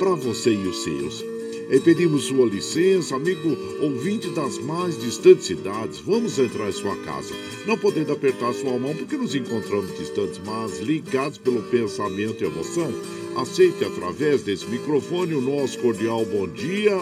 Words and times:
para 0.00 0.14
você 0.14 0.50
e 0.54 0.66
os 0.66 0.82
seus. 0.82 1.22
E 1.70 1.78
pedimos 1.78 2.24
sua 2.24 2.46
licença, 2.46 3.14
amigo 3.14 3.56
ouvinte 3.80 4.28
das 4.30 4.58
mais 4.58 4.98
distantes 4.98 5.44
cidades. 5.44 6.00
Vamos 6.00 6.38
entrar 6.38 6.70
em 6.70 6.72
sua 6.72 6.96
casa. 6.96 7.34
Não 7.66 7.76
podendo 7.76 8.10
apertar 8.10 8.52
sua 8.54 8.78
mão 8.78 8.96
porque 8.96 9.16
nos 9.16 9.34
encontramos 9.34 9.96
distantes, 9.96 10.40
mas 10.44 10.80
ligados 10.80 11.36
pelo 11.36 11.62
pensamento 11.64 12.42
e 12.42 12.46
emoção. 12.46 12.90
Aceite 13.36 13.84
através 13.84 14.42
desse 14.42 14.66
microfone 14.66 15.34
o 15.34 15.40
nosso 15.40 15.78
cordial 15.78 16.24
bom 16.24 16.48
dia. 16.48 16.96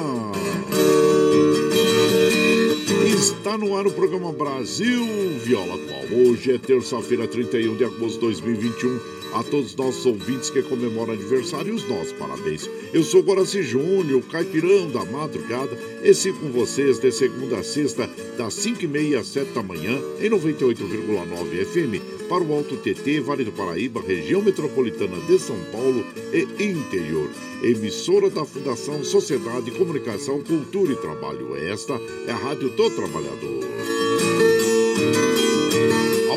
Está 3.16 3.56
no 3.56 3.76
ar 3.76 3.86
o 3.86 3.92
programa 3.92 4.32
Brasil 4.32 5.06
Viola 5.44 5.76
Atual. 5.76 6.20
Hoje 6.20 6.53
é 6.53 6.59
terça-feira, 6.59 7.26
31 7.26 7.76
de 7.76 7.84
agosto 7.84 8.15
de 8.15 8.20
2021. 8.20 9.18
A 9.33 9.43
todos 9.43 9.71
os 9.71 9.77
nossos 9.77 10.06
ouvintes 10.06 10.50
que 10.50 10.62
comemoram 10.62 11.12
aniversário, 11.12 11.75
os 11.75 11.87
nossos 11.89 12.12
parabéns. 12.12 12.69
Eu 12.93 13.03
sou 13.03 13.22
Guaraci 13.22 13.62
Júnior, 13.62 14.22
caipirão 14.22 14.89
da 14.91 15.05
madrugada, 15.05 15.78
e 16.03 16.15
sigo 16.15 16.39
com 16.39 16.50
vocês 16.50 16.99
de 16.99 17.12
segunda 17.12 17.59
a 17.59 17.62
sexta, 17.62 18.09
das 18.39 18.55
5h30 18.55 19.19
às 19.19 19.27
7 19.27 19.53
da 19.53 19.62
manhã, 19.62 20.00
em 20.21 20.31
98,9 20.31 21.65
FM, 21.66 22.28
para 22.28 22.43
o 22.43 22.53
Alto 22.53 22.77
TT, 22.77 23.21
Vale 23.21 23.44
do 23.44 23.53
Paraíba, 23.53 24.00
região 24.00 24.41
metropolitana 24.41 25.16
de 25.27 25.39
São 25.39 25.59
Paulo 25.72 26.05
e 26.33 26.65
interior. 26.65 27.28
Emissora 27.62 28.31
da 28.31 28.45
Fundação 28.45 29.03
Sociedade, 29.05 29.71
Comunicação, 29.72 30.43
Cultura 30.43 30.93
e 30.93 30.97
Trabalho. 30.97 31.56
Esta 31.56 32.00
é 32.27 32.31
a 32.31 32.37
Rádio 32.37 32.71
do 32.71 32.91
Trabalhador. 32.91 33.68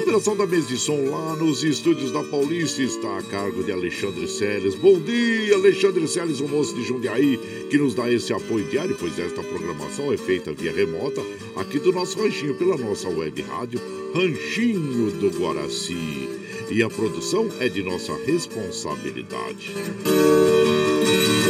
Operação 0.02 0.36
da 0.36 0.48
mesa 0.48 0.68
de 0.68 0.78
som 0.78 1.12
lá 1.12 1.36
nos 1.36 1.64
estúdios 1.64 2.12
da 2.12 2.24
Paulista 2.24 2.82
está 2.82 3.20
a 3.20 3.22
cargo 3.22 3.64
de 3.64 3.72
Alexandre 3.72 4.28
Seles. 4.28 4.74
Bom 4.74 5.00
dia, 5.00 5.54
Alexandre 5.54 6.08
Seles, 6.08 6.40
o 6.40 6.48
moço 6.48 6.74
de 6.74 6.84
Jundiaí, 6.84 7.40
que 7.70 7.78
nos 7.78 7.94
dá 7.94 8.12
esse 8.12 8.34
apoio 8.34 8.66
diário, 8.66 8.98
pois 9.00 9.18
esta 9.20 9.44
programação 9.44 10.12
é 10.12 10.18
feita 10.18 10.52
via 10.54 10.74
remota 10.74 11.22
aqui 11.56 11.78
do 11.78 11.92
nosso 11.92 12.20
ranchinho, 12.20 12.56
pela 12.56 12.78
nossa 12.78 13.08
web 13.10 13.42
rádio 13.44 13.80
Ranchinho 14.16 15.12
do 15.12 15.30
Guaraci. 15.30 16.28
E 16.72 16.82
a 16.82 16.90
produção 16.90 17.48
é 17.60 17.70
de 17.70 17.84
nossa 17.84 18.14
responsabilidade. 18.26 19.72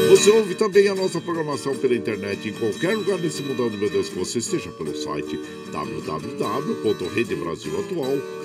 Você 0.09 0.29
ouve 0.29 0.55
também 0.55 0.89
a 0.89 0.95
nossa 0.95 1.21
programação 1.21 1.73
pela 1.73 1.95
internet 1.95 2.49
em 2.49 2.53
qualquer 2.53 2.97
lugar 2.97 3.17
desse 3.17 3.41
mundão, 3.41 3.69
meu 3.69 3.89
Deus, 3.89 4.09
que 4.09 4.19
você 4.19 4.39
esteja 4.39 4.69
pelo 4.71 4.93
site 4.93 5.39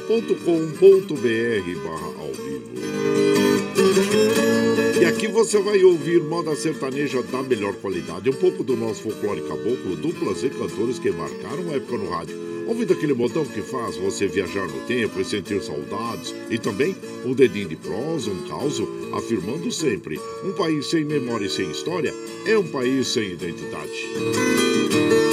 www.redebrasilatual.com.br 0.07 1.81
barra 1.83 2.07
ao 2.19 2.33
vivo. 2.33 2.67
E 5.01 5.05
aqui 5.05 5.27
você 5.29 5.61
vai 5.61 5.83
ouvir 5.83 6.23
moda 6.23 6.55
sertaneja 6.55 7.23
da 7.23 7.43
melhor 7.43 7.75
qualidade, 7.75 8.31
um 8.31 8.35
pouco 8.35 8.63
do 8.63 8.77
nosso 8.77 9.03
folclore 9.03 9.43
caboclo, 9.43 9.97
duplas 9.97 10.43
e 10.43 10.49
cantores 10.49 10.99
que 10.99 11.11
marcaram 11.11 11.71
a 11.71 11.75
época 11.75 11.99
no 11.99 12.09
rádio. 12.09 12.47
Ouvindo 12.67 12.95
aquele 12.95 13.15
botão 13.15 13.45
que 13.45 13.63
faz 13.63 13.97
você 13.97 14.27
viajar 14.27 14.67
no 14.67 14.81
tempo 14.87 15.21
e 15.21 15.25
sentir 15.25 15.63
saudades, 15.63 16.35
e 16.51 16.59
também 16.59 16.97
um 17.25 17.33
dedinho 17.33 17.69
de 17.69 17.77
prosa, 17.77 18.31
um 18.31 18.49
caos, 18.49 18.83
afirmando 19.13 19.71
sempre: 19.71 20.19
um 20.45 20.53
país 20.53 20.87
sem 20.87 21.05
memória 21.05 21.47
e 21.47 21.51
sem 21.51 21.71
história 21.71 22.13
é 22.45 22.59
um 22.59 22.67
país 22.67 23.07
sem 23.09 23.31
identidade. 23.31 25.26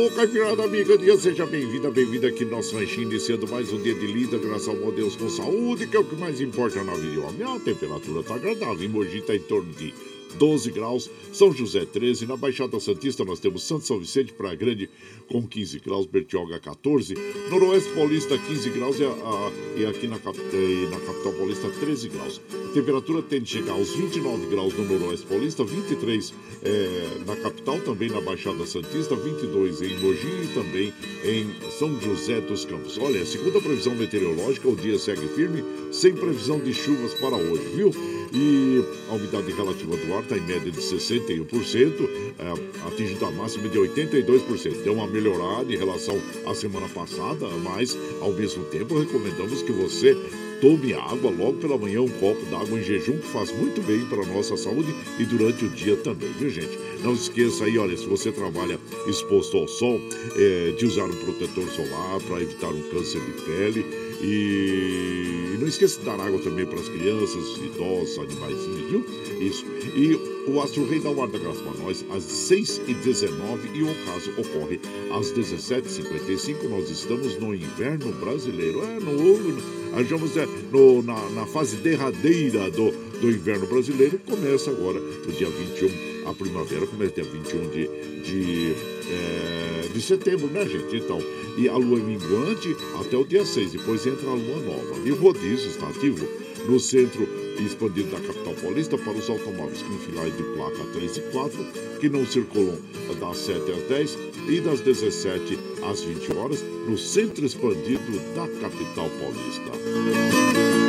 Alô, 0.00 0.10
Caipirada 0.12 0.64
amiga, 0.64 0.96
dia 0.96 1.14
seja 1.18 1.44
bem-vinda, 1.44 1.90
bem-vinda 1.90 2.28
aqui 2.28 2.42
no 2.42 2.52
nosso 2.52 2.74
ranchinho, 2.74 3.10
iniciando 3.10 3.46
mais 3.46 3.70
um 3.70 3.82
dia 3.82 3.94
de 3.94 4.06
lida, 4.06 4.38
graças 4.38 4.66
ao 4.66 4.74
bom 4.74 4.90
Deus 4.90 5.14
com 5.14 5.28
saúde, 5.28 5.86
que 5.86 5.94
é 5.94 6.00
o 6.00 6.04
que 6.04 6.16
mais 6.16 6.40
importa 6.40 6.82
na 6.82 6.94
vida. 6.94 7.20
A 7.26 7.60
temperatura 7.60 8.22
tá 8.22 8.34
agradável, 8.36 8.82
em 8.82 8.88
Mogi 8.88 9.18
está 9.18 9.36
em 9.36 9.40
torno 9.40 9.70
de 9.74 9.92
12 10.38 10.70
graus, 10.70 11.10
São 11.32 11.52
José 11.52 11.84
13, 11.84 12.26
na 12.26 12.36
Baixada 12.36 12.78
Santista 12.80 13.24
nós 13.24 13.38
temos 13.40 13.62
Santo 13.62 13.86
São 13.86 13.98
Vicente, 13.98 14.32
Praia 14.32 14.56
Grande 14.56 14.88
com 15.28 15.46
15 15.46 15.78
graus, 15.80 16.06
Bertioga 16.06 16.58
14, 16.58 17.14
Noroeste 17.50 17.90
Paulista 17.90 18.36
15 18.38 18.70
graus 18.70 18.98
e, 18.98 19.04
a- 19.04 19.08
a- 19.08 19.52
e 19.76 19.86
aqui 19.86 20.06
na, 20.06 20.16
e 20.16 20.88
na 20.90 21.00
capital 21.00 21.32
paulista 21.34 21.68
13 21.80 22.08
graus. 22.08 22.40
A 22.70 22.72
temperatura 22.72 23.22
tende 23.22 23.44
a 23.44 23.60
chegar 23.60 23.72
aos 23.72 23.90
29 23.90 24.46
graus 24.46 24.74
no 24.74 24.84
Noroeste 24.84 25.26
Paulista, 25.26 25.64
23 25.64 26.32
eh, 26.62 27.08
na 27.26 27.36
capital, 27.36 27.78
também 27.80 28.08
na 28.10 28.20
Baixada 28.20 28.64
Santista, 28.66 29.14
22 29.16 29.82
em 29.82 29.98
Mogi 29.98 30.26
e 30.44 30.48
também 30.54 30.92
em 31.24 31.70
São 31.78 32.00
José 32.00 32.40
dos 32.40 32.64
Campos. 32.64 32.98
Olha, 32.98 33.24
segundo 33.24 33.58
a 33.58 33.60
previsão 33.60 33.94
meteorológica, 33.94 34.68
o 34.68 34.76
dia 34.76 34.98
segue 34.98 35.26
firme, 35.28 35.62
sem 35.92 36.12
previsão 36.14 36.58
de 36.58 36.72
chuvas 36.74 37.14
para 37.14 37.36
hoje, 37.36 37.62
viu? 37.74 37.90
E 38.32 38.84
a 39.10 39.14
umidade 39.14 39.50
relativa 39.52 39.96
do 39.96 40.14
ar 40.14 40.19
está 40.20 40.36
em 40.36 40.46
média 40.46 40.70
de 40.70 40.80
61%, 40.80 42.08
é, 42.38 42.86
atingindo 42.88 43.24
a 43.26 43.30
máxima 43.30 43.68
de 43.68 43.78
82%. 43.78 44.82
Deu 44.82 44.94
uma 44.94 45.06
melhorada 45.06 45.72
em 45.72 45.76
relação 45.76 46.20
à 46.46 46.54
semana 46.54 46.88
passada, 46.88 47.48
mas 47.62 47.96
ao 48.20 48.32
mesmo 48.32 48.64
tempo 48.64 48.98
recomendamos 48.98 49.62
que 49.62 49.72
você 49.72 50.16
Tome 50.60 50.92
água 50.92 51.30
logo 51.30 51.54
pela 51.54 51.78
manhã, 51.78 52.02
um 52.02 52.08
copo 52.08 52.44
d'água 52.50 52.78
em 52.78 52.82
jejum 52.82 53.16
que 53.16 53.28
faz 53.28 53.50
muito 53.50 53.80
bem 53.80 54.04
para 54.04 54.22
a 54.22 54.26
nossa 54.26 54.58
saúde 54.58 54.94
e 55.18 55.24
durante 55.24 55.64
o 55.64 55.70
dia 55.70 55.96
também, 55.96 56.30
viu 56.38 56.50
gente? 56.50 56.78
Não 57.02 57.14
esqueça 57.14 57.64
aí, 57.64 57.78
olha, 57.78 57.96
se 57.96 58.04
você 58.04 58.30
trabalha 58.30 58.78
exposto 59.08 59.56
ao 59.56 59.66
sol, 59.66 59.98
é, 60.36 60.72
de 60.76 60.84
usar 60.84 61.04
um 61.04 61.14
protetor 61.14 61.64
solar 61.70 62.20
para 62.28 62.42
evitar 62.42 62.68
um 62.68 62.82
câncer 62.90 63.22
de 63.22 63.32
pele. 63.42 64.09
E 64.22 65.56
não 65.58 65.68
esqueça 65.68 65.98
de 65.98 66.06
dar 66.06 66.20
água 66.20 66.38
também 66.40 66.66
para 66.66 66.80
as 66.80 66.88
crianças, 66.88 67.56
idosos, 67.58 68.18
animais, 68.18 68.56
viu? 68.88 69.04
Isso. 69.40 69.64
E 69.94 70.14
o 70.46 70.60
Astro 70.60 70.86
Rei 70.86 71.00
dá 71.00 71.10
o 71.10 71.14
guarda-graça 71.14 71.60
para 71.60 71.82
nós 71.82 72.04
às 72.10 72.24
6h19 72.24 73.74
e 73.74 73.82
o 73.82 73.94
caso 74.04 74.30
ocorre 74.38 74.80
às 75.12 75.32
17h55. 75.32 76.68
Nós 76.68 76.90
estamos 76.90 77.38
no 77.38 77.54
inverno 77.54 78.12
brasileiro. 78.12 78.82
É, 78.82 79.00
no, 79.00 80.00
estamos 80.00 80.36
é, 80.36 80.46
no, 80.70 81.02
na, 81.02 81.30
na 81.30 81.46
fase 81.46 81.76
derradeira 81.76 82.70
do, 82.70 82.90
do 83.20 83.30
inverno 83.30 83.66
brasileiro. 83.66 84.18
Começa 84.18 84.70
agora 84.70 85.00
no 85.00 85.32
dia 85.32 85.48
21. 85.48 86.28
A 86.28 86.34
primavera 86.34 86.86
começa 86.86 87.14
dia 87.14 87.24
21 87.24 87.70
de, 87.70 87.88
de, 88.22 88.74
é, 89.10 89.79
de 89.92 90.02
setembro, 90.02 90.46
né, 90.48 90.66
gente? 90.66 90.96
Então, 90.96 91.18
e 91.56 91.68
a 91.68 91.76
lua 91.76 91.98
minguante 91.98 92.76
até 93.00 93.16
o 93.16 93.24
dia 93.24 93.44
6, 93.44 93.72
depois 93.72 94.06
entra 94.06 94.28
a 94.28 94.34
lua 94.34 94.60
nova. 94.60 95.00
E 95.04 95.12
o 95.12 95.16
rodízio 95.16 95.68
está 95.68 95.88
ativo 95.88 96.26
no 96.66 96.78
centro 96.78 97.28
expandido 97.58 98.10
da 98.10 98.20
capital 98.20 98.54
paulista 98.54 98.96
para 98.96 99.12
os 99.12 99.28
automóveis 99.28 99.82
com 99.82 99.98
finais 99.98 100.34
de 100.36 100.42
placa 100.42 100.84
3 100.92 101.16
e 101.16 101.20
4, 101.32 101.66
que 102.00 102.08
não 102.08 102.24
circulam 102.24 102.78
das 103.18 103.36
7 103.38 103.72
às 103.72 103.82
10 103.88 104.18
e 104.48 104.60
das 104.60 104.80
17 104.80 105.58
às 105.82 106.02
20 106.02 106.36
horas 106.36 106.64
no 106.86 106.96
centro 106.96 107.44
expandido 107.44 108.12
da 108.34 108.46
capital 108.60 109.10
paulista. 109.20 110.79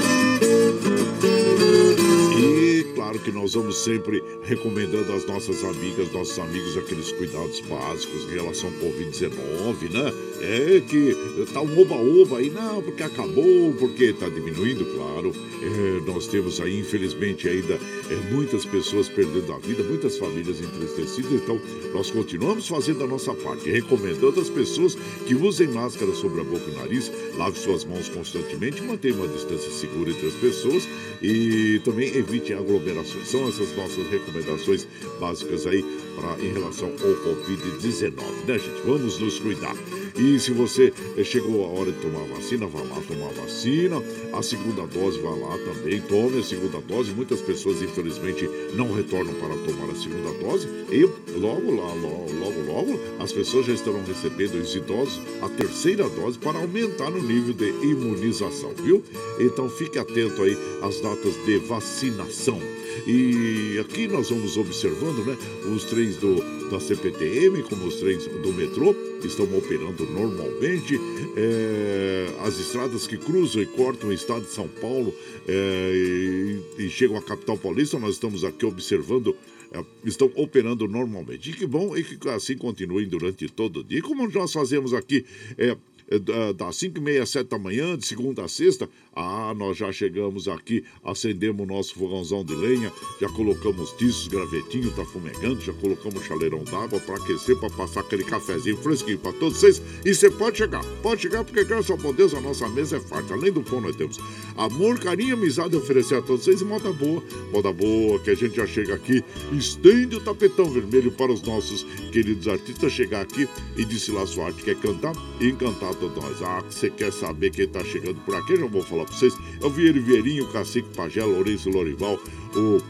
Claro 3.11 3.19
que 3.19 3.31
nós 3.31 3.53
vamos 3.53 3.83
sempre 3.83 4.23
recomendando 4.43 5.11
às 5.11 5.25
nossas 5.25 5.63
amigas, 5.65 6.11
nossos 6.13 6.39
amigos, 6.39 6.77
aqueles 6.77 7.11
cuidados 7.11 7.59
básicos 7.61 8.23
em 8.23 8.35
relação 8.35 8.69
ao 8.69 8.75
Covid-19, 8.75 9.91
né? 9.91 10.13
É 10.41 10.79
que 10.79 11.15
tá 11.53 11.61
um 11.61 11.79
oba-oba 11.79 12.37
aí, 12.37 12.49
não, 12.49 12.81
porque 12.81 13.03
acabou, 13.03 13.73
porque 13.77 14.13
tá 14.13 14.29
diminuindo, 14.29 14.85
claro. 14.85 15.33
É, 15.61 16.09
nós 16.09 16.25
temos 16.27 16.59
aí, 16.61 16.79
infelizmente, 16.79 17.47
ainda 17.49 17.73
é, 17.73 18.33
muitas 18.33 18.65
pessoas 18.65 19.09
perdendo 19.09 19.51
a 19.51 19.59
vida, 19.59 19.83
muitas 19.83 20.17
famílias 20.17 20.59
entristecidas, 20.61 21.33
então 21.33 21.59
nós 21.93 22.09
continuamos 22.09 22.67
fazendo 22.67 23.03
a 23.03 23.07
nossa 23.07 23.33
parte, 23.33 23.69
recomendando 23.69 24.39
às 24.39 24.49
pessoas 24.49 24.97
que 25.27 25.35
usem 25.35 25.67
máscara 25.67 26.13
sobre 26.13 26.41
a 26.41 26.43
boca 26.43 26.63
e 26.67 26.71
o 26.71 26.77
nariz, 26.77 27.11
lave 27.37 27.59
suas 27.59 27.83
mãos 27.83 28.07
constantemente, 28.09 28.81
mantenha 28.81 29.15
uma 29.15 29.27
distância 29.27 29.69
segura 29.69 30.09
entre 30.09 30.27
as 30.27 30.33
pessoas 30.35 30.87
e 31.21 31.79
também 31.83 32.15
evite 32.15 32.53
aglomerações. 32.53 33.00
São 33.03 33.47
essas 33.47 33.75
nossas 33.75 34.07
recomendações 34.09 34.87
básicas 35.19 35.65
aí 35.67 35.83
pra, 36.15 36.37
em 36.39 36.53
relação 36.53 36.89
ao 36.89 37.35
Covid-19, 37.35 38.11
né, 38.47 38.59
gente? 38.59 38.81
Vamos 38.85 39.19
nos 39.19 39.39
cuidar. 39.39 39.75
E 40.17 40.39
se 40.39 40.51
você 40.51 40.93
eh, 41.17 41.23
chegou 41.23 41.65
a 41.65 41.79
hora 41.79 41.91
de 41.91 41.99
tomar 41.99 42.23
vacina, 42.27 42.67
vá 42.67 42.79
lá 42.81 43.01
tomar 43.07 43.31
vacina. 43.33 44.03
A 44.33 44.41
segunda 44.41 44.85
dose, 44.87 45.19
vá 45.19 45.29
lá 45.29 45.57
também, 45.59 46.01
tome 46.01 46.39
a 46.39 46.43
segunda 46.43 46.79
dose. 46.81 47.11
Muitas 47.11 47.41
pessoas, 47.41 47.81
infelizmente, 47.81 48.49
não 48.75 48.91
retornam 48.91 49.33
para 49.35 49.55
tomar 49.55 49.89
a 49.89 49.95
segunda 49.95 50.31
dose. 50.39 50.67
E 50.91 51.03
logo 51.37 51.75
lá, 51.75 51.93
logo, 51.93 52.33
logo, 52.39 52.61
logo, 52.67 52.99
as 53.19 53.31
pessoas 53.31 53.65
já 53.65 53.73
estarão 53.73 54.03
recebendo, 54.03 54.61
os 54.61 54.75
idosos, 54.75 55.21
a 55.41 55.49
terceira 55.49 56.07
dose 56.09 56.37
para 56.37 56.59
aumentar 56.59 57.09
o 57.09 57.21
nível 57.21 57.53
de 57.53 57.69
imunização, 57.85 58.73
viu? 58.83 59.03
Então 59.39 59.69
fique 59.69 59.97
atento 59.97 60.43
aí 60.43 60.57
às 60.81 60.99
datas 60.99 61.33
de 61.45 61.57
vacinação. 61.59 62.59
E 63.07 63.79
aqui 63.79 64.07
nós 64.07 64.29
vamos 64.29 64.57
observando, 64.57 65.25
né? 65.25 65.37
Os 65.73 65.83
trens 65.85 66.17
do, 66.17 66.35
da 66.69 66.79
CPTM, 66.79 67.63
como 67.63 67.85
os 67.85 67.95
trens 67.95 68.25
do 68.25 68.53
metrô, 68.53 68.95
estão 69.23 69.45
operando 69.57 70.05
normalmente. 70.07 70.99
É, 71.35 72.27
as 72.41 72.59
estradas 72.59 73.07
que 73.07 73.17
cruzam 73.17 73.61
e 73.61 73.65
cortam 73.65 74.09
o 74.09 74.13
estado 74.13 74.41
de 74.41 74.51
São 74.51 74.67
Paulo 74.67 75.13
é, 75.47 76.61
e, 76.77 76.83
e, 76.85 76.89
chegam 76.89 77.17
à 77.17 77.21
capital 77.21 77.57
paulista, 77.57 77.99
nós 77.99 78.15
estamos 78.15 78.43
aqui 78.43 78.65
observando. 78.65 79.35
É, 79.73 79.83
estão 80.03 80.29
operando 80.35 80.85
normalmente. 80.85 81.49
E 81.49 81.53
que 81.53 81.65
bom 81.65 81.95
e 81.95 82.03
que 82.03 82.27
assim 82.29 82.57
continuem 82.57 83.07
durante 83.07 83.47
todo 83.47 83.79
o 83.79 83.83
dia. 83.83 84.01
Como 84.01 84.27
nós 84.27 84.51
fazemos 84.51 84.93
aqui 84.93 85.25
é 85.57 85.77
das 86.19 86.75
5 86.75 86.97
e 86.97 87.01
meia, 87.01 87.25
7 87.25 87.47
da 87.47 87.57
manhã, 87.57 87.97
de 87.97 88.05
segunda 88.05 88.43
a 88.43 88.47
sexta, 88.47 88.89
ah, 89.15 89.53
nós 89.55 89.77
já 89.77 89.91
chegamos 89.91 90.47
aqui, 90.47 90.83
acendemos 91.03 91.61
o 91.61 91.65
nosso 91.65 91.95
fogãozão 91.95 92.43
de 92.43 92.55
lenha, 92.55 92.91
já 93.19 93.29
colocamos 93.29 93.91
tiços, 93.93 94.27
gravetinho, 94.27 94.91
tá 94.91 95.05
fumegando, 95.05 95.61
já 95.61 95.73
colocamos 95.73 96.23
chaleirão 96.25 96.63
d'água 96.63 96.99
para 96.99 97.15
aquecer, 97.15 97.57
para 97.57 97.69
passar 97.69 98.01
aquele 98.01 98.23
cafezinho 98.23 98.77
fresquinho 98.77 99.19
para 99.19 99.33
todos 99.33 99.59
vocês. 99.59 99.81
E 100.05 100.13
você 100.13 100.29
pode 100.29 100.57
chegar, 100.57 100.83
pode 101.01 101.21
chegar, 101.21 101.43
porque 101.43 101.63
graças 101.63 101.89
ao 101.89 102.13
Deus 102.13 102.33
a 102.33 102.41
nossa 102.41 102.67
mesa 102.69 102.97
é 102.97 102.99
farta. 102.99 103.33
Além 103.33 103.51
do 103.51 103.61
pão, 103.61 103.81
nós 103.81 103.95
temos 103.95 104.17
amor, 104.57 104.99
carinho, 104.99 105.35
amizade 105.35 105.75
a 105.75 105.79
oferecer 105.79 106.15
a 106.15 106.21
todos 106.21 106.45
vocês 106.45 106.61
e 106.61 106.65
moda 106.65 106.91
boa, 106.91 107.23
moda 107.51 107.71
boa, 107.71 108.19
que 108.19 108.31
a 108.31 108.35
gente 108.35 108.55
já 108.55 108.67
chega 108.67 108.95
aqui, 108.95 109.23
estende 109.51 110.15
o 110.15 110.21
tapetão 110.21 110.69
vermelho 110.69 111.11
para 111.11 111.31
os 111.31 111.41
nossos 111.41 111.83
queridos 112.11 112.47
artistas 112.47 112.91
chegar 112.91 113.21
aqui 113.21 113.47
e 113.77 114.11
lá 114.11 114.25
sua 114.25 114.47
arte 114.47 114.63
quer 114.63 114.75
cantar 114.75 115.13
e 115.39 115.47
encantar 115.47 115.93
nós. 116.09 116.41
Ah, 116.41 116.61
você 116.61 116.89
quer 116.89 117.11
saber 117.11 117.51
quem 117.51 117.67
tá 117.67 117.83
chegando 117.83 118.19
por 118.25 118.35
aqui? 118.35 118.55
Já 118.55 118.65
vou 118.65 118.83
falar 118.83 119.05
pra 119.05 119.13
vocês. 119.13 119.37
É 119.61 119.65
o 119.65 119.69
Vieira 119.69 119.99
Vieirinho, 119.99 120.47
Cacique 120.47 120.89
Pajé, 120.95 121.23
Lourenço 121.23 121.69
Lorival, 121.69 122.19
o 122.55 122.81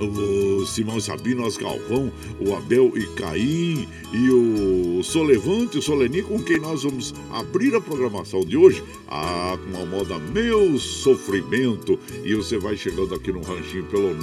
o 0.00 0.64
Simão 0.66 1.00
Sabino, 1.00 1.46
Os 1.46 1.56
Galvão, 1.56 2.12
o 2.40 2.54
Abel 2.54 2.92
e 2.96 3.06
Caim 3.14 3.88
e 4.12 4.30
o 4.30 5.00
Solevante, 5.02 5.78
o 5.78 5.82
Soleni, 5.82 6.22
com 6.22 6.42
quem 6.42 6.58
nós 6.58 6.82
vamos 6.82 7.14
abrir 7.30 7.74
a 7.74 7.80
programação 7.80 8.40
de 8.40 8.54
hoje, 8.56 8.82
ah, 9.08 9.56
com 9.58 9.82
a 9.82 9.86
moda 9.86 10.18
Meu 10.18 10.78
Sofrimento. 10.78 11.98
E 12.24 12.34
você 12.34 12.58
vai 12.58 12.76
chegando 12.76 13.14
aqui 13.14 13.32
no 13.32 13.42
ranchinho 13.42 13.84
pelo 13.84 14.14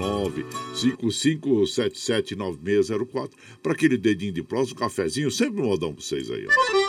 955779604 0.74 3.32
para 3.62 3.74
aquele 3.74 3.98
dedinho 3.98 4.34
de 4.34 4.44
próximo, 4.44 4.78
um 4.78 4.80
cafezinho, 4.80 5.32
sempre 5.32 5.62
modão 5.62 5.94
pra 5.94 6.04
vocês 6.04 6.32
aí, 6.32 6.48
ó. 6.48 6.89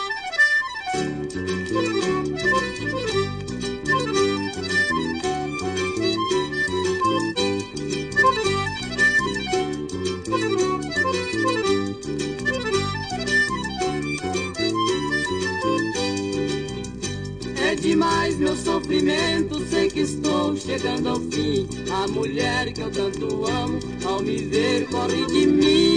Demais 17.81 18.37
meu 18.37 18.55
sofrimento, 18.55 19.59
sei 19.65 19.89
que 19.89 20.01
estou 20.01 20.55
chegando 20.55 21.09
ao 21.09 21.19
fim. 21.19 21.67
A 21.91 22.07
mulher 22.07 22.71
que 22.73 22.81
eu 22.81 22.91
tanto 22.91 23.45
amo, 23.45 23.79
ao 24.05 24.21
me 24.21 24.37
ver, 24.37 24.85
corre 24.87 25.25
de 25.25 25.47
mim. 25.47 25.90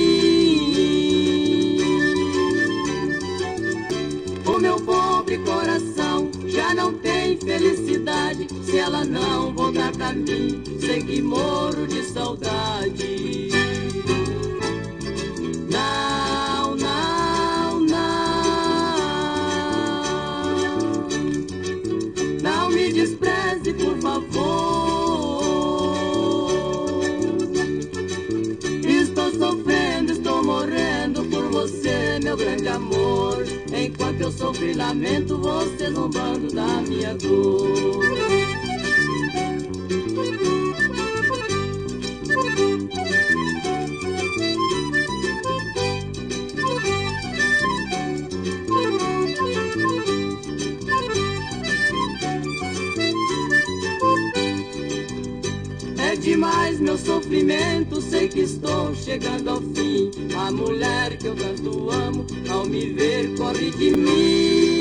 Ela 8.84 9.02
não 9.02 9.54
voltar 9.54 9.92
pra 9.92 10.12
mim, 10.12 10.62
sei 10.78 11.02
que 11.02 11.22
morro 11.22 11.86
de 11.86 12.02
saudade. 12.04 13.48
por 23.72 23.98
favor. 23.98 25.44
Estou 28.86 29.30
sofrendo, 29.32 30.12
estou 30.12 30.44
morrendo 30.44 31.24
por 31.24 31.50
você, 31.50 32.20
meu 32.22 32.36
grande 32.36 32.68
amor. 32.68 33.46
Enquanto 33.72 34.20
eu 34.20 34.30
sofro 34.30 34.66
e 34.66 34.74
lamento, 34.74 35.38
você 35.38 35.90
zombando 35.90 36.52
da 36.52 36.82
minha 36.82 37.14
dor. 37.14 38.53
Sofrimento, 57.24 58.02
sei 58.02 58.28
que 58.28 58.40
estou 58.40 58.94
chegando 58.94 59.48
ao 59.48 59.60
fim. 59.60 60.10
A 60.36 60.50
mulher 60.52 61.16
que 61.16 61.26
eu 61.26 61.34
tanto 61.34 61.90
amo, 61.90 62.26
ao 62.50 62.66
me 62.66 62.92
ver, 62.92 63.34
corre 63.36 63.70
de 63.70 63.96
mim. 63.96 64.73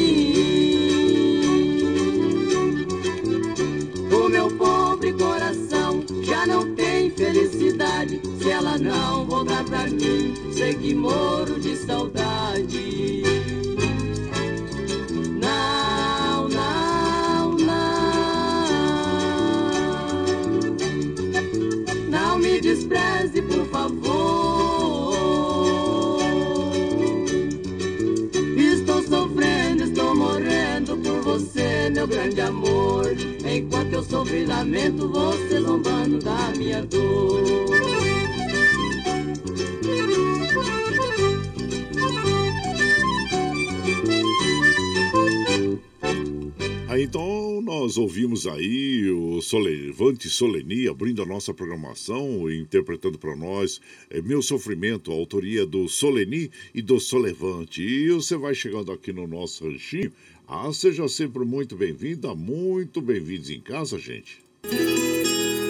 Solevante 49.54 50.32
Soleni 50.32 50.88
abrindo 50.88 51.22
a 51.22 51.28
nossa 51.28 51.54
programação, 51.54 52.52
interpretando 52.52 53.20
para 53.20 53.36
nós 53.36 53.80
é, 54.10 54.20
Meu 54.20 54.42
Sofrimento, 54.42 55.12
a 55.12 55.14
autoria 55.14 55.64
do 55.64 55.88
Soleni 55.88 56.50
e 56.74 56.82
do 56.82 57.00
Solevante. 57.00 57.84
E 57.84 58.10
você 58.10 58.36
vai 58.36 58.56
chegando 58.56 58.92
aqui 58.92 59.14
no 59.14 59.28
nosso 59.28 59.70
ranchinho 59.70 60.12
ah, 60.48 60.74
seja 60.74 61.08
sempre 61.08 61.46
muito 61.46 61.76
bem-vinda, 61.76 62.34
muito 62.34 63.00
bem-vindos 63.00 63.52
em 63.52 63.62
casa, 63.62 64.00
gente. 64.00 64.44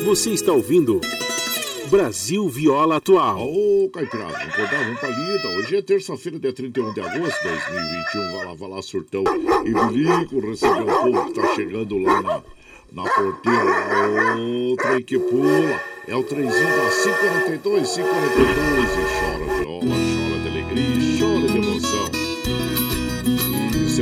Você 0.06 0.30
está 0.30 0.54
ouvindo 0.54 1.02
Brasil 1.90 2.48
Viola 2.48 2.96
Atual. 2.96 3.46
Ô, 3.46 3.84
oh, 3.84 3.90
Caipirada, 3.90 4.32
vamos 4.32 4.54
acordar, 4.54 4.86
vamos 4.86 5.00
pra 5.02 5.10
lida. 5.10 5.50
Hoje 5.58 5.76
é 5.76 5.82
terça-feira, 5.82 6.40
dia 6.40 6.54
31 6.54 6.94
de 6.94 7.02
agosto 7.02 7.38
de 7.42 7.50
2021. 7.50 8.32
Vai 8.32 8.46
lá, 8.46 8.54
vai 8.54 8.70
lá, 8.70 8.82
surtão 8.82 9.24
e 9.66 9.94
bilico, 9.94 10.40
receber 10.40 10.84
o 10.84 10.86
povo 10.86 11.26
que 11.26 11.34
tá 11.34 11.54
chegando 11.54 11.98
lá 11.98 12.22
na, 12.22 12.44
na 12.94 13.04
porteira. 13.04 14.38
O 14.38 14.76
trem 14.78 15.02
que 15.04 15.18
pula. 15.18 15.82
É 16.06 16.16
o 16.16 16.24
trenzinho 16.24 16.52
da 16.52 16.90
542, 16.92 17.96
542. 17.96 18.92
E 18.92 19.06
chora 19.18 19.46
viola, 19.58 19.96
chora 19.96 20.38
de 20.42 20.48
alegria, 20.50 21.20
chora 21.20 21.48
de 21.48 21.58
emoção 21.58 21.73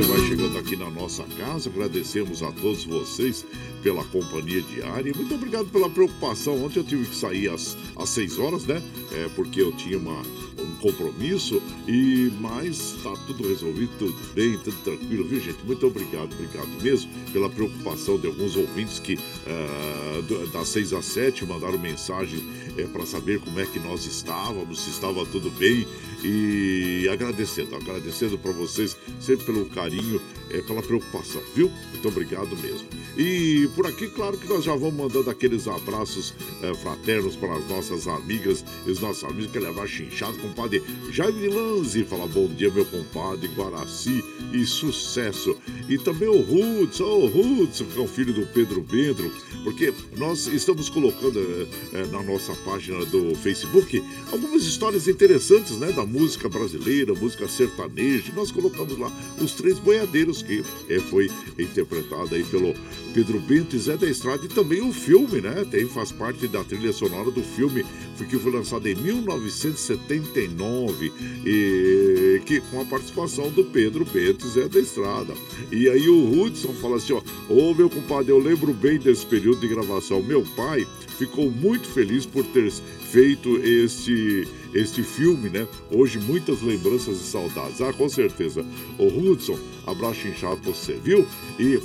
você 0.02 0.08
vai 0.08 0.26
chegando 0.26 0.58
aqui 0.58 0.76
na 0.76 0.90
nossa 0.90 1.22
casa. 1.38 1.70
Agradecemos 1.70 2.42
a 2.42 2.50
todos 2.50 2.84
vocês 2.84 3.44
pela 3.82 4.02
companhia 4.04 4.60
diária. 4.62 5.12
Muito 5.14 5.34
obrigado 5.34 5.66
pela 5.66 5.88
preocupação. 5.88 6.64
Ontem 6.64 6.80
eu 6.80 6.84
tive 6.84 7.06
que 7.06 7.14
sair 7.14 7.48
às, 7.48 7.76
às 7.96 8.08
6 8.08 8.38
horas, 8.38 8.64
né? 8.64 8.82
É, 9.12 9.28
porque 9.36 9.60
eu 9.60 9.70
tinha 9.72 9.96
uma, 9.96 10.20
um 10.58 10.76
compromisso. 10.80 11.62
E 11.86 12.32
mas 12.40 12.96
tá 13.02 13.12
tudo 13.26 13.46
resolvido, 13.46 13.92
tudo 13.98 14.34
bem, 14.34 14.58
tudo 14.58 14.76
tranquilo, 14.82 15.24
viu, 15.24 15.40
gente? 15.40 15.64
Muito 15.64 15.86
obrigado, 15.86 16.32
obrigado 16.32 16.68
mesmo 16.82 17.08
pela 17.32 17.48
preocupação 17.48 18.18
de 18.18 18.26
alguns 18.26 18.56
ouvintes 18.56 18.98
que 18.98 19.14
uh, 19.14 20.46
das 20.52 20.68
6 20.68 20.94
às 20.94 21.04
7 21.04 21.46
mandaram 21.46 21.78
mensagem 21.78 22.42
é, 22.76 22.84
para 22.84 23.06
saber 23.06 23.38
como 23.38 23.60
é 23.60 23.66
que 23.66 23.78
nós 23.78 24.04
estávamos, 24.04 24.80
se 24.80 24.90
estava 24.90 25.24
tudo 25.26 25.50
bem. 25.50 25.86
E 26.24 27.08
agradecendo, 27.12 27.74
agradecendo 27.74 28.38
para 28.38 28.52
vocês 28.52 28.96
sempre 29.20 29.44
pelo 29.46 29.66
carinho, 29.66 30.20
é, 30.50 30.60
pela 30.62 30.82
preocupação, 30.82 31.42
viu? 31.54 31.70
Muito 31.90 32.08
obrigado 32.08 32.56
mesmo. 32.58 32.86
E 33.16 33.68
por 33.74 33.86
aqui, 33.86 34.06
claro 34.08 34.36
que 34.36 34.46
nós 34.46 34.64
já 34.64 34.74
vamos 34.74 34.94
mandando 34.94 35.30
aqueles 35.30 35.66
abraços 35.66 36.34
é, 36.62 36.74
fraternos 36.74 37.34
para 37.34 37.54
as 37.54 37.68
nossas 37.68 38.06
amigas 38.06 38.64
e 38.86 38.90
os 38.90 39.00
nossos 39.00 39.24
amigos 39.24 39.50
que 39.50 39.58
levar 39.58 39.86
chinchado, 39.86 40.38
compadre 40.38 40.82
Jaime 41.10 41.48
Lanzi, 41.48 42.04
fala 42.04 42.26
bom 42.26 42.46
dia, 42.48 42.70
meu 42.70 42.84
compadre 42.84 43.48
Guaraci 43.48 44.22
e 44.52 44.64
sucesso. 44.64 45.56
E 45.88 45.98
também 45.98 46.28
o 46.28 46.40
Hudson, 46.40 47.04
o 47.04 47.26
Hudson, 47.26 47.84
que 47.86 47.98
é 47.98 48.02
o 48.02 48.06
filho 48.06 48.32
do 48.32 48.46
Pedro 48.46 48.82
Bendro, 48.82 49.32
porque 49.64 49.92
nós 50.16 50.46
estamos 50.46 50.88
colocando 50.88 51.68
é, 51.92 52.06
na 52.06 52.22
nossa 52.22 52.54
página 52.64 53.04
do 53.06 53.34
Facebook 53.36 54.02
algumas 54.30 54.62
histórias 54.64 55.08
interessantes, 55.08 55.76
né, 55.78 55.92
da 55.92 56.04
música 56.12 56.48
brasileira, 56.48 57.14
música 57.14 57.48
sertaneja. 57.48 58.32
Nós 58.36 58.52
colocamos 58.52 58.98
lá 58.98 59.10
os 59.40 59.52
três 59.52 59.78
boiadeiros 59.78 60.42
que 60.42 60.62
é, 60.88 61.00
foi 61.00 61.30
interpretado 61.58 62.34
aí 62.34 62.44
pelo 62.44 62.74
Pedro 63.14 63.40
Bento 63.40 63.74
e 63.74 63.78
Zé 63.78 63.96
da 63.96 64.06
Estrada 64.06 64.44
e 64.44 64.48
também 64.48 64.82
o 64.82 64.92
filme, 64.92 65.40
né? 65.40 65.66
Tem 65.70 65.86
faz 65.86 66.12
parte 66.12 66.46
da 66.46 66.62
trilha 66.62 66.92
sonora 66.92 67.30
do 67.30 67.42
filme 67.42 67.86
que 68.28 68.38
foi 68.38 68.52
lançado 68.52 68.86
em 68.86 68.94
1979 68.94 71.12
e 71.44 72.40
que 72.46 72.60
com 72.60 72.80
a 72.80 72.84
participação 72.84 73.50
do 73.50 73.64
Pedro 73.64 74.04
Bento 74.04 74.46
e 74.46 74.50
Zé 74.50 74.68
da 74.68 74.78
Estrada. 74.78 75.34
E 75.70 75.88
aí 75.88 76.06
o 76.08 76.40
Hudson 76.40 76.72
fala 76.74 76.96
assim, 76.96 77.14
ó, 77.14 77.22
ô 77.48 77.74
meu 77.74 77.90
compadre, 77.90 78.30
eu 78.30 78.38
lembro 78.38 78.72
bem 78.72 78.96
desse 78.98 79.26
período 79.26 79.60
de 79.60 79.68
gravação. 79.68 80.22
Meu 80.22 80.42
pai 80.56 80.86
ficou 81.18 81.50
muito 81.50 81.88
feliz 81.88 82.24
por 82.26 82.44
ter 82.46 82.70
feito 82.70 83.58
este 83.58 84.46
este 84.74 85.02
filme, 85.02 85.48
né? 85.48 85.66
Hoje 85.90 86.18
muitas 86.18 86.62
lembranças 86.62 87.20
e 87.20 87.24
saudades. 87.24 87.80
Ah, 87.80 87.92
com 87.92 88.08
certeza. 88.08 88.64
O 88.98 89.06
Hudson, 89.06 89.58
abraço 89.86 90.26
inchado 90.26 90.60
pra 90.60 90.72
você, 90.72 90.94
viu? 90.94 91.26
E 91.58 91.80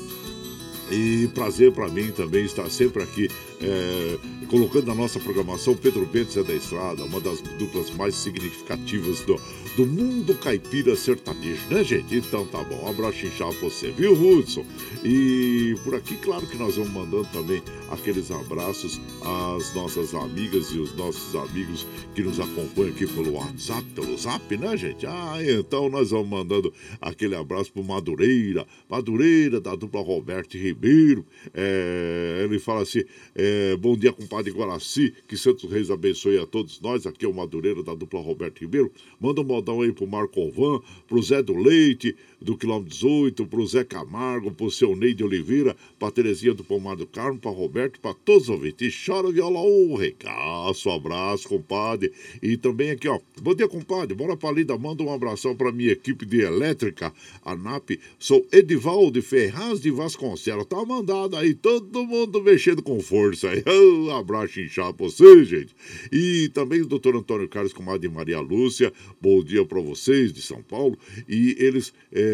e 0.89 1.27
prazer 1.33 1.71
para 1.73 1.89
mim 1.89 2.11
também 2.11 2.45
estar 2.45 2.69
sempre 2.69 3.03
aqui 3.03 3.29
é, 3.61 4.17
colocando 4.47 4.87
na 4.87 4.95
nossa 4.95 5.19
programação 5.19 5.75
Pedro 5.75 6.05
Bento 6.05 6.39
é 6.39 6.43
da 6.43 6.53
Estrada, 6.53 7.03
uma 7.03 7.19
das 7.19 7.41
duplas 7.41 7.89
mais 7.91 8.15
significativas 8.15 9.21
do, 9.21 9.39
do 9.75 9.85
mundo 9.85 10.35
caipira 10.35 10.95
sertanejo, 10.95 11.61
né, 11.69 11.83
gente? 11.83 12.15
Então 12.15 12.45
tá 12.45 12.63
bom, 12.63 12.83
um 12.83 12.89
abraço 12.89 13.25
inchado 13.25 13.55
pra 13.55 13.69
você, 13.69 13.91
viu, 13.91 14.13
Hudson? 14.13 14.65
E 15.03 15.75
por 15.83 15.95
aqui, 15.95 16.15
claro 16.17 16.45
que 16.45 16.57
nós 16.57 16.75
vamos 16.75 16.91
mandando 16.91 17.27
também 17.33 17.61
aqueles 17.89 18.29
abraços 18.31 18.99
às 19.21 19.73
nossas 19.73 20.13
amigas 20.13 20.67
e 20.71 20.79
os 20.79 20.95
nossos 20.95 21.35
amigos 21.35 21.85
que 22.13 22.21
nos 22.21 22.39
acompanham 22.39 22.91
aqui 22.91 23.07
pelo 23.07 23.33
WhatsApp, 23.33 23.83
pelo 23.95 24.17
Zap, 24.17 24.57
né, 24.57 24.77
gente? 24.77 25.05
Ah, 25.05 25.37
então 25.41 25.89
nós 25.89 26.11
vamos 26.11 26.29
mandando 26.29 26.73
aquele 27.01 27.35
abraço 27.35 27.71
pro 27.71 27.83
Madureira, 27.83 28.65
Madureira 28.89 29.59
da 29.59 29.75
dupla 29.75 30.01
Roberto 30.01 30.57
Ribeiro. 30.57 31.25
É, 31.53 32.41
ele 32.43 32.59
fala 32.59 32.81
assim: 32.81 33.03
é, 33.35 33.46
bom 33.79 33.95
dia, 33.95 34.11
compadre 34.11 34.51
Guaraci, 34.51 35.13
que 35.27 35.37
Santos 35.37 35.69
Reis 35.69 35.91
abençoe 35.91 36.39
a 36.39 36.45
todos 36.45 36.79
nós. 36.81 37.05
Aqui 37.05 37.25
é 37.25 37.27
o 37.27 37.33
Madureira 37.33 37.83
da 37.83 37.93
dupla 37.93 38.19
Roberto 38.21 38.59
Ribeiro. 38.59 38.91
Manda 39.19 39.41
um 39.41 39.43
modão 39.43 39.81
aí 39.81 39.91
pro 39.91 40.07
Marco 40.07 40.39
Alvan, 40.39 40.81
pro 41.07 41.21
Zé 41.21 41.41
do 41.41 41.55
Leite, 41.55 42.15
do 42.39 42.57
quilômetro 42.57 42.89
18, 42.89 43.45
pro 43.47 43.65
Zé 43.65 43.83
Camargo, 43.83 44.51
pro 44.51 44.69
seu 44.69 44.95
Ney 44.95 45.13
de 45.13 45.23
Oliveira, 45.23 45.75
pra 45.97 46.11
Terezinha 46.11 46.53
do 46.53 46.63
Pomar 46.63 46.95
do 46.95 47.07
Carmo, 47.07 47.39
pra 47.39 47.51
Roberto, 47.51 47.99
pra 47.99 48.13
todos 48.13 48.43
os 48.43 48.49
ouvintes. 48.49 48.95
Chora 49.05 49.31
viola, 49.31 49.59
um 49.59 49.95
recaço, 49.95 50.89
abraço, 50.89 51.49
compadre. 51.49 52.11
E 52.41 52.55
também 52.55 52.91
aqui, 52.91 53.07
ó, 53.07 53.19
bom 53.41 53.55
dia, 53.55 53.67
compadre, 53.67 54.15
bora 54.15 54.37
pra 54.37 54.51
lida, 54.51 54.77
manda 54.77 55.03
um 55.03 55.11
abração 55.11 55.55
pra 55.55 55.71
minha 55.71 55.91
equipe 55.91 56.25
de 56.25 56.41
elétrica, 56.41 57.11
a 57.43 57.55
NAP. 57.55 57.99
Sou 58.19 58.45
Edivaldo 58.51 59.21
Ferraz 59.21 59.79
de 59.79 59.89
Vasconcelos, 59.89 60.65
tá 60.65 60.83
mandado 60.85 61.35
aí, 61.35 61.53
todo 61.53 62.05
mundo 62.05 62.41
mexendo 62.41 62.81
com 62.81 62.99
força 63.01 63.49
aí. 63.49 63.63
Um 63.97 64.11
abraço 64.11 64.59
inchado 64.59 64.93
pra 64.93 65.05
você, 65.05 65.43
gente. 65.43 65.75
E 66.11 66.49
também 66.53 66.81
o 66.81 66.85
doutor 66.85 67.15
Antônio 67.15 67.47
Carlos, 67.47 67.73
comadre 67.73 68.07
Maria 68.09 68.39
Lúcia, 68.39 68.91
bom 69.21 69.43
dia 69.43 69.65
pra 69.65 69.79
vocês 69.79 70.31
de 70.33 70.41
São 70.41 70.61
Paulo. 70.61 70.97
E 71.27 71.55
eles... 71.59 71.93
É, 72.11 72.26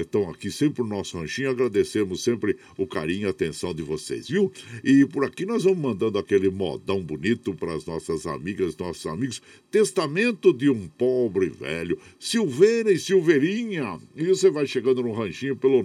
estão 0.00 0.30
aqui 0.30 0.50
sempre 0.50 0.82
no 0.82 0.88
nosso 0.88 1.18
ranchinho. 1.18 1.50
Agradecemos 1.50 2.22
sempre 2.22 2.56
o 2.76 2.86
carinho 2.86 3.22
e 3.22 3.26
a 3.26 3.30
atenção 3.30 3.74
de 3.74 3.82
vocês, 3.82 4.28
viu? 4.28 4.52
E 4.82 5.06
por 5.06 5.24
aqui 5.24 5.46
nós 5.46 5.62
vamos 5.64 5.78
mandando 5.78 6.18
aquele 6.18 6.50
modão 6.50 7.02
bonito 7.02 7.54
para 7.54 7.74
as 7.74 7.86
nossas 7.86 8.26
amigas, 8.26 8.76
nossos 8.76 9.06
amigos. 9.06 9.40
Testamento 9.70 10.52
de 10.52 10.68
um 10.68 10.88
pobre 10.88 11.48
velho, 11.48 11.98
Silveira 12.18 12.92
e 12.92 12.98
Silveirinha. 12.98 13.98
E 14.16 14.26
você 14.26 14.50
vai 14.50 14.66
chegando 14.66 15.00
no 15.02 15.12
ranchinho 15.12 15.56
pelo 15.56 15.82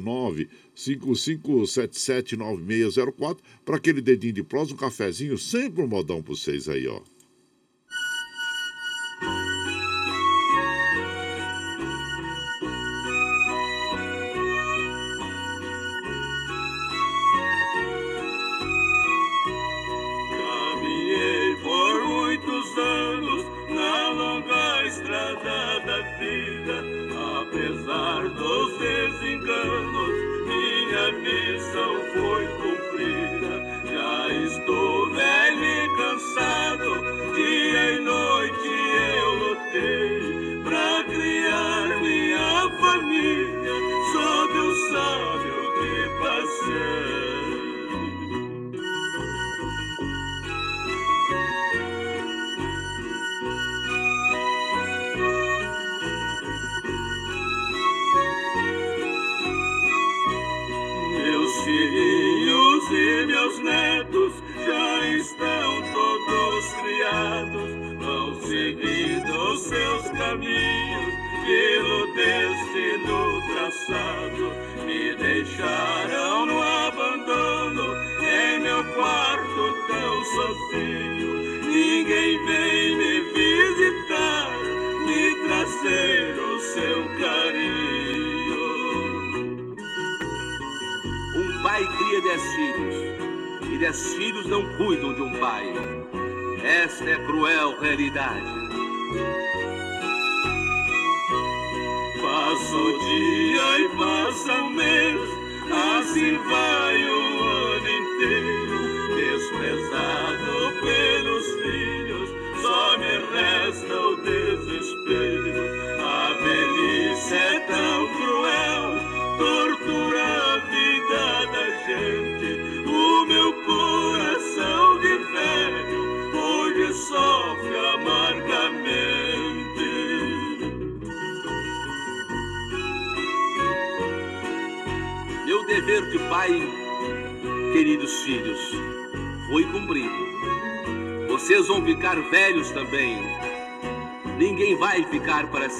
955779604 0.75 3.37
para 3.63 3.77
aquele 3.77 4.01
dedinho 4.01 4.33
de 4.33 4.43
prós, 4.43 4.71
um 4.71 4.75
cafezinho, 4.75 5.37
sempre 5.37 5.83
um 5.83 5.87
modão 5.87 6.21
para 6.21 6.33
vocês 6.33 6.67
aí, 6.67 6.87
ó. 6.87 7.12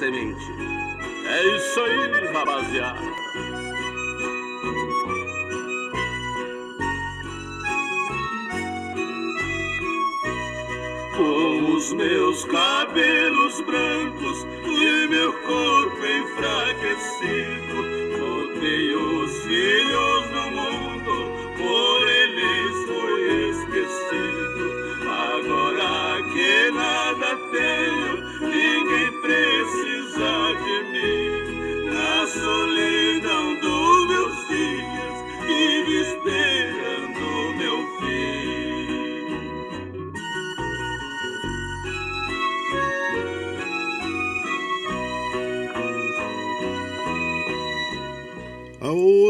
Semente. 0.04 0.52
É 1.26 1.56
isso 1.56 1.80
aí, 1.80 2.28
rapaziada. 2.34 3.00
Com 11.16 11.76
os 11.76 11.94
meus 11.94 12.44
cabelos 12.46 13.62
brancos 13.62 14.46
e 14.66 15.08
meu 15.08 15.32
corpo 15.42 16.06
enfraquecido, 16.06 17.93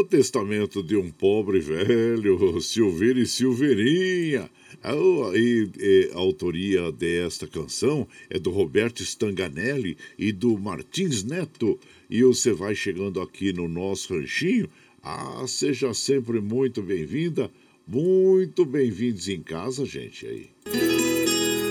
O 0.04 0.06
testamento 0.06 0.82
de 0.82 0.96
um 0.96 1.10
pobre 1.10 1.60
velho, 1.60 2.60
Silveira 2.60 3.20
e 3.20 3.26
Silveirinha. 3.26 4.50
A, 4.82 4.92
e, 5.34 5.70
e, 5.78 6.10
a 6.12 6.18
autoria 6.18 6.92
desta 6.92 7.46
canção 7.46 8.06
é 8.28 8.38
do 8.38 8.50
Roberto 8.50 9.02
Stanganelli 9.02 9.96
e 10.18 10.30
do 10.30 10.58
Martins 10.58 11.24
Neto. 11.24 11.80
E 12.10 12.22
você 12.22 12.52
vai 12.52 12.74
chegando 12.74 13.18
aqui 13.18 13.50
no 13.50 13.66
nosso 13.66 14.14
ranchinho. 14.14 14.68
Ah, 15.02 15.42
seja 15.48 15.94
sempre 15.94 16.38
muito 16.38 16.82
bem-vinda, 16.82 17.50
muito 17.88 18.66
bem-vindos 18.66 19.26
em 19.30 19.40
casa, 19.40 19.86
gente 19.86 20.26
aí. 20.26 20.50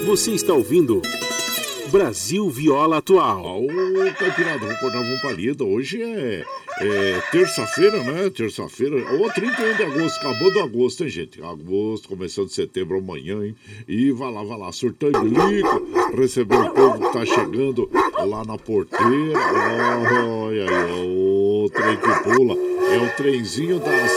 Você 0.08 0.32
está 0.32 0.56
ouvindo 0.56 1.04
Brasil 1.94 2.50
Viola 2.50 2.98
Atual. 2.98 3.66
Ô, 3.66 3.68
Caipirada, 4.18 4.58
vamos 4.58 4.78
acordar 4.78 5.00
uma 5.00 5.22
palida. 5.22 5.64
Hoje 5.64 6.02
é, 6.02 6.44
é 6.82 7.22
terça-feira, 7.32 8.02
né? 8.02 8.32
Terça-feira, 8.32 8.96
ou 9.14 9.32
31 9.32 9.76
de 9.76 9.84
agosto, 9.84 10.18
acabou 10.18 10.52
do 10.52 10.60
agosto, 10.62 11.04
hein, 11.04 11.10
gente? 11.12 11.40
Agosto, 11.44 12.10
começando 12.10 12.50
setembro 12.50 12.98
amanhã, 12.98 13.46
hein? 13.46 13.56
E 13.88 14.10
vai 14.10 14.34
lá, 14.34 14.44
vai 14.44 14.58
lá, 14.58 14.72
surtando 14.72 15.24
lico, 15.24 15.88
receber 16.18 16.62
o 16.62 16.72
povo 16.72 17.00
que 17.00 17.14
tá 17.14 17.26
chegando 17.28 17.88
lá 18.26 18.44
na 18.44 18.58
porteira. 18.58 19.40
Olha 20.26 20.68
aí, 20.68 21.16
o 21.16 21.70
trem 21.72 21.98
que 21.98 22.24
pula. 22.24 22.56
É 22.92 22.98
o 22.98 23.16
trenzinho 23.16 23.78
das 23.78 24.12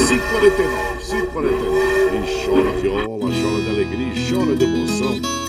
5h49, 0.00 0.98
5h49. 0.98 2.08
E 2.12 2.44
chora 2.44 2.72
viola, 2.80 3.20
chora 3.20 3.62
de 3.62 3.70
alegria, 3.70 4.12
chora 4.28 4.56
de 4.56 4.64
emoção. 4.64 5.47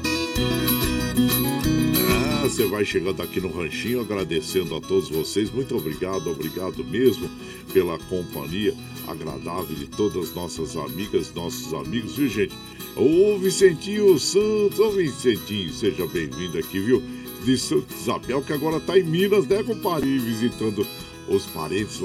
Você 2.50 2.66
vai 2.66 2.84
chegando 2.84 3.22
aqui 3.22 3.40
no 3.40 3.48
Ranchinho, 3.52 4.02
agradecendo 4.02 4.76
a 4.76 4.82
todos 4.82 5.08
vocês. 5.08 5.52
Muito 5.52 5.78
obrigado, 5.78 6.32
obrigado 6.32 6.84
mesmo 6.84 7.30
pela 7.72 8.00
companhia 8.00 8.74
agradável 9.08 9.76
de 9.76 9.86
todas 9.86 10.30
as 10.30 10.36
nossas 10.36 10.76
amigas, 10.76 11.32
nossos 11.36 11.72
amigos, 11.76 12.16
viu, 12.16 12.28
gente? 12.28 12.54
Ô 12.96 13.38
Vicentinho 13.38 14.18
Santos, 14.18 14.80
ô 14.80 14.90
Vicentinho, 14.90 15.72
seja 15.72 16.08
bem-vindo 16.08 16.58
aqui, 16.58 16.80
viu? 16.80 17.04
De 17.46 17.56
Santa 17.56 17.94
Isabel, 17.94 18.42
que 18.42 18.52
agora 18.52 18.80
tá 18.80 18.98
em 18.98 19.04
Minas, 19.04 19.46
né, 19.46 19.62
compadre? 19.64 20.18
Visitando 20.18 20.86
os 21.30 21.46
parentes 21.46 22.00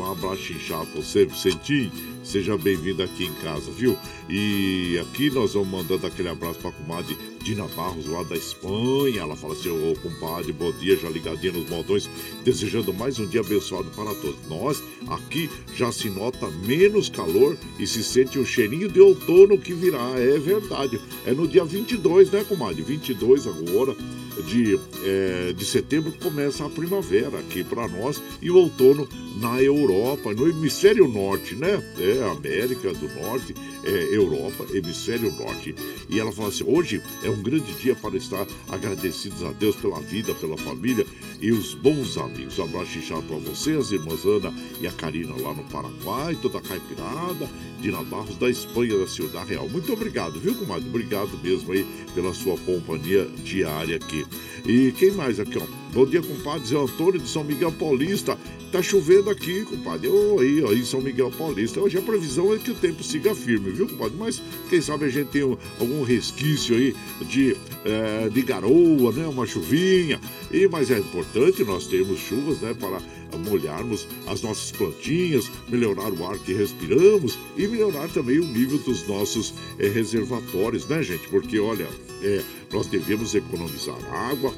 inchado 0.50 0.87
pra 0.87 1.00
você, 1.00 1.24
Vicentinho. 1.24 1.90
Seja 2.22 2.56
bem-vindo 2.56 3.02
aqui 3.02 3.24
em 3.24 3.34
casa, 3.34 3.70
viu? 3.70 3.98
E 4.28 4.98
aqui 4.98 5.30
nós 5.30 5.54
vamos 5.54 5.68
mandando 5.68 6.06
aquele 6.06 6.28
abraço 6.28 6.58
pra 6.58 6.72
comadre 6.72 7.16
Dina 7.42 7.66
Barros, 7.68 8.06
lá 8.06 8.22
da 8.22 8.37
Espanha. 8.37 9.20
Ela 9.20 9.37
fala 9.37 9.52
assim: 9.52 9.68
Ô 9.68 9.94
compadre, 9.96 10.52
bom 10.52 10.72
dia, 10.72 10.96
já 10.96 11.08
ligadinha 11.10 11.52
nos 11.52 11.68
moldões, 11.68 12.08
desejando 12.44 12.94
mais 12.94 13.18
um 13.18 13.26
dia 13.26 13.40
abençoado 13.40 13.90
para 13.90 14.14
todos. 14.14 14.38
Nós, 14.48 14.82
aqui, 15.08 15.50
já 15.74 15.92
se 15.92 16.08
nota 16.08 16.48
menos 16.66 17.08
calor 17.08 17.56
e 17.78 17.87
se 17.87 18.02
sente 18.02 18.38
o 18.38 18.46
cheirinho 18.46 18.88
de 18.88 19.00
outono 19.00 19.58
que 19.58 19.74
virá. 19.74 20.14
É 20.16 20.38
verdade. 20.38 21.00
É 21.26 21.32
no 21.32 21.46
dia 21.46 21.64
22, 21.64 22.30
né, 22.30 22.44
comadre? 22.44 22.82
22 22.82 23.46
agora 23.46 23.94
de, 24.42 24.79
é, 25.05 25.53
de 25.53 25.64
setembro 25.64 26.12
começa 26.23 26.64
a 26.64 26.70
primavera 26.70 27.38
aqui 27.38 27.62
para 27.62 27.87
nós 27.88 28.20
e 28.40 28.51
o 28.51 28.57
outono 28.57 29.09
na 29.40 29.61
Europa, 29.61 30.33
no 30.33 30.49
hemisfério 30.49 31.09
norte, 31.09 31.55
né? 31.55 31.83
É, 31.99 32.31
América 32.31 32.92
do 32.92 33.09
Norte, 33.20 33.55
é, 33.85 34.16
Europa, 34.16 34.64
hemisfério 34.73 35.33
norte. 35.33 35.75
E 36.09 36.20
ela 36.20 36.33
fala 36.33 36.49
assim: 36.49 36.64
hoje 36.66 37.03
é 37.23 37.31
um 37.31 37.42
grande 37.42 37.73
dia 37.75 37.94
para 37.94 38.16
estar 38.16 38.47
agradecidos 38.68 39.42
a 39.42 39.53
Deus 39.53 39.77
pela 39.77 40.01
vida, 40.01 40.35
pela 40.35 40.57
família 40.57 41.07
e 41.40 41.51
os 41.51 41.75
bons 41.75 42.16
amigos. 42.16 42.59
Um 42.59 42.64
abraço 42.64 42.99
inchado 42.99 43.23
para 43.23 43.37
você, 43.37 43.73
as 43.73 43.90
irmãs 43.90 44.25
Ana 44.25 44.55
e 44.81 44.87
a 44.87 44.92
Karina 44.92 45.35
lá 45.37 45.53
no 45.53 45.64
Paraguai, 45.64 46.37
toda 46.40 46.59
a 46.59 46.62
caipirada, 46.62 47.49
Dina 47.81 48.03
Barros 48.05 48.37
da 48.37 48.49
Espanha, 48.49 48.99
da 48.99 49.07
Ciudad 49.07 49.47
Real. 49.47 49.68
Muito 49.68 49.92
obrigado, 49.92 50.38
viu, 50.40 50.55
comadre? 50.55 50.88
Obrigado 50.88 51.38
mesmo 51.42 51.73
aí 51.73 51.85
pela 52.14 52.33
sua 52.33 52.57
companhia 52.59 53.29
diária 53.44 53.97
aqui. 53.97 54.23
E 54.66 54.92
quem 54.92 55.10
mais 55.10 55.38
aqui, 55.38 55.58
ó? 55.58 55.66
Bom 55.92 56.06
dia, 56.06 56.22
compadre 56.22 56.66
Zé 56.66 56.76
Antônio 56.76 57.20
de 57.20 57.28
São 57.28 57.44
Miguel 57.44 57.72
Paulista. 57.72 58.38
Tá 58.74 58.82
chovendo 58.82 59.30
aqui, 59.30 59.64
compadre. 59.64 60.08
Oh, 60.08 60.40
aí, 60.40 60.84
São 60.84 61.00
Miguel 61.00 61.30
Paulista. 61.30 61.78
Hoje 61.78 61.96
a 61.96 62.02
previsão 62.02 62.52
é 62.52 62.58
que 62.58 62.72
o 62.72 62.74
tempo 62.74 63.04
siga 63.04 63.32
firme, 63.32 63.70
viu, 63.70 63.87
compadre? 63.87 64.16
Mas 64.18 64.42
quem 64.68 64.80
sabe 64.80 65.04
a 65.04 65.08
gente 65.08 65.28
tem 65.28 65.44
um, 65.44 65.56
algum 65.78 66.02
resquício 66.02 66.74
aí 66.74 66.92
de, 67.20 67.56
é, 67.84 68.28
de 68.28 68.42
garoa, 68.42 69.12
né? 69.12 69.28
Uma 69.28 69.46
chuvinha. 69.46 70.20
E, 70.50 70.66
mas 70.66 70.90
é 70.90 70.98
importante 70.98 71.62
nós 71.62 71.87
termos 71.87 72.18
chuvas, 72.18 72.58
né? 72.62 72.74
Para 72.74 73.00
molharmos 73.38 74.08
as 74.26 74.42
nossas 74.42 74.72
plantinhas, 74.72 75.48
melhorar 75.68 76.12
o 76.12 76.26
ar 76.26 76.37
que 76.37 76.52
respiramos 76.52 77.38
e 77.56 77.68
melhorar 77.68 78.08
também 78.08 78.40
o 78.40 78.44
nível 78.44 78.78
dos 78.78 79.06
nossos 79.06 79.54
é, 79.78 79.87
reservatórios, 79.87 80.88
né, 80.88 81.00
gente? 81.00 81.28
Porque, 81.28 81.60
olha, 81.60 81.87
é, 82.24 82.42
nós 82.72 82.88
devemos 82.88 83.37
economizar 83.37 83.94
água, 84.12 84.52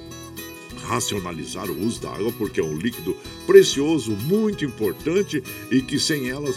racionalizar 0.86 1.70
o 1.70 1.84
uso 1.84 2.00
da 2.00 2.10
água, 2.10 2.32
porque 2.32 2.60
é 2.60 2.64
um 2.64 2.76
líquido 2.76 3.16
precioso, 3.46 4.12
muito 4.12 4.64
importante 4.64 5.42
e 5.70 5.82
que 5.82 5.98
sem 5.98 6.28
elas 6.28 6.56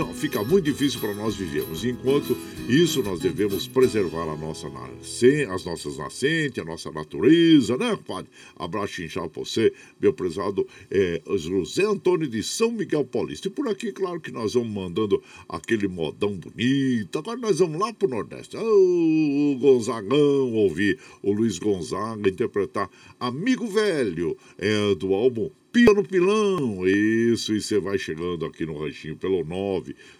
não, 0.00 0.14
fica 0.14 0.42
muito 0.42 0.64
difícil 0.64 0.98
para 0.98 1.12
nós 1.12 1.34
vivermos. 1.34 1.84
Enquanto 1.84 2.34
isso, 2.66 3.02
nós 3.02 3.20
devemos 3.20 3.66
preservar 3.66 4.22
a 4.22 4.34
nossa, 4.34 4.66
as 4.66 5.64
nossas 5.66 5.98
nascentes, 5.98 6.58
a 6.58 6.64
nossa 6.64 6.90
natureza, 6.90 7.76
né, 7.76 7.94
compadre? 7.96 8.30
Abraço 8.56 9.02
inchado 9.02 9.28
para 9.28 9.44
você, 9.44 9.70
meu 10.00 10.14
prezado 10.14 10.66
é, 10.90 11.20
José 11.36 11.84
Antônio 11.84 12.26
de 12.26 12.42
São 12.42 12.70
Miguel 12.70 13.04
Paulista. 13.04 13.48
E 13.48 13.50
por 13.50 13.68
aqui, 13.68 13.92
claro 13.92 14.18
que 14.22 14.32
nós 14.32 14.54
vamos 14.54 14.70
mandando 14.70 15.22
aquele 15.46 15.86
modão 15.86 16.34
bonito. 16.34 17.18
Agora 17.18 17.38
nós 17.38 17.58
vamos 17.58 17.78
lá 17.78 17.92
pro 17.92 18.08
Nordeste. 18.08 18.56
Oh, 18.56 19.52
o 19.52 19.58
Gonzagão, 19.58 20.54
ouvir 20.54 20.98
o 21.22 21.30
Luiz 21.30 21.58
Gonzaga 21.58 22.26
interpretar 22.26 22.88
Amigo 23.18 23.66
Velho, 23.66 24.34
é, 24.56 24.94
do 24.94 25.12
álbum 25.12 25.50
Pila 25.72 25.94
no 25.94 26.02
Pilão. 26.02 26.84
Isso, 26.86 27.54
e 27.54 27.62
você 27.62 27.78
vai 27.78 27.96
chegando 27.96 28.44
aqui 28.44 28.66
no 28.66 28.76
ranchinho 28.76 29.16
pelo 29.16 29.44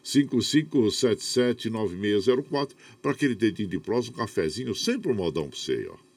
955779604 0.05 2.71
para 3.03 3.11
aquele 3.11 3.35
dedinho 3.35 3.69
de 3.69 3.81
próximo, 3.81 4.15
um 4.15 4.19
cafezinho, 4.19 4.73
sempre 4.75 5.11
um 5.11 5.15
modão 5.15 5.49
para 5.49 5.59
você, 5.59 5.89
ó. 5.91 6.10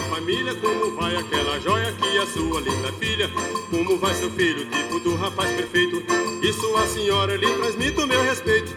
Família, 0.00 0.54
como 0.54 0.94
vai 0.96 1.16
aquela 1.16 1.60
joia 1.60 1.92
que 1.92 2.18
é 2.18 2.26
sua 2.26 2.60
linda 2.60 2.92
filha, 2.92 3.30
como 3.70 3.98
vai 3.98 4.14
seu 4.14 4.30
filho, 4.30 4.64
tipo 4.66 5.00
do 5.00 5.14
rapaz 5.16 5.50
perfeito. 5.52 6.02
E 6.42 6.52
sua 6.52 6.86
senhora 6.86 7.36
lhe 7.36 7.46
transmito 7.54 8.06
meu 8.06 8.22
respeito. 8.22 8.74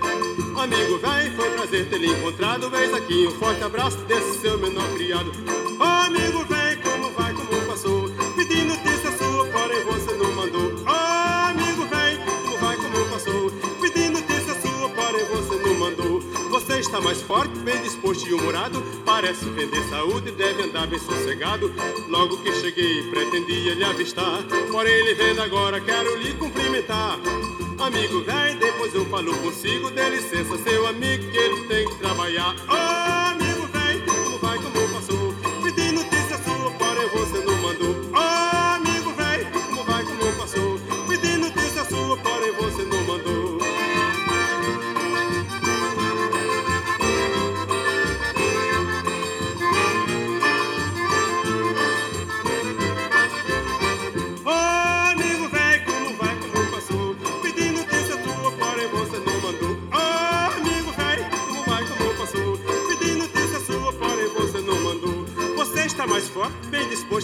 Amigo 0.57 0.97
velho, 0.97 1.35
foi 1.35 1.49
prazer 1.51 1.89
ter 1.89 1.97
lhe 1.97 2.07
encontrado. 2.07 2.69
Vez 2.69 2.93
aqui 2.93 3.27
um 3.27 3.31
forte 3.39 3.63
abraço 3.63 3.97
desse 4.05 4.39
seu 4.39 4.57
menor 4.57 4.87
criado. 4.95 5.31
amigo 5.79 6.45
velho, 6.45 6.54
Mais 17.03 17.21
forte, 17.21 17.53
bem 17.59 17.81
disposto 17.83 18.27
e 18.27 18.33
humorado. 18.33 18.81
Parece 19.05 19.45
vender 19.49 19.81
saúde, 19.89 20.31
deve 20.31 20.63
andar 20.63 20.87
bem 20.87 20.97
sossegado. 20.97 21.71
Logo 22.07 22.37
que 22.37 22.51
cheguei, 22.53 23.03
pretendia 23.11 23.75
lhe 23.75 23.83
avistar. 23.83 24.41
Porém, 24.71 24.91
ele 24.91 25.13
vendo 25.13 25.41
agora, 25.41 25.79
quero 25.81 26.15
lhe 26.15 26.33
cumprimentar. 26.33 27.19
Amigo 27.79 28.21
velho, 28.23 28.59
depois 28.59 28.95
eu 28.95 29.05
falo 29.05 29.37
consigo. 29.37 29.91
Dê 29.91 30.09
licença, 30.09 30.57
seu 30.57 30.87
amigo, 30.87 31.29
que 31.29 31.37
ele 31.37 31.67
tem 31.67 31.87
que 31.87 31.95
trabalhar. 31.95 32.55
Oh, 32.67 33.24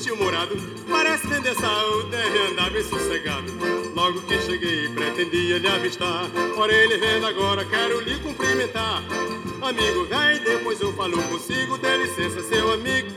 bem 0.01 0.07
disposto 0.07 0.07
e 0.07 0.11
humorado. 0.11 0.55
Parece 0.89 1.27
vender 1.27 1.55
saúde, 1.55 2.09
deve 2.09 2.39
andar 2.51 2.69
bem 2.71 2.83
sossegado. 2.83 3.51
Logo 3.95 4.21
que 4.21 4.39
cheguei, 4.41 4.89
pretendia 4.89 5.59
lhe 5.59 5.67
avistar. 5.67 6.29
Porém, 6.55 6.75
ele 6.75 6.97
vendo 6.97 7.27
agora, 7.27 7.63
quero 7.65 7.99
lhe 8.01 8.17
cumprimentar. 8.19 9.03
Amigo 9.61 10.05
velho, 10.05 10.43
depois 10.43 10.81
eu 10.81 10.93
falo 10.93 11.21
consigo. 11.23 11.77
Dê 11.77 11.97
licença, 11.97 12.41
seu 12.43 12.73
amigo, 12.73 13.11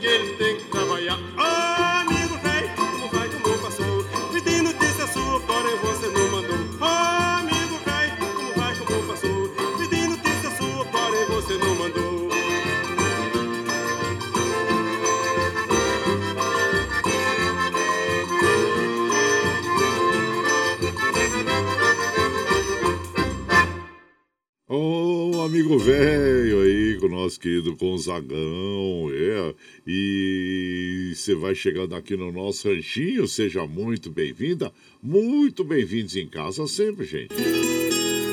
querido 27.45 27.75
Gonzagão, 27.75 29.11
é. 29.13 29.53
E 29.85 31.13
você 31.13 31.35
vai 31.35 31.53
chegando 31.53 31.93
aqui 31.93 32.17
no 32.17 32.31
nosso 32.31 32.67
ranchinho, 32.67 33.27
seja 33.27 33.67
muito 33.67 34.09
bem-vinda, 34.09 34.71
muito 35.01 35.63
bem-vindos 35.63 36.15
em 36.15 36.27
casa 36.27 36.65
sempre, 36.65 37.05
gente. 37.05 37.35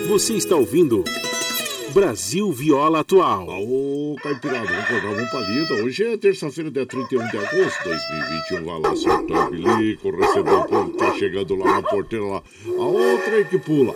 Você 0.09 0.33
está 0.33 0.57
ouvindo 0.57 1.05
Brasil 1.93 2.51
Viola 2.53 3.01
Atual. 3.01 3.49
Ô, 3.51 4.17
Caipirada, 4.23 4.67
vamos 4.67 4.85
acordar, 4.85 5.15
vamos 5.15 5.31
pra 5.31 5.41
lida. 5.41 5.75
Hoje 5.85 6.05
é 6.05 6.17
terça-feira, 6.17 6.71
dia 6.71 6.87
31 6.87 7.29
de 7.29 7.37
agosto 7.37 7.79
de 7.83 7.89
2021. 7.91 8.65
Vai 8.65 8.81
lá, 8.81 8.97
soltar 8.97 9.49
o 9.49 9.51
bilico, 9.51 10.11
recebeu 10.11 10.59
o 10.61 10.65
povo 10.67 10.91
que 10.91 10.97
tá 10.97 11.15
chegando 11.19 11.55
lá 11.57 11.67
na 11.67 11.83
porteira 11.83 12.25
lá. 12.25 12.43
A 12.67 12.85
outra 12.87 13.37
aí 13.37 13.45
que 13.45 13.59
pula. 13.59 13.95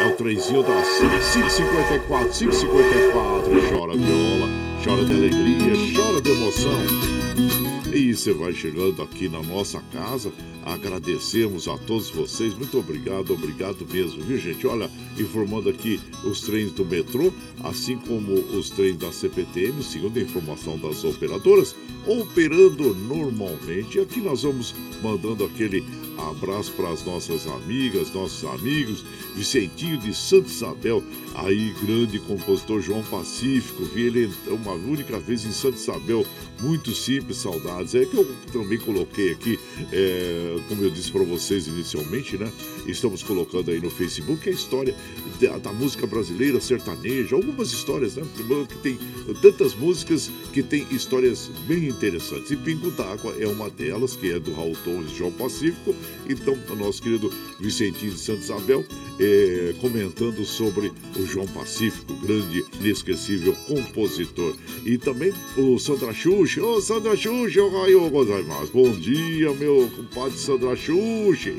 É 0.00 0.06
o 0.06 0.12
trenzinho 0.16 0.62
das 0.62 0.88
554, 0.98 2.28
554. 2.30 3.50
Chora 3.70 3.96
viola, 3.96 4.48
chora 4.84 5.04
de 5.04 5.12
alegria, 5.12 5.74
chora 5.94 6.20
de 6.20 6.30
emoção. 6.30 7.71
E 7.94 8.14
você 8.14 8.32
vai 8.32 8.54
chegando 8.54 9.02
aqui 9.02 9.28
na 9.28 9.42
nossa 9.42 9.78
casa. 9.92 10.32
Agradecemos 10.64 11.68
a 11.68 11.76
todos 11.76 12.08
vocês. 12.08 12.54
Muito 12.54 12.78
obrigado, 12.78 13.34
obrigado 13.34 13.86
mesmo, 13.92 14.22
viu, 14.22 14.38
gente? 14.38 14.66
Olha, 14.66 14.90
informando 15.18 15.68
aqui 15.68 16.00
os 16.24 16.40
trens 16.40 16.72
do 16.72 16.86
metrô, 16.86 17.30
assim 17.62 17.98
como 17.98 18.32
os 18.32 18.70
trens 18.70 18.96
da 18.96 19.12
CPTM, 19.12 19.82
segundo 19.82 20.18
a 20.18 20.22
informação 20.22 20.78
das 20.78 21.04
operadoras, 21.04 21.76
operando 22.06 22.94
normalmente. 22.94 23.98
E 23.98 24.00
aqui 24.00 24.20
nós 24.20 24.42
vamos 24.42 24.74
mandando 25.02 25.44
aquele 25.44 25.84
abraço 26.30 26.72
para 26.72 26.90
as 26.90 27.04
nossas 27.04 27.46
amigas, 27.46 28.12
nossos 28.12 28.44
amigos, 28.44 29.04
Vicentinho 29.34 29.98
de 29.98 30.14
Santa 30.14 30.48
Isabel, 30.48 31.02
aí 31.34 31.74
grande 31.84 32.18
compositor 32.20 32.80
João 32.80 33.02
Pacífico, 33.02 33.84
vi 33.84 34.02
ele 34.02 34.30
uma 34.46 34.72
única 34.72 35.18
vez 35.18 35.44
em 35.44 35.52
Santa 35.52 35.76
Isabel, 35.76 36.24
muito 36.62 36.94
simples, 36.94 37.38
saudades. 37.38 37.94
É 37.94 38.06
que 38.06 38.16
eu 38.16 38.26
também 38.52 38.78
coloquei 38.78 39.32
aqui, 39.32 39.58
é, 39.92 40.56
como 40.68 40.82
eu 40.84 40.90
disse 40.90 41.10
para 41.10 41.24
vocês 41.24 41.66
inicialmente, 41.66 42.38
né? 42.38 42.50
Estamos 42.86 43.22
colocando 43.22 43.70
aí 43.70 43.80
no 43.80 43.90
Facebook 43.90 44.48
a 44.48 44.52
história 44.52 44.94
da, 45.40 45.58
da, 45.58 45.72
música 45.72 46.06
brasileira, 46.06 46.60
sertaneja, 46.60 47.34
algumas 47.34 47.72
histórias, 47.72 48.14
né? 48.14 48.24
Que 48.68 48.78
tem 48.78 48.98
tantas 49.40 49.74
músicas 49.74 50.30
que 50.52 50.62
tem 50.62 50.86
histórias 50.90 51.50
bem 51.66 51.88
interessantes. 51.88 52.50
E 52.50 52.56
Pingo 52.56 52.90
d'Água 52.92 53.34
é 53.38 53.46
uma 53.46 53.68
delas, 53.68 54.14
que 54.14 54.30
é 54.30 54.38
do 54.38 54.52
Raul 54.52 54.76
Torres 54.84 55.10
João 55.10 55.32
Pacífico. 55.32 55.94
Então, 56.28 56.56
nosso 56.76 57.02
querido 57.02 57.32
Vicentinho 57.60 58.12
de 58.12 58.18
Santa 58.18 58.40
Isabel 58.40 58.84
é, 59.18 59.74
comentando 59.80 60.44
sobre 60.44 60.92
o 61.16 61.26
João 61.26 61.46
Pacífico, 61.46 62.14
grande, 62.14 62.64
inesquecível 62.80 63.54
compositor. 63.66 64.56
E 64.84 64.98
também 64.98 65.32
o 65.56 65.78
Sandra 65.78 66.12
Xuxa, 66.12 66.51
ô 66.60 66.74
oh, 66.74 66.80
Sandra 66.80 67.16
Xuxa, 67.16 67.62
oh, 67.62 68.10
gozaimasu. 68.10 68.72
Bom 68.72 68.90
dia, 68.90 69.52
meu 69.54 69.90
compadre 69.96 70.36
Sandra 70.36 70.76
Xuxa, 70.76 71.50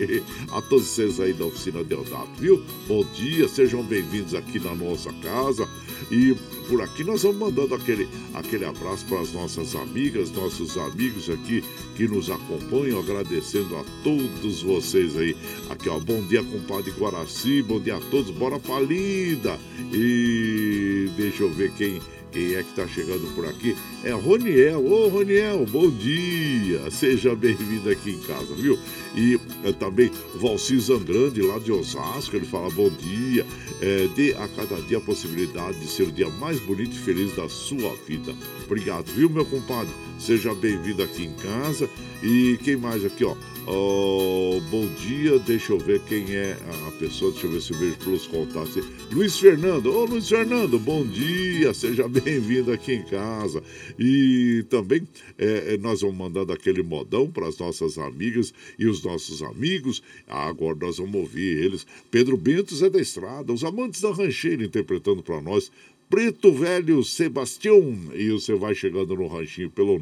a 0.51 0.61
todos 0.61 0.87
vocês 0.87 1.19
aí 1.19 1.33
da 1.33 1.45
oficina 1.45 1.83
Deodato, 1.83 2.29
viu? 2.37 2.63
Bom 2.87 3.03
dia, 3.13 3.47
sejam 3.47 3.81
bem-vindos 3.81 4.35
aqui 4.35 4.59
na 4.59 4.75
nossa 4.75 5.11
casa. 5.13 5.67
E 6.11 6.35
por 6.67 6.81
aqui 6.81 7.03
nós 7.03 7.23
vamos 7.23 7.37
mandando 7.37 7.73
aquele, 7.73 8.07
aquele 8.33 8.65
abraço 8.65 9.05
para 9.05 9.21
as 9.21 9.31
nossas 9.31 9.75
amigas, 9.75 10.31
nossos 10.31 10.77
amigos 10.77 11.29
aqui 11.29 11.63
que 11.95 12.07
nos 12.07 12.29
acompanham, 12.29 12.99
agradecendo 12.99 13.75
a 13.77 13.83
todos 14.03 14.61
vocês 14.61 15.17
aí. 15.17 15.35
Aqui, 15.69 15.89
ó, 15.89 15.99
bom 15.99 16.21
dia, 16.27 16.43
compadre 16.43 16.91
Guaraci, 16.91 17.63
bom 17.63 17.79
dia 17.79 17.95
a 17.95 18.01
todos, 18.11 18.31
bora 18.31 18.59
pra 18.59 18.79
lida. 18.79 19.57
E 19.91 21.09
deixa 21.15 21.43
eu 21.43 21.49
ver 21.49 21.71
quem 21.71 21.99
Quem 22.33 22.55
é 22.55 22.63
que 22.63 22.69
está 22.71 22.87
chegando 22.87 23.31
por 23.35 23.45
aqui? 23.45 23.75
É 24.03 24.09
Roniel. 24.09 24.83
Ô, 24.83 25.07
Roniel, 25.07 25.67
bom 25.67 25.87
dia. 25.87 26.89
Seja 26.89 27.35
bem-vindo 27.35 27.87
aqui 27.91 28.09
em 28.09 28.19
casa, 28.21 28.55
viu? 28.55 28.75
E 29.15 29.39
é, 29.63 29.71
também 29.71 30.11
Valci 30.33 30.79
Zangrande, 30.79 31.43
lá 31.43 31.59
de 31.59 31.71
Osasco, 31.71 32.35
ele 32.35 32.47
fala 32.47 32.71
bom 32.71 32.89
dia. 32.89 33.45
É, 33.79 34.07
dê 34.15 34.33
a 34.33 34.47
cada 34.47 34.81
dia 34.81 34.97
a 34.97 35.01
possibilidade 35.01 35.79
de 35.79 35.87
ser 35.87 36.03
o 36.03 36.11
dia 36.11 36.27
mais 36.27 36.59
bonito 36.59 36.95
e 36.95 36.99
feliz 36.99 37.35
da 37.35 37.47
sua 37.47 37.95
vida. 38.07 38.33
Obrigado, 38.65 39.05
viu, 39.13 39.29
meu 39.29 39.45
compadre? 39.45 39.93
Seja 40.17 40.55
bem-vindo 40.55 41.03
aqui 41.03 41.25
em 41.25 41.33
casa. 41.33 41.87
E 42.23 42.57
quem 42.63 42.77
mais 42.77 43.05
aqui, 43.05 43.23
ó? 43.23 43.35
Oh, 43.65 44.59
bom 44.69 44.85
dia, 44.95 45.39
deixa 45.39 45.71
eu 45.71 45.79
ver 45.79 46.01
quem 46.01 46.35
é 46.35 46.57
a 46.85 46.91
pessoa, 46.99 47.31
deixa 47.31 47.47
eu 47.47 47.51
ver 47.51 47.61
se 47.61 47.71
eu 47.71 47.79
vejo 47.79 47.95
pelos 47.95 48.27
contatos. 48.27 48.83
Luiz 49.09 49.39
Fernando, 49.39 49.85
ô 49.85 50.03
Luiz 50.03 50.27
Fernando, 50.27 50.77
bom 50.77 51.05
dia, 51.05 51.73
seja 51.73 52.05
bem-vindo 52.09 52.73
aqui 52.73 52.95
em 52.95 53.03
casa. 53.03 53.63
E 53.97 54.65
também 54.69 55.07
é, 55.37 55.75
é 55.75 55.77
nós 55.77 56.01
vamos 56.01 56.17
mandando 56.17 56.51
aquele 56.51 56.83
modão 56.83 57.31
para 57.31 57.47
as 57.47 57.57
nossas 57.57 57.97
amigas 57.97 58.53
e 58.77 58.85
os 58.85 59.01
nossos 59.01 59.41
amigos. 59.41 60.03
agora 60.27 60.77
nós 60.81 60.97
vamos 60.97 61.15
ouvir 61.15 61.63
eles. 61.63 61.87
Pedro 62.11 62.35
Bento 62.35 62.75
é 62.83 62.89
da 62.89 62.99
Estrada, 62.99 63.53
os 63.53 63.63
amantes 63.63 64.01
da 64.01 64.11
rancheira 64.11 64.65
interpretando 64.65 65.23
para 65.23 65.41
nós 65.41 65.71
Preto 66.13 66.53
Velho 66.53 67.03
Sebastião. 67.03 67.91
E 68.13 68.29
você 68.29 68.53
vai 68.53 68.75
chegando 68.75 69.15
no 69.15 69.25
ranchinho 69.25 69.71
pelo 69.71 69.99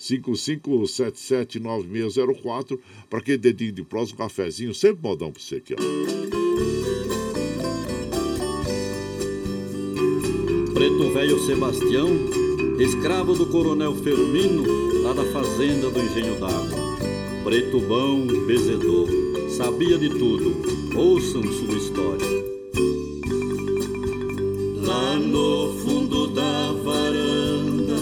955779604 0.00 2.78
para 3.10 3.18
aquele 3.18 3.36
dedinho 3.36 3.72
de 3.72 3.82
prós, 3.82 4.10
um 4.10 4.16
cafezinho, 4.16 4.72
sempre 4.72 5.02
modão 5.02 5.30
para 5.30 5.42
você 5.42 5.56
aqui, 5.56 5.74
ó. 5.74 5.76
Preto 10.72 11.12
Velho 11.12 11.38
Sebastião, 11.40 12.08
escravo 12.80 13.34
do 13.34 13.44
coronel 13.44 13.94
Fermino, 13.96 15.02
lá 15.02 15.12
da 15.12 15.26
fazenda 15.26 15.90
do 15.90 16.00
Engenho 16.00 16.40
d'Água. 16.40 16.96
Preto 17.44 17.78
bom, 17.80 18.26
bezedor, 18.46 19.06
sabia 19.50 19.98
de 19.98 20.08
tudo, 20.08 20.96
ouçam 20.96 21.42
sua 21.42 21.76
história. 21.76 22.35
Lá 24.86 25.16
no 25.16 25.74
fundo 25.82 26.28
da 26.28 26.70
varanda 26.84 27.98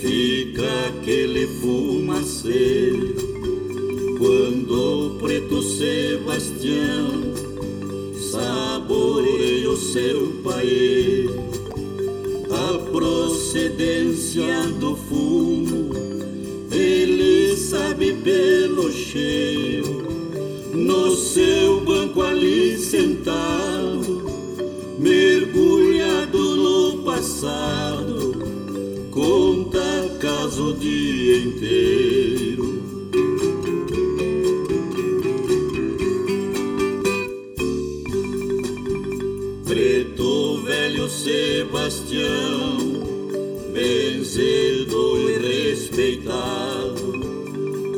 fica 0.00 0.62
aquele 0.86 1.48
fumaceiro. 1.60 3.16
Quando 4.16 5.06
o 5.06 5.18
preto 5.18 5.60
Sebastião 5.60 7.34
saboreia 8.14 9.68
o 9.68 9.76
seu 9.76 10.28
pai, 10.44 11.26
a 12.52 12.78
procedência 12.92 14.68
do 14.78 14.94
fumo 14.94 15.90
ele 16.70 17.56
sabe 17.56 18.12
pelo 18.12 18.92
cheiro. 18.92 20.08
No 20.72 21.16
seu 21.16 21.80
banco 21.80 22.22
ali 22.22 22.78
sentado 22.78 24.39
mergulhado 25.00 26.56
no 26.56 27.02
passado, 27.04 28.34
conta 29.10 29.80
caso 30.20 30.68
o 30.68 30.76
dia 30.76 31.38
inteiro. 31.38 32.82
Preto 39.66 40.62
velho 40.64 41.08
Sebastião, 41.08 42.78
benzido 43.72 45.18
e 45.18 45.70
respeitado, 45.70 47.12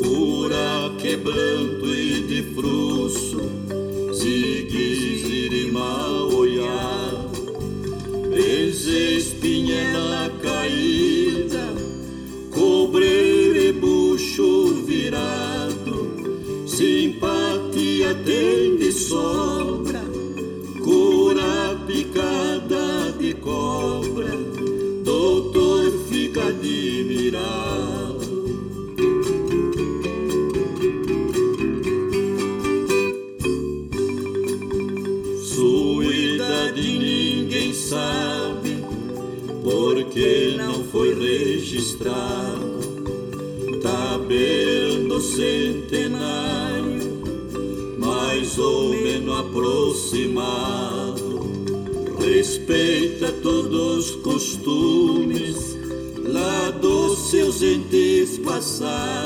cura 0.01 0.95
quebranto 1.01 1.87
e 1.88 2.23
de 2.23 2.43
fruço, 2.55 3.62
espinhela 8.87 10.31
caída, 10.42 11.75
cobreiro 12.51 13.57
e 13.57 13.73
bucho 13.73 14.85
virado, 14.85 16.66
simpatia 16.66 18.14
tem 18.25 18.77
de 18.77 18.92
sobra, 18.92 20.03
cura 20.83 21.81
picada 21.87 23.12
de 23.18 23.35
cobra, 23.35 24.31
doutor 25.05 25.92
fica 26.09 26.49
admirado. 26.49 27.72
Foi 40.92 41.14
registrado. 41.14 42.83
Beirando 44.33 45.20
centenário, 45.20 47.20
mais 47.98 48.59
ou 48.59 48.90
menos 48.90 49.40
aproximado. 49.40 51.42
Respeita 52.18 53.31
todos 53.42 54.11
os 54.11 54.16
costumes 54.22 55.76
lá 56.24 56.70
dos 56.70 57.31
seus 57.31 57.62
entes 57.62 58.38
passados. 58.38 59.22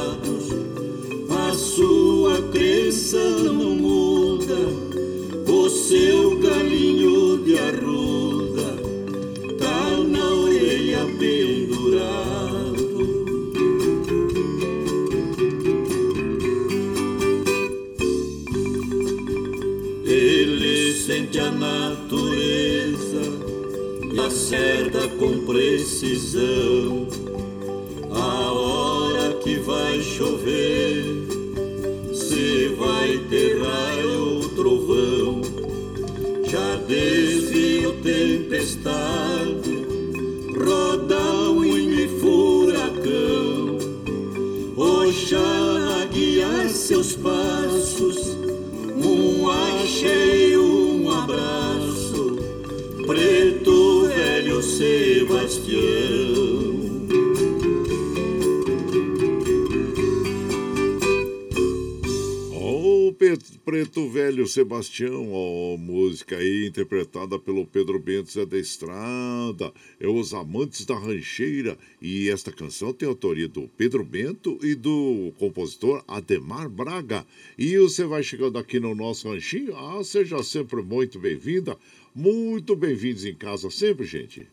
Sebastião, 64.57 65.33
ó, 65.35 65.77
música 65.77 66.38
aí 66.38 66.66
interpretada 66.66 67.38
pelo 67.38 67.66
Pedro 67.66 67.99
Bento 67.99 68.33
Zé 68.33 68.47
da 68.47 68.57
Estrada, 68.57 69.71
é 70.01 70.09
Os 70.09 70.33
Amantes 70.33 70.87
da 70.87 70.99
Rancheira, 70.99 71.77
e 72.01 72.31
esta 72.31 72.51
canção 72.51 72.90
tem 72.90 73.07
autoria 73.07 73.49
do 73.49 73.69
Pedro 73.77 74.03
Bento 74.03 74.59
e 74.62 74.75
do 74.75 75.31
compositor 75.38 76.03
Ademar 76.09 76.71
Braga. 76.71 77.27
E 77.59 77.77
você 77.77 78.07
vai 78.07 78.23
chegando 78.23 78.57
aqui 78.59 78.81
no 78.81 78.95
nosso 78.95 79.29
ranchinho, 79.29 79.77
ah, 79.77 80.03
seja 80.03 80.42
sempre 80.42 80.81
muito 80.81 81.19
bem-vinda, 81.19 81.77
muito 82.14 82.75
bem-vindos 82.75 83.27
em 83.27 83.35
casa 83.35 83.71
sempre, 83.71 84.07
gente. 84.07 84.49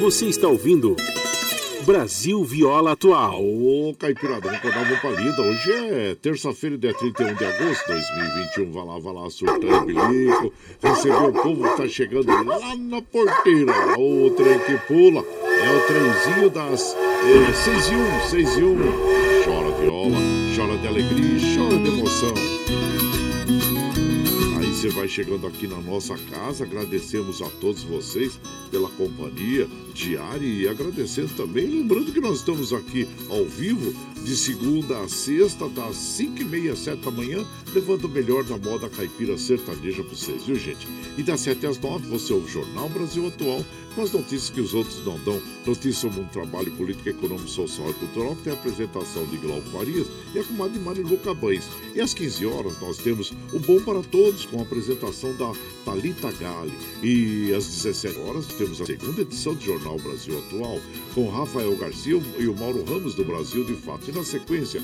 Você 0.00 0.26
está 0.26 0.48
ouvindo 0.48 0.96
Brasil 1.84 2.44
Viola 2.44 2.92
Atual. 2.92 3.42
Ô, 3.42 3.94
Caipirada, 3.98 4.40
vamos 4.40 4.58
acordar 4.58 4.84
uma 4.84 4.96
palida. 5.00 5.42
Hoje 5.42 5.72
é 5.72 6.14
terça-feira, 6.14 6.78
dia 6.78 6.94
31 6.94 7.34
de 7.34 7.44
agosto 7.44 7.86
de 7.86 7.92
2021. 7.92 8.72
Vai 8.72 8.84
lá, 8.84 8.98
vai 8.98 9.12
lá, 9.12 9.30
surtando 9.30 9.84
bilico. 9.84 10.52
Recebeu 10.82 11.28
o 11.28 11.32
povo 11.32 11.68
que 11.70 11.76
tá 11.76 11.88
chegando 11.88 12.26
lá 12.26 12.76
na 12.76 13.02
porteira. 13.02 13.72
O 13.98 14.30
trem 14.30 14.58
que 14.60 14.76
pula 14.86 15.24
é 15.24 15.76
o 15.76 15.86
trenzinho 15.86 16.50
das 16.50 16.96
6 17.64 17.88
é, 17.88 17.92
e 17.92 17.96
1, 17.96 18.28
6 18.30 18.56
e 18.58 18.62
1. 18.62 18.76
Chora 19.44 19.70
viola, 19.80 20.16
chora 20.56 20.78
de 20.78 20.86
alegria, 20.86 21.56
chora 21.56 21.78
de 21.78 21.88
emoção 21.88 22.51
você 24.82 24.88
vai 24.88 25.06
chegando 25.06 25.46
aqui 25.46 25.68
na 25.68 25.80
nossa 25.80 26.18
casa. 26.18 26.64
Agradecemos 26.64 27.40
a 27.40 27.48
todos 27.60 27.84
vocês 27.84 28.40
pela 28.68 28.88
companhia 28.88 29.68
diária 29.94 30.44
e 30.44 30.66
agradecendo 30.66 31.32
também, 31.36 31.68
lembrando 31.68 32.10
que 32.10 32.20
nós 32.20 32.38
estamos 32.38 32.72
aqui 32.72 33.06
ao 33.30 33.44
vivo 33.44 33.94
de 34.24 34.36
segunda 34.36 34.98
a 34.98 35.08
sexta, 35.08 35.68
das 35.68 35.94
5 35.94 36.42
e 36.42 36.44
meia, 36.44 36.74
7 36.74 37.00
da 37.00 37.12
manhã, 37.12 37.46
levando 37.72 38.06
o 38.06 38.08
melhor 38.08 38.42
da 38.42 38.58
moda 38.58 38.88
caipira 38.88 39.38
sertaneja 39.38 40.02
para 40.02 40.16
vocês, 40.16 40.42
viu 40.44 40.56
gente? 40.56 40.88
E 41.16 41.22
das 41.22 41.40
7 41.42 41.64
às 41.64 41.78
9 41.78 42.08
você 42.08 42.32
ouve 42.32 42.46
o 42.46 42.52
Jornal 42.52 42.88
Brasil 42.88 43.24
Atual 43.28 43.64
as 44.00 44.12
notícias 44.12 44.50
que 44.50 44.60
os 44.60 44.72
outros 44.74 45.04
não 45.04 45.18
dão. 45.18 45.40
Notícias 45.66 45.96
sobre 45.96 46.20
um 46.20 46.26
trabalho 46.26 46.70
político, 46.72 47.08
econômico, 47.08 47.48
social 47.48 47.90
e 47.90 47.94
cultural, 47.94 48.36
que 48.36 48.44
tem 48.44 48.52
a 48.52 48.56
apresentação 48.56 49.24
de 49.26 49.36
Glauco 49.36 49.68
Farias 49.70 50.06
e 50.34 50.38
a 50.38 50.44
comadre 50.44 50.78
Marilu 50.78 51.18
Cabães. 51.18 51.68
E 51.94 52.00
às 52.00 52.14
15 52.14 52.46
horas 52.46 52.80
nós 52.80 52.98
temos 52.98 53.32
o 53.52 53.58
Bom 53.58 53.80
para 53.82 54.02
Todos, 54.02 54.46
com 54.46 54.60
a 54.60 54.62
apresentação 54.62 55.34
da 55.36 55.52
Talita 55.84 56.32
Gale. 56.32 56.72
E 57.02 57.52
às 57.54 57.66
17 57.66 58.18
horas 58.20 58.46
temos 58.46 58.80
a 58.80 58.86
segunda 58.86 59.22
edição 59.22 59.54
do 59.54 59.60
Jornal 59.62 59.98
Brasil 59.98 60.38
Atual, 60.38 60.80
com 61.14 61.28
Rafael 61.28 61.76
Garcia 61.76 62.20
e 62.38 62.46
o 62.46 62.56
Mauro 62.56 62.84
Ramos 62.84 63.14
do 63.14 63.24
Brasil 63.24 63.64
de 63.64 63.74
Fato. 63.74 64.08
E 64.08 64.12
na 64.12 64.24
sequência, 64.24 64.82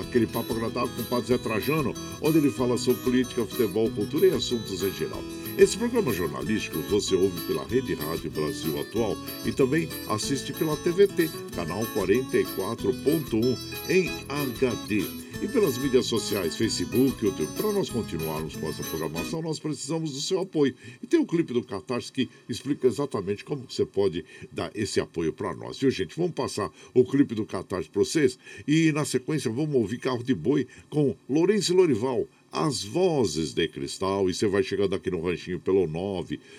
aquele 0.00 0.26
papo 0.26 0.52
agradável 0.52 0.90
com 0.94 1.02
o 1.02 1.06
Padre 1.06 1.28
Zé 1.28 1.38
Trajano, 1.38 1.94
onde 2.20 2.38
ele 2.38 2.50
fala 2.50 2.76
sobre 2.76 3.02
política, 3.02 3.44
futebol, 3.46 3.90
cultura 3.90 4.26
e 4.26 4.34
assuntos 4.34 4.82
em 4.82 4.92
geral. 4.92 5.22
Esse 5.60 5.76
programa 5.76 6.10
jornalístico 6.10 6.78
você 6.88 7.14
ouve 7.14 7.38
pela 7.42 7.66
Rede 7.66 7.92
Rádio 7.92 8.30
Brasil 8.30 8.80
Atual 8.80 9.14
e 9.44 9.52
também 9.52 9.86
assiste 10.08 10.54
pela 10.54 10.74
TVT, 10.74 11.28
canal 11.54 11.82
44.1 11.94 13.58
em 13.90 14.08
HD. 14.26 15.04
E 15.42 15.48
pelas 15.48 15.76
mídias 15.76 16.06
sociais, 16.06 16.56
Facebook, 16.56 17.22
YouTube. 17.22 17.48
Para 17.58 17.72
nós 17.72 17.90
continuarmos 17.90 18.56
com 18.56 18.70
essa 18.70 18.82
programação, 18.82 19.42
nós 19.42 19.58
precisamos 19.58 20.12
do 20.12 20.20
seu 20.20 20.40
apoio. 20.40 20.74
E 21.02 21.06
tem 21.06 21.20
um 21.20 21.26
clipe 21.26 21.52
do 21.52 21.62
Catarse 21.62 22.10
que 22.10 22.28
explica 22.48 22.86
exatamente 22.86 23.44
como 23.44 23.66
você 23.68 23.84
pode 23.84 24.24
dar 24.50 24.70
esse 24.74 24.98
apoio 24.98 25.30
para 25.30 25.54
nós. 25.54 25.78
Viu, 25.78 25.90
gente? 25.90 26.16
Vamos 26.16 26.32
passar 26.32 26.70
o 26.94 27.04
clipe 27.04 27.34
do 27.34 27.44
Catarse 27.44 27.88
para 27.88 28.02
vocês 28.02 28.38
e, 28.66 28.92
na 28.92 29.04
sequência, 29.04 29.50
vamos 29.50 29.74
ouvir 29.74 29.98
Carro 29.98 30.22
de 30.22 30.34
Boi 30.34 30.66
com 30.88 31.14
Lourenço 31.28 31.74
Lorival 31.74 32.26
as 32.52 32.82
vozes 32.82 33.52
de 33.52 33.68
cristal. 33.68 34.28
E 34.28 34.34
você 34.34 34.46
vai 34.46 34.62
chegando 34.62 34.94
aqui 34.94 35.10
no 35.10 35.20
ranchinho 35.20 35.60
pelo 35.60 35.86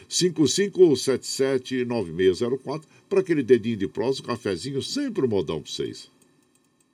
955779604 0.09 2.83
para 3.09 3.19
aquele 3.19 3.43
dedinho 3.43 3.77
de 3.77 3.87
prosa, 3.87 4.21
um 4.21 4.25
cafezinho, 4.25 4.81
sempre 4.81 5.25
um 5.25 5.29
modão 5.29 5.61
para 5.61 5.71
vocês. 5.71 6.09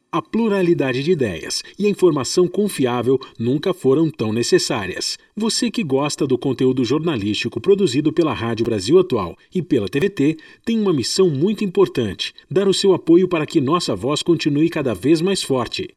A 0.10 0.22
pluralidade 0.22 1.04
de 1.04 1.12
ideias 1.12 1.62
e 1.78 1.86
a 1.86 1.90
informação 1.90 2.48
confiável 2.48 3.20
nunca 3.38 3.74
foram 3.74 4.10
tão 4.10 4.32
necessárias. 4.32 5.18
Você 5.36 5.70
que 5.70 5.84
gosta 5.84 6.26
do 6.26 6.38
conteúdo 6.38 6.86
jornalístico 6.86 7.60
produzido 7.60 8.14
pela 8.14 8.34
Rádio 8.34 8.64
Brasil 8.64 8.98
Atual 8.98 9.38
e 9.54 9.62
pela 9.62 9.90
TVT 9.90 10.38
tem 10.64 10.80
uma 10.80 10.94
missão 10.94 11.30
muito 11.30 11.66
importante: 11.66 12.34
dar 12.50 12.70
o 12.70 12.74
seu 12.74 12.94
apoio 12.94 13.28
para 13.28 13.46
que 13.46 13.60
nossa 13.60 13.98
voz 13.98 14.24
continue 14.24 14.70
cada 14.70 14.94
vez 14.94 15.20
mais 15.20 15.44
forte. 15.44 15.97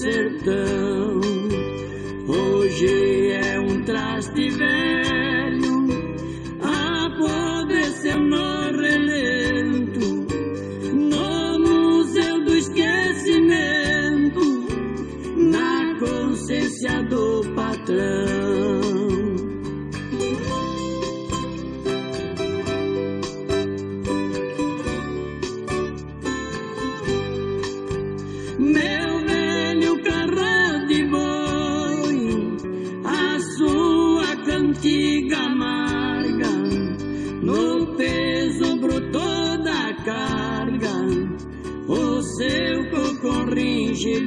sertão. 0.00 1.20
Hoje 2.26 3.13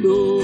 Lord. 0.03 0.36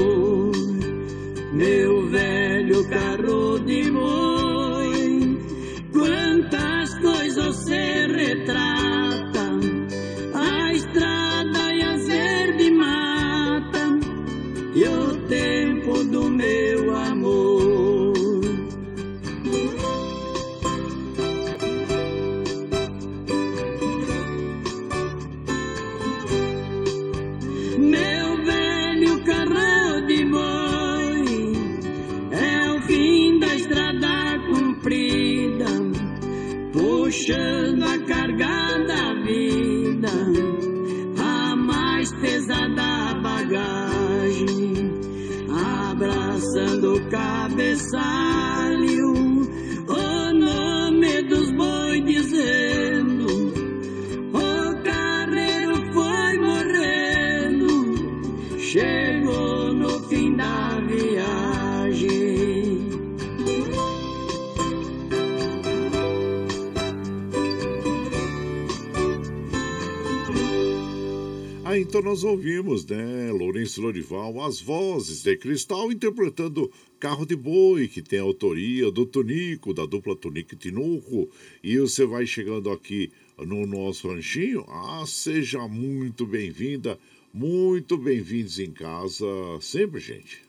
Lorival, 74.03 74.41
as 74.41 74.59
vozes 74.59 75.23
de 75.23 75.35
Cristal 75.37 75.91
interpretando 75.91 76.71
Carro 76.99 77.25
de 77.25 77.35
Boi, 77.35 77.87
que 77.87 78.01
tem 78.01 78.19
autoria 78.19 78.91
do 78.91 79.05
Tonico, 79.05 79.73
da 79.73 79.85
dupla 79.85 80.15
Tonico 80.15 80.53
e 80.53 80.57
Tinoco. 80.57 81.29
E 81.63 81.77
você 81.77 82.05
vai 82.05 82.25
chegando 82.25 82.69
aqui 82.69 83.11
no 83.37 83.65
nosso 83.65 84.09
ranchinho. 84.09 84.65
Ah, 84.67 85.03
seja 85.07 85.67
muito 85.67 86.25
bem-vinda, 86.25 86.99
muito 87.33 87.97
bem-vindos 87.97 88.59
em 88.59 88.71
casa, 88.71 89.25
sempre, 89.61 89.99
gente. 89.99 90.43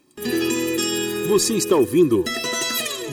Você 1.28 1.54
está 1.54 1.76
ouvindo 1.76 2.24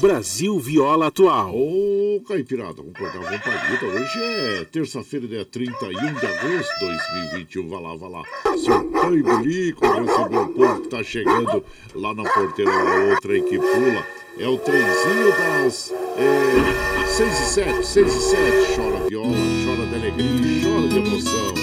Brasil 0.01 0.57
Viola 0.57 1.07
Atual. 1.07 1.55
Ô, 1.55 2.19
Caipirada, 2.27 2.73
vamos 2.73 2.97
cortar 2.97 3.19
a 3.19 3.21
vontade. 3.21 3.85
Hoje 3.85 4.19
é 4.19 4.65
terça-feira, 4.65 5.27
dia 5.27 5.45
31 5.45 5.91
de 5.91 6.25
agosto 6.25 6.73
de 6.79 6.85
2021. 6.87 7.69
Vai 7.69 7.81
lá, 7.83 7.95
vai 7.95 8.09
lá. 8.09 8.23
Seu 8.57 8.83
pai 8.85 9.21
Bilico, 9.21 9.85
receber 9.85 10.37
o 10.37 10.47
povo 10.47 10.81
que 10.81 10.87
tá 10.87 11.03
chegando 11.03 11.63
lá 11.93 12.15
na 12.15 12.23
porteira 12.23 12.71
da 12.71 13.13
outra 13.13 13.31
aí 13.31 13.43
que 13.43 13.59
pula. 13.59 14.03
É 14.39 14.47
o 14.47 14.57
trenzinho 14.57 15.29
das 15.37 15.93
é, 16.17 17.07
6 17.07 17.29
e 17.29 17.53
7, 17.53 17.85
6 17.85 18.07
e 18.07 18.19
7. 18.21 18.75
Chora 18.75 19.07
viola, 19.07 19.37
chora 19.65 19.87
de 19.87 19.95
alegria, 19.95 20.63
chora 20.63 20.87
de 20.87 20.97
emoção. 20.97 21.60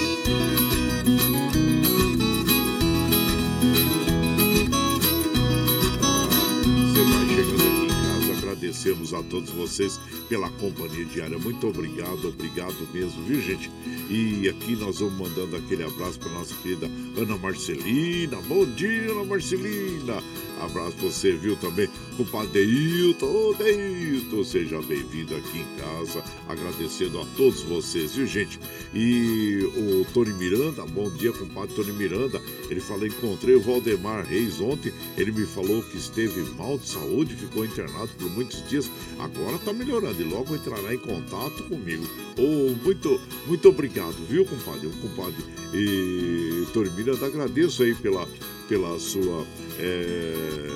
Todos 9.39 9.49
vocês 9.51 9.99
pela 10.27 10.49
companhia 10.51 11.05
diária. 11.05 11.37
Muito 11.39 11.67
obrigado, 11.67 12.27
obrigado 12.27 12.75
mesmo, 12.93 13.23
viu, 13.23 13.41
gente? 13.41 13.71
E 14.09 14.49
aqui 14.49 14.75
nós 14.75 14.99
vamos 14.99 15.17
mandando 15.17 15.55
aquele 15.55 15.83
abraço 15.83 16.19
para 16.19 16.31
nossa 16.31 16.53
querida 16.55 16.89
Ana 17.17 17.37
Marcelina. 17.37 18.37
Bom 18.47 18.65
dia, 18.65 19.11
Ana 19.11 19.23
Marcelina. 19.23 20.21
Abraço 20.59 20.97
pra 20.97 21.07
você, 21.07 21.31
viu, 21.33 21.55
também, 21.55 21.89
o 22.17 22.25
Padre 22.25 22.65
Deilton. 22.65 23.25
Ô, 23.25 23.53
Deilton, 23.53 24.43
seja 24.43 24.81
bem-vindo 24.81 25.35
aqui 25.35 25.59
em 25.59 25.81
casa. 25.81 26.23
Agradecendo 26.47 27.21
a 27.21 27.25
todos 27.37 27.61
vocês, 27.61 28.13
viu, 28.15 28.27
gente? 28.27 28.59
E 28.93 29.59
o 29.75 30.05
Tony 30.13 30.33
Miranda, 30.33 30.85
bom 30.85 31.09
dia, 31.11 31.31
compadre 31.31 31.73
Tony 31.75 31.93
Miranda. 31.93 32.41
Ele 32.69 32.81
falou, 32.81 33.07
encontrei 33.07 33.55
o 33.55 33.61
Valdemar 33.61 34.25
Reis 34.25 34.59
ontem. 34.59 34.91
Ele 35.17 35.31
me 35.31 35.45
falou 35.45 35.81
que 35.81 35.97
esteve 35.97 36.41
mal 36.57 36.77
de 36.77 36.89
saúde, 36.89 37.35
ficou 37.35 37.63
internado 37.63 38.09
por 38.19 38.29
muitos 38.31 38.67
dias. 38.67 38.91
Agora 39.17 39.57
tá 39.59 39.71
melhorando 39.71 40.21
e 40.21 40.25
logo 40.25 40.55
entrará 40.55 40.93
em 40.93 40.99
contato 40.99 41.63
comigo. 41.63 42.05
Oh, 42.37 42.75
muito, 42.83 43.19
muito 43.47 43.69
obrigado, 43.69 44.15
viu, 44.27 44.45
compadre? 44.45 44.87
O 44.87 44.91
compadre 44.91 45.43
e 45.73 46.65
Tony 46.73 46.89
Miranda, 46.91 47.25
agradeço 47.25 47.83
aí 47.83 47.93
pela, 47.95 48.27
pela 48.69 48.99
sua 48.99 49.45
é, 49.79 50.33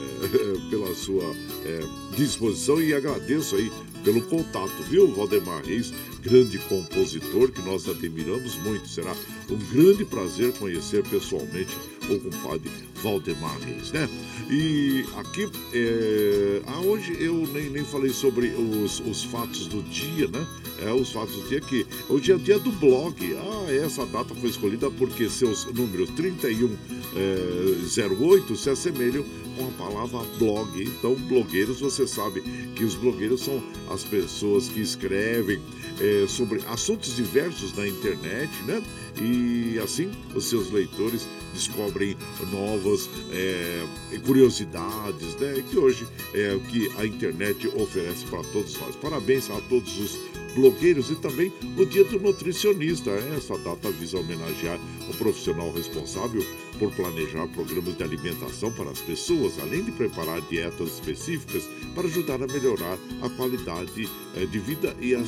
pela 0.69 0.93
sua 0.95 1.23
é, 1.63 1.79
disposição 2.17 2.81
e 2.81 2.93
agradeço 2.93 3.55
aí 3.55 3.71
pelo 4.03 4.21
contato, 4.23 4.83
viu, 4.89 5.07
Valdemar 5.13 5.63
Reis, 5.63 5.93
grande 6.21 6.57
compositor 6.57 7.49
que 7.51 7.61
nós 7.61 7.87
admiramos 7.87 8.57
muito. 8.57 8.87
Será 8.89 9.15
um 9.49 9.57
grande 9.71 10.03
prazer 10.03 10.51
conhecer 10.53 11.03
pessoalmente 11.07 11.73
o 12.09 12.19
compadre 12.19 12.69
Valdemar 13.01 13.57
Reis, 13.59 13.91
né? 13.91 14.09
E 14.49 15.05
aqui, 15.17 15.49
é, 15.73 16.61
ah, 16.67 16.79
hoje 16.81 17.15
eu 17.19 17.47
nem, 17.53 17.69
nem 17.69 17.83
falei 17.83 18.11
sobre 18.11 18.47
os, 18.47 18.99
os 18.99 19.23
fatos 19.23 19.67
do 19.67 19.81
dia, 19.83 20.27
né? 20.27 20.45
É, 20.85 20.91
os 20.91 21.11
fatos 21.11 21.35
do 21.35 21.47
dia 21.47 21.61
que 21.61 21.85
hoje 22.09 22.31
é 22.31 22.35
o 22.35 22.39
dia 22.39 22.59
do 22.59 22.71
blog. 22.71 23.15
Ah, 23.35 23.71
essa 23.71 24.05
data 24.05 24.35
foi 24.35 24.49
escolhida 24.49 24.91
porque 24.91 25.29
seus 25.29 25.65
números 25.65 26.09
3108 26.11 28.53
é, 28.53 28.55
se 28.55 28.69
assemelham 28.69 29.25
com 29.55 29.67
a 29.67 29.71
palavra 29.71 30.19
blog. 30.37 30.83
Então, 30.83 31.15
blogueiros, 31.15 31.79
você 31.79 32.07
sabe 32.07 32.41
que 32.75 32.83
os 32.83 32.95
blogueiros 32.95 33.41
são 33.41 33.61
as 33.89 34.03
pessoas 34.03 34.67
que 34.67 34.81
escrevem 34.81 35.61
é, 35.99 36.25
sobre 36.27 36.61
assuntos 36.67 37.15
diversos 37.15 37.73
na 37.75 37.87
internet, 37.87 38.51
né? 38.65 38.81
E 39.21 39.79
assim 39.79 40.09
os 40.33 40.45
seus 40.45 40.71
leitores 40.71 41.27
descobrem 41.53 42.17
novas 42.51 43.09
é, 43.31 43.85
curiosidades, 44.25 45.35
né? 45.35 45.63
Que 45.69 45.77
hoje 45.77 46.07
é 46.33 46.53
o 46.53 46.59
que 46.61 46.91
a 46.97 47.05
internet 47.05 47.67
oferece 47.75 48.25
para 48.25 48.43
todos 48.45 48.79
nós. 48.79 48.95
Parabéns 48.95 49.49
a 49.49 49.59
todos 49.61 49.99
os 49.99 50.42
blogueiros 50.55 51.09
e 51.09 51.15
também 51.15 51.51
o 51.77 51.85
Dia 51.85 52.03
do 52.03 52.19
Nutricionista. 52.19 53.11
Essa 53.35 53.57
data 53.57 53.91
visa 53.91 54.19
homenagear 54.19 54.79
o 55.09 55.17
profissional 55.17 55.71
responsável 55.71 56.43
por 56.79 56.91
planejar 56.91 57.47
programas 57.49 57.97
de 57.97 58.03
alimentação 58.03 58.71
para 58.71 58.89
as 58.89 58.99
pessoas, 58.99 59.59
além 59.59 59.83
de 59.83 59.91
preparar 59.91 60.41
dietas 60.41 60.93
específicas 60.93 61.67
para 61.95 62.07
ajudar 62.07 62.41
a 62.41 62.47
melhorar 62.47 62.97
a 63.21 63.29
qualidade 63.29 64.09
eh, 64.35 64.45
de 64.45 64.59
vida 64.59 64.95
e 64.99 65.15
a, 65.15 65.23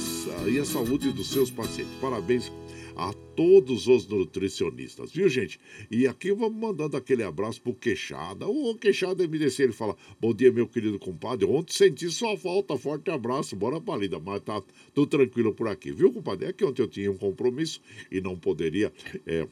e 0.47 0.59
a 0.59 0.65
saúde 0.65 1.11
dos 1.11 1.30
seus 1.30 1.49
pacientes. 1.49 1.93
Parabéns 1.99 2.51
a 2.95 3.13
todos 3.36 3.88
os 3.88 4.08
nutricionistas, 4.08 5.12
viu, 5.12 5.28
gente? 5.28 5.60
E 5.92 6.08
aqui 6.08 6.34
vamos 6.34 6.60
mandando 6.60 6.96
aquele 6.96 7.24
abraço 7.24 7.62
pro 7.62 7.74
Queixada. 7.74 8.48
O 8.48 8.76
Queixada 8.76 9.28
MDC, 9.28 9.64
ele 9.64 9.74
fala: 9.74 9.96
Bom 10.20 10.34
dia, 10.34 10.52
meu 10.52 10.68
querido 10.68 10.98
compadre. 10.98 11.46
Ontem 11.46 11.74
senti 11.74 12.10
sua 12.10 12.38
falta, 12.38 12.78
forte 12.78 13.12
abraço, 13.12 13.56
bora 13.56 13.80
pra 13.82 13.98
lida, 13.98 14.20
mas 14.20 14.42
tá 14.42 14.62
tudo 14.94 15.08
tranquilo 15.08 15.54
por 15.54 15.68
aqui, 15.68 15.92
viu, 15.92 16.12
compadre? 16.12 16.48
É 16.48 16.54
que 16.54 16.64
ontem 16.64 16.82
eu 16.82 16.88
tinha 16.88 17.12
um 17.12 17.18
compromisso 17.18 17.82
e 18.12 18.22
não 18.22 18.38
poderia. 18.38 18.92
É, 19.26 19.48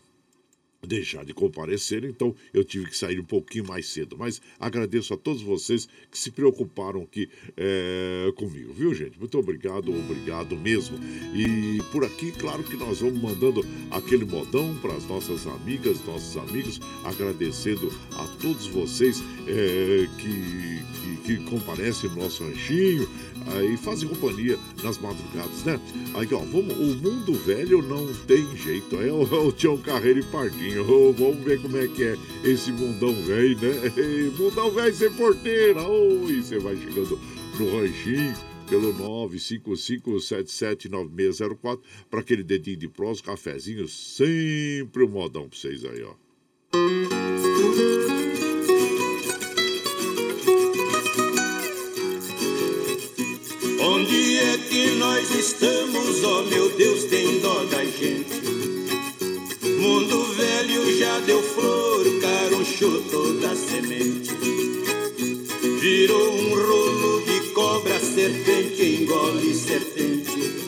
deixar 0.86 1.26
de 1.26 1.34
comparecer, 1.34 2.04
então 2.04 2.36
eu 2.54 2.64
tive 2.64 2.88
que 2.88 2.98
sair 2.98 3.20
um 3.20 3.26
pouquinho 3.26 3.66
mais 3.68 3.88
cedo. 3.88 4.16
Mas 4.18 4.42
agradeço 4.60 5.14
a 5.14 5.18
todos 5.18 5.42
vocês 5.42 5.88
que 6.12 6.18
se 6.18 6.32
preocuparam 6.32 7.02
aqui 7.04 7.30
é, 7.56 8.32
comigo, 8.36 8.74
viu, 8.74 8.94
gente? 8.94 9.18
Muito 9.20 9.38
obrigado, 9.38 9.94
obrigado 9.94 10.56
mesmo. 10.56 10.98
E 11.34 11.82
por 11.92 12.04
aqui, 12.04 12.32
claro 12.32 12.64
que 12.64 12.76
nós 12.76 13.00
vamos 13.00 13.22
mandando 13.22 13.66
aquele 13.92 14.26
modão 14.26 14.76
para 14.82 14.94
as 14.94 15.06
nossas 15.08 15.48
amigas, 15.48 16.04
nossos 16.06 16.38
amigos, 16.38 16.80
agradecendo 17.04 17.92
a 18.12 18.28
todos 18.42 18.68
vocês 18.68 19.22
é, 19.48 20.08
que, 20.18 21.18
que, 21.24 21.38
que 21.38 21.50
comparecem 21.50 22.10
no 22.10 22.18
nosso 22.18 22.44
ranchinho, 22.44 23.08
aí 23.48 23.78
fazem 23.78 24.08
companhia 24.08 24.58
nas 24.84 24.98
madrugadas, 24.98 25.64
né? 25.64 25.80
Aí, 26.16 26.28
ó, 26.34 26.40
vamos, 26.40 26.78
o 26.78 26.96
mundo 26.96 27.34
velho 27.34 27.82
não 27.82 28.06
tem 28.26 28.46
jeito, 28.58 29.02
é 29.02 29.12
o, 29.12 29.24
o 29.48 29.52
Tião 29.52 29.78
Carreiro 29.78 30.20
e 30.20 30.24
Pardinho. 30.24 30.86
Oh, 30.90 31.14
vamos 31.14 31.44
ver 31.44 31.62
como 31.62 31.78
é 31.78 31.88
que 31.88 32.04
é 32.04 32.18
esse 32.44 32.72
mundão 32.72 33.14
velho, 33.24 33.58
né? 33.60 33.74
Mundão 34.38 34.72
velho 34.72 34.96
sem 34.96 35.12
porteira. 35.12 35.82
E 36.30 36.42
você 36.42 36.60
vai 36.60 36.76
chegando 36.78 37.20
no 37.60 37.80
ranchinho 37.80 38.34
pelo 38.70 38.94
955779604 38.94 41.80
para 42.10 42.22
aquele 42.22 42.44
dedinho 42.44 42.78
de 42.78 42.88
prós, 42.88 43.22
cafezinho, 43.22 43.88
sempre 43.88 45.04
um 45.04 45.10
modão 45.10 45.48
para 45.48 45.58
vocês 45.58 45.86
aí, 45.86 46.02
ó. 46.04 46.23
Mundo 59.80 60.24
velho 60.36 60.98
já 60.98 61.20
deu 61.22 61.42
flor, 61.42 62.06
carunchou 62.20 63.02
toda 63.04 63.56
semente. 63.56 64.34
Virou 65.80 66.34
um 66.34 66.50
rolo 66.54 67.22
de 67.22 67.40
cobra, 67.52 68.00
serpente 68.00 68.84
engole 68.84 69.56
serpente. 69.56 70.64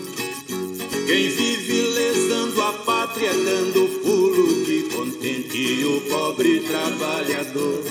Quem 1.07 1.29
vive 1.29 1.81
lesando 1.81 2.61
a 2.61 2.73
pátria, 2.73 3.33
dando 3.33 4.01
pulo 4.01 4.63
de 4.63 4.83
contente, 4.95 5.85
o 5.85 6.01
pobre 6.09 6.61
trabalhador 6.61 7.83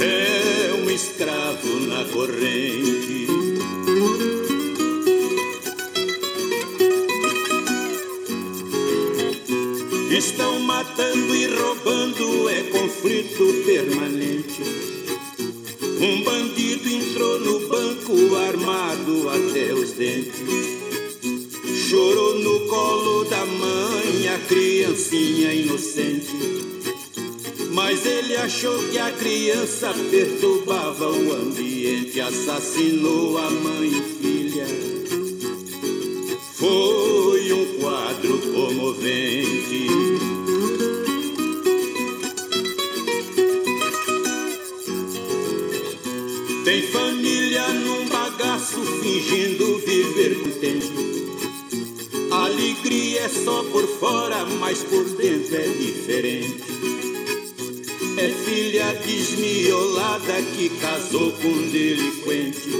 é 0.00 0.74
um 0.74 0.90
escravo 0.90 1.80
na 1.86 2.04
corrente. 2.04 3.37
Estão 10.18 10.58
matando 10.58 11.32
e 11.32 11.46
roubando, 11.46 12.48
é 12.48 12.64
conflito 12.64 13.62
permanente. 13.64 14.62
Um 16.00 16.24
bandido 16.24 16.88
entrou 16.88 17.38
no 17.38 17.68
banco 17.68 18.34
armado 18.34 19.28
até 19.28 19.72
os 19.72 19.92
dentes. 19.92 20.40
Chorou 21.88 22.34
no 22.34 22.66
colo 22.66 23.24
da 23.26 23.46
mãe 23.46 24.28
a 24.34 24.38
criancinha 24.48 25.54
inocente. 25.54 26.34
Mas 27.70 28.04
ele 28.04 28.34
achou 28.34 28.76
que 28.88 28.98
a 28.98 29.12
criança 29.12 29.94
perturbava 30.10 31.12
o 31.12 31.32
ambiente, 31.32 32.20
assassinou 32.20 33.38
a 33.38 33.48
mãe 33.50 33.86
e 33.86 34.02
filha. 34.20 34.66
Foi 36.54 37.07
quadro 37.98 38.38
comovente. 38.52 39.88
Tem 46.64 46.82
família 46.92 47.68
num 47.70 48.06
bagaço 48.08 48.80
fingindo 49.02 49.78
viver 49.78 50.38
contente. 50.38 50.92
Alegria 52.30 53.22
é 53.22 53.28
só 53.28 53.64
por 53.64 53.86
fora, 53.98 54.44
mas 54.60 54.78
por 54.84 55.04
dentro 55.16 55.56
é 55.56 55.66
diferente. 55.66 56.62
É 58.16 58.28
filha 58.44 58.92
desmiolada 58.94 60.40
que 60.54 60.68
casou 60.80 61.32
com 61.32 61.48
um 61.48 61.68
delinquente. 61.68 62.70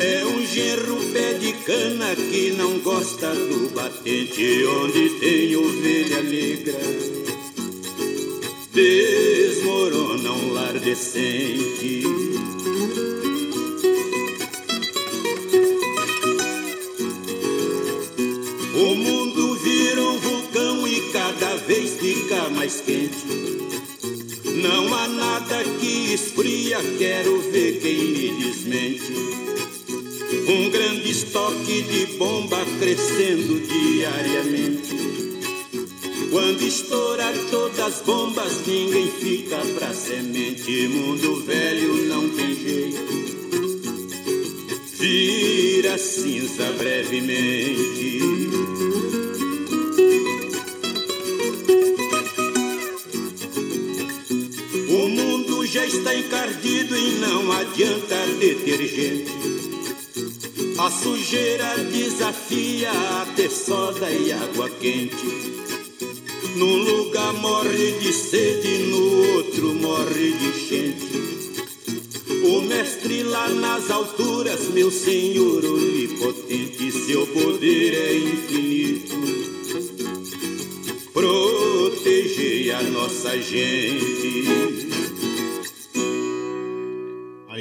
É 0.00 0.24
um 0.24 0.46
genro 0.46 0.96
pé 1.12 1.34
cana 1.64 2.16
que 2.16 2.50
não 2.52 2.78
gosta 2.80 3.32
do 3.34 3.70
batente, 3.74 4.64
onde 4.64 5.10
tem 5.20 5.56
ovelha 5.56 6.22
negra. 6.22 6.78
Desmorona 8.72 10.32
um 10.32 10.52
lar 10.52 10.78
decente. 10.80 12.04
O 18.74 18.94
mundo 18.94 19.54
vira 19.58 20.02
um 20.02 20.18
vulcão 20.18 20.88
e 20.88 21.00
cada 21.12 21.56
vez 21.58 22.00
fica 22.00 22.48
mais 22.50 22.80
quente. 22.80 23.24
Não 24.44 24.94
há 24.94 25.08
nada 25.08 25.62
que 25.80 26.14
esfria, 26.14 26.78
quero 26.98 27.40
ver 27.52 27.78
quem 27.80 28.04
me 28.04 28.42
desmente. 28.42 29.41
Um 30.48 30.70
grande 30.70 31.10
estoque 31.10 31.82
de 31.82 32.06
bomba 32.18 32.58
crescendo 32.80 33.60
diariamente. 33.66 35.12
Quando 36.30 36.62
estourar 36.62 37.32
todas 37.50 37.78
as 37.78 38.00
bombas, 38.02 38.66
ninguém 38.66 39.10
fica 39.10 39.58
pra 39.78 39.92
semente. 39.94 40.88
Mundo 40.88 41.44
velho 41.44 41.94
não 42.06 42.28
tem 42.30 42.56
jeito. 42.56 43.22
Vira 44.98 45.96
cinza 45.98 46.72
brevemente. 46.72 48.20
O 54.88 55.08
mundo 55.08 55.66
já 55.66 55.86
está 55.86 56.14
encardido 56.14 56.96
e 56.96 57.12
não 57.20 57.52
adianta 57.52 58.16
detergente. 58.40 59.61
A 60.78 60.90
sujeira 60.90 61.76
desafia 61.84 62.90
a 62.90 63.26
ter 63.36 63.50
soda 63.50 64.10
e 64.10 64.32
água 64.32 64.70
quente. 64.70 65.26
Num 66.56 66.76
lugar 66.76 67.32
morre 67.34 67.92
de 68.00 68.12
sede, 68.12 68.78
no 68.88 69.36
outro 69.36 69.74
morre 69.74 70.32
de 70.32 70.46
enchente. 70.46 71.22
O 72.44 72.60
mestre 72.62 73.22
lá 73.22 73.48
nas 73.48 73.90
alturas, 73.90 74.68
meu 74.68 74.90
senhor 74.90 75.64
onipotente, 75.64 76.90
seu 76.90 77.26
poder 77.26 77.94
é 77.94 78.14
infinito. 78.16 79.14
Protegei 81.12 82.70
a 82.72 82.82
nossa 82.82 83.38
gente. 83.38 84.91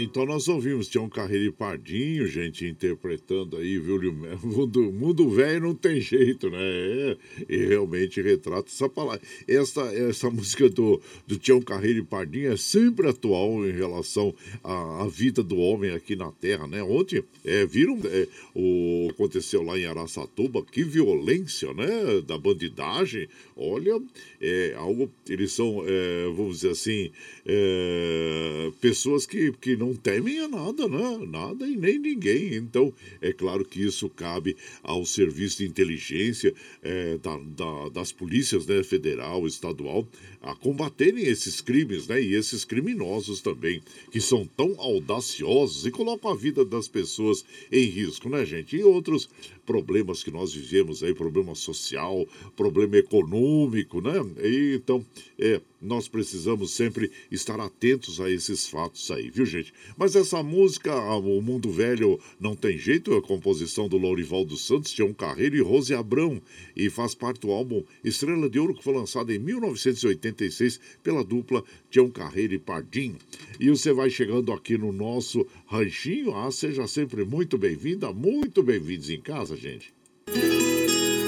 Então 0.04 0.26
nós 0.26 0.47
ouvimos 0.47 0.88
Tião 0.88 1.08
Carreiro 1.10 1.45
e 1.45 1.52
Pardinho, 1.52 2.26
gente, 2.28 2.66
interpretando 2.66 3.58
aí, 3.58 3.78
viu? 3.78 4.02
Mundo, 4.43 4.91
mundo 4.91 5.30
velho 5.30 5.62
não 5.62 5.76
tem 5.76 6.02
jeito, 6.02 6.49
né? 6.49 6.58
É, 6.60 7.18
e 7.47 7.58
realmente 7.66 8.22
retrata 8.22 8.70
essa 8.70 8.89
palavra. 8.89 9.22
Essa, 9.47 9.82
essa 9.93 10.30
música 10.32 10.70
do, 10.70 11.02
do 11.28 11.38
Tião 11.38 11.62
Carreiro 11.62 11.99
e 11.99 12.04
Pardinho 12.04 12.52
é 12.52 12.58
sempre 12.58 13.08
atual 13.08 13.66
em 13.68 13.72
relação 13.72 14.34
à, 14.64 15.04
à 15.04 15.08
vida 15.08 15.43
do 15.43 15.58
homem 15.58 15.91
aqui 15.91 16.16
na 16.16 16.32
Terra, 16.32 16.68
né? 16.68 16.82
Ontem 16.82 17.24
é, 17.45 17.66
viram 17.66 17.99
é, 18.06 18.28
o 18.56 19.10
aconteceu 19.12 19.62
lá 19.62 19.78
em 19.78 19.86
Araçatuba, 19.86 20.64
que 20.64 20.84
violência, 20.84 21.74
né? 21.74 22.22
Da 22.26 22.38
bandidagem. 22.38 23.28
Olha, 23.56 24.02
é 24.41 24.74
algo. 24.78 25.12
Eles 25.30 25.52
são, 25.52 25.84
é, 25.86 26.26
vamos 26.36 26.58
dizer 26.58 26.72
assim, 26.72 27.12
é, 27.45 28.72
pessoas 28.82 29.26
que, 29.26 29.52
que 29.54 29.76
não 29.76 29.90
temem 29.95 30.39
a 30.39 30.47
nada, 30.47 30.87
né? 30.87 31.25
Nada 31.27 31.67
e 31.67 31.75
nem 31.75 31.99
ninguém. 31.99 32.55
Então, 32.55 32.93
é 33.21 33.31
claro 33.31 33.65
que 33.65 33.81
isso 33.81 34.09
cabe 34.09 34.55
ao 34.83 35.05
serviço 35.05 35.57
de 35.57 35.65
inteligência 35.65 36.53
é, 36.81 37.17
da, 37.17 37.37
da, 37.37 37.89
das 37.89 38.11
polícias 38.11 38.65
né, 38.65 38.83
federal, 38.83 39.45
estadual, 39.47 40.07
a 40.41 40.55
combaterem 40.55 41.23
esses 41.25 41.61
crimes, 41.61 42.07
né? 42.07 42.21
E 42.21 42.33
esses 42.33 42.65
criminosos 42.65 43.41
também, 43.41 43.81
que 44.11 44.21
são 44.21 44.45
tão 44.45 44.75
audaciosos 44.77 45.85
e 45.85 45.91
colocam 45.91 46.31
a 46.31 46.35
vida 46.35 46.65
das 46.65 46.87
pessoas 46.87 47.45
em 47.71 47.85
risco, 47.85 48.29
né, 48.29 48.45
gente? 48.45 48.75
E 48.75 48.83
outros 48.83 49.29
problemas 49.72 50.22
que 50.22 50.30
nós 50.30 50.53
vivemos 50.53 51.01
aí, 51.01 51.13
problema 51.13 51.55
social, 51.55 52.28
problema 52.57 52.97
econômico, 52.97 54.01
né? 54.01 54.19
E, 54.43 54.76
então, 54.76 55.05
é, 55.39 55.61
nós 55.82 56.09
precisamos 56.09 56.72
sempre 56.72 57.09
estar 57.32 57.57
atentos 57.57 58.19
a 58.19 58.30
esses 58.30 58.67
fatos 58.67 59.09
aí, 59.09 59.30
viu, 59.30 59.45
gente? 59.45 59.74
Mas 59.97 60.13
essa 60.13 60.43
música, 60.43 60.93
O 61.15 61.41
Mundo 61.41 61.72
Velho 61.72 62.19
Não 62.38 62.53
Tem 62.53 62.78
Jeito, 62.78 63.13
é 63.13 63.17
a 63.17 63.22
composição 63.22 63.88
do 63.88 63.97
Lourival 63.97 64.43
dos 64.43 64.67
Santos, 64.67 64.91
Tião 64.91 65.13
Carreiro 65.13 65.55
e 65.55 65.61
Rose 65.61 65.93
Abrão, 65.93 66.41
e 66.76 66.89
faz 66.89 67.15
parte 67.15 67.39
do 67.39 67.51
álbum 67.51 67.82
Estrela 68.03 68.49
de 68.49 68.59
Ouro, 68.59 68.76
que 68.76 68.84
foi 68.84 68.93
lançado 68.93 69.32
em 69.32 69.39
1986 69.39 70.82
pela 71.01 71.24
dupla 71.24 71.63
Tião 71.91 72.09
Carreira 72.09 72.55
e 72.55 72.59
Pardim. 72.59 73.17
E 73.59 73.69
você 73.69 73.91
vai 73.91 74.09
chegando 74.09 74.53
aqui 74.53 74.77
no 74.77 74.93
nosso 74.93 75.45
ranchinho. 75.67 76.33
Ah, 76.33 76.49
seja 76.49 76.87
sempre 76.87 77.25
muito 77.25 77.57
bem-vinda, 77.57 78.13
muito 78.13 78.63
bem-vindos 78.63 79.09
em 79.09 79.19
casa, 79.19 79.57
gente. 79.57 79.93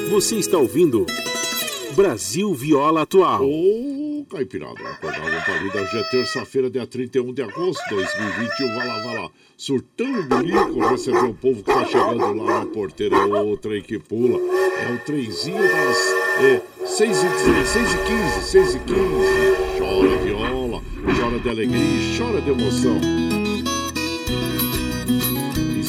Você 0.10 0.38
está 0.38 0.58
ouvindo 0.58 1.06
Brasil 1.96 2.54
Viola 2.54 3.02
Atual. 3.02 3.44
Ô, 3.44 4.22
oh, 4.22 4.26
Caipirada, 4.26 4.80
acordava 4.90 5.42
pra 5.42 5.58
vida. 5.60 5.82
Hoje 5.82 5.98
é 5.98 6.04
terça-feira, 6.04 6.70
dia 6.70 6.88
31 6.88 7.34
de 7.34 7.42
agosto 7.42 7.84
de 7.90 7.96
2021. 7.96 8.76
Vai 8.76 8.88
lá, 8.88 9.04
vai 9.04 9.16
lá. 9.18 9.32
Surtão 9.58 10.24
Burico, 10.24 10.80
recebeu 10.88 11.30
o 11.30 11.36
povo 11.36 11.62
que 11.62 11.70
está 11.70 11.86
chegando 11.86 12.42
lá 12.42 12.60
na 12.60 12.66
porteira. 12.68 13.18
É 13.18 13.42
o 13.42 13.58
trem 13.58 13.82
que 13.82 14.00
pula. 14.00 14.40
É 14.40 14.94
o 14.94 15.00
trenzinho 15.00 15.62
das 15.62 15.98
é, 16.42 16.62
6h15, 16.86 18.40
6h15 18.50 19.63
de 21.44 21.50
alegria, 21.50 22.18
chora 22.18 22.42
de 22.42 22.50
emoção 22.50 23.00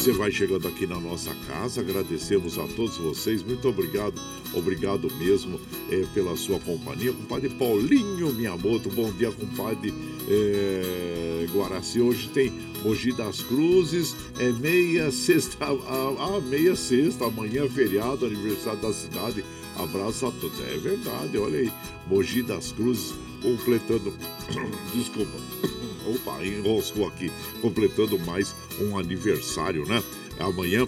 você 0.05 0.11
vai 0.11 0.31
chegando 0.31 0.67
aqui 0.67 0.85
na 0.85 0.99
nossa 0.99 1.33
casa. 1.47 1.81
Agradecemos 1.81 2.59
a 2.59 2.67
todos 2.75 2.95
vocês. 2.95 3.41
Muito 3.41 3.67
obrigado, 3.67 4.13
obrigado 4.53 5.11
mesmo 5.17 5.59
é, 5.89 6.05
pela 6.13 6.37
sua 6.37 6.59
companhia. 6.59 7.11
Compadre 7.11 7.49
Paulinho 7.49 8.31
Miyamoto, 8.31 8.87
bom 8.91 9.11
dia, 9.13 9.31
compadre 9.31 9.91
é, 10.29 11.47
Guaraci. 11.51 11.99
Hoje 11.99 12.29
tem 12.29 12.53
Mogi 12.83 13.13
das 13.13 13.41
Cruzes, 13.41 14.15
é 14.37 14.51
meia 14.51 15.09
sexta, 15.09 15.65
ah, 15.65 16.39
meia 16.51 16.75
sexta, 16.75 17.25
amanhã 17.25 17.65
é 17.65 17.69
feriado, 17.69 18.27
aniversário 18.27 18.81
da 18.81 18.93
cidade. 18.93 19.43
Abraço 19.75 20.27
a 20.27 20.31
todos. 20.33 20.59
É 20.59 20.77
verdade, 20.77 21.35
olha 21.39 21.57
aí, 21.57 21.71
Mogi 22.07 22.43
das 22.43 22.71
Cruzes 22.71 23.15
completando. 23.45 24.13
Desculpa. 24.93 25.37
Opa, 26.05 26.45
enroscou 26.45 27.07
aqui, 27.07 27.31
completando 27.61 28.19
mais 28.19 28.53
um 28.79 28.97
aniversário, 28.97 29.85
né? 29.87 30.03
Amanhã, 30.39 30.87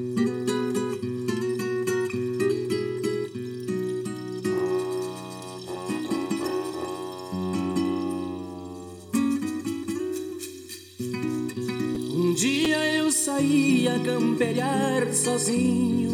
Dia 13.25 13.33
eu 13.33 13.37
saí 13.37 13.89
a 13.89 13.99
camperiar 14.01 15.13
sozinho 15.13 16.11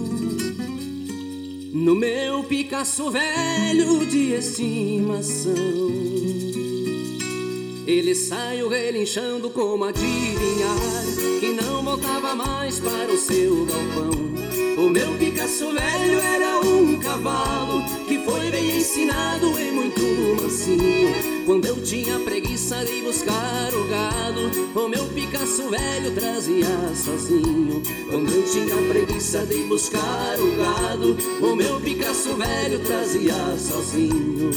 no 1.73 1.95
meu 1.95 2.45
Picasso 2.45 3.11
velho 3.11 4.07
de 4.07 4.35
estimação. 4.35 5.51
Ele 7.91 8.15
saiu 8.15 8.69
relinchando 8.69 9.51
como 9.51 9.83
adivinhar 9.83 10.77
que 11.41 11.49
não 11.49 11.83
voltava 11.83 12.37
mais 12.37 12.79
para 12.79 13.13
o 13.13 13.19
seu 13.19 13.67
galpão. 13.67 14.11
O 14.79 14.89
meu 14.89 15.13
Picasso 15.19 15.73
velho 15.73 16.21
era 16.21 16.61
um 16.61 17.01
cavalo 17.01 17.83
que 18.07 18.17
foi 18.19 18.49
bem 18.49 18.79
ensinado 18.79 19.61
e 19.61 19.73
muito 19.73 20.01
mansinho. 20.41 21.45
Quando 21.45 21.67
eu 21.67 21.83
tinha 21.83 22.17
preguiça 22.21 22.77
de 22.85 23.03
buscar 23.03 23.75
o 23.75 23.89
gado, 23.89 24.81
o 24.81 24.89
meu 24.89 25.05
Picasso 25.07 25.69
velho 25.69 26.13
trazia 26.15 26.67
sozinho. 26.95 27.83
Quando 28.09 28.31
eu 28.33 28.45
tinha 28.45 28.77
preguiça 28.89 29.45
de 29.45 29.65
buscar 29.65 30.39
o 30.39 30.57
gado, 30.57 31.17
o 31.45 31.57
meu 31.57 31.81
Picasso 31.81 32.37
velho 32.37 32.79
trazia 32.85 33.35
sozinho. 33.59 34.51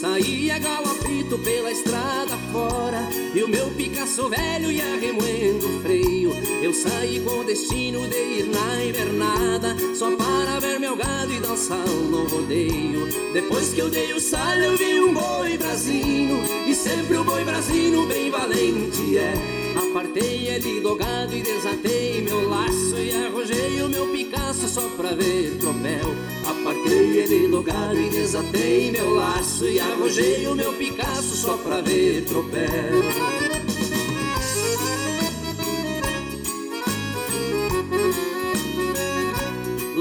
Saía 0.00 0.60
galopito 0.60 1.36
pela 1.38 1.72
estrada 1.72 2.36
fora 2.52 3.00
E 3.34 3.42
o 3.42 3.48
meu 3.48 3.68
Picasso 3.70 4.28
velho 4.28 4.70
ia 4.70 4.96
remoendo 4.96 5.66
o 5.66 5.80
freio. 5.80 6.30
Eu 6.62 6.72
saí 6.72 7.18
com 7.18 7.40
o 7.40 7.44
destino 7.44 8.06
de 8.06 8.16
ir 8.16 8.46
na 8.46 8.84
invernada 8.84 9.74
Só 9.96 10.14
para 10.14 10.60
ver 10.60 10.78
meu 10.78 10.94
gado 10.94 11.32
e 11.32 11.40
dançar 11.40 11.84
no 11.84 12.28
rodeio. 12.28 13.08
Depois 13.32 13.72
que 13.74 13.80
eu 13.80 13.90
dei 13.90 14.12
o 14.12 14.20
salho 14.20 14.66
eu 14.66 14.76
vi 14.76 15.00
um 15.00 15.12
boi 15.12 15.58
brasino 15.58 16.44
E 16.64 16.74
sempre 16.76 17.16
o 17.16 17.24
boi 17.24 17.42
brasino 17.42 18.06
bem 18.06 18.30
valente 18.30 19.18
é 19.18 19.57
Apartei 19.76 20.48
ele 20.48 20.80
do 20.80 20.94
gado 20.94 21.34
e 21.34 21.42
desatei 21.42 22.22
meu 22.22 22.48
laço 22.48 22.96
E 22.96 23.10
arrojei 23.26 23.82
o 23.82 23.88
meu 23.88 24.06
Picasso 24.08 24.68
só 24.68 24.88
pra 24.96 25.10
ver 25.14 25.56
tropel. 25.58 26.14
Apartei 26.46 27.20
ele 27.20 27.48
do 27.48 27.62
gado 27.62 27.98
e 27.98 28.10
desatei 28.10 28.90
meu 28.90 29.14
laço 29.14 29.66
E 29.66 29.80
arrojei 29.80 30.46
o 30.46 30.54
meu 30.54 30.72
Picasso 30.74 31.36
só 31.36 31.56
pra 31.56 31.80
ver 31.80 32.24
tropel 32.24 33.47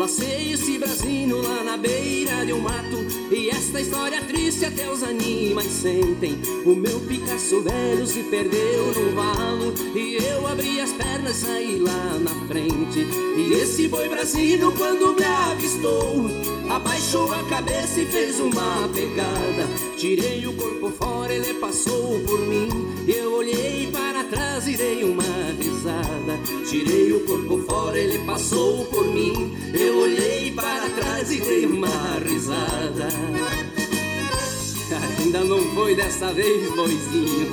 Lacei 0.07 0.53
esse 0.53 0.77
brasino 0.77 1.41
lá 1.41 1.65
na 1.65 1.75
beira 1.75 2.45
de 2.45 2.53
um 2.53 2.61
mato. 2.61 2.95
E 3.29 3.49
esta 3.49 3.81
história 3.81 4.21
triste 4.21 4.63
até 4.63 4.89
os 4.89 5.03
animais 5.03 5.69
sentem. 5.69 6.39
O 6.65 6.73
meu 6.73 6.97
Picasso 7.01 7.61
velho 7.61 8.07
se 8.07 8.23
perdeu 8.23 8.85
no 8.85 9.13
valo. 9.13 9.73
E 9.93 10.15
eu 10.15 10.47
abri 10.47 10.79
as 10.79 10.93
pernas 10.93 11.41
e 11.41 11.45
saí 11.45 11.79
lá 11.79 12.17
na 12.21 12.47
frente. 12.47 13.05
E 13.37 13.51
esse 13.51 13.89
boi 13.89 14.07
brasino 14.07 14.71
quando 14.71 15.13
me 15.13 15.25
avistou 15.25 16.57
Abaixou 16.69 17.31
a 17.33 17.43
cabeça 17.49 18.01
e 18.01 18.05
fez 18.05 18.39
uma 18.39 18.87
pegada. 18.93 19.67
Tirei 19.97 20.45
o 20.45 20.53
corpo 20.53 20.89
fora, 20.91 21.33
ele 21.33 21.53
passou 21.55 22.19
por 22.25 22.39
mim. 22.41 22.69
Eu 23.07 23.33
olhei 23.33 23.89
para 23.91 24.16
trás 24.29 24.67
e 24.67 24.77
dei 24.77 25.03
uma 25.03 25.23
risada. 25.59 26.39
Tirei 26.69 27.11
o 27.13 27.25
corpo 27.25 27.63
fora, 27.63 27.97
ele 27.97 28.19
passou 28.19 28.85
por 28.85 29.05
mim. 29.07 29.57
Eu 29.73 29.99
olhei 29.99 30.51
para 30.51 30.89
trás 30.89 31.31
e 31.31 31.39
dei 31.39 31.65
uma 31.65 31.87
risada. 32.19 33.07
Ainda 35.19 35.43
não 35.43 35.61
foi 35.73 35.95
dessa 35.95 36.33
vez, 36.33 36.69
boizinho. 36.73 37.47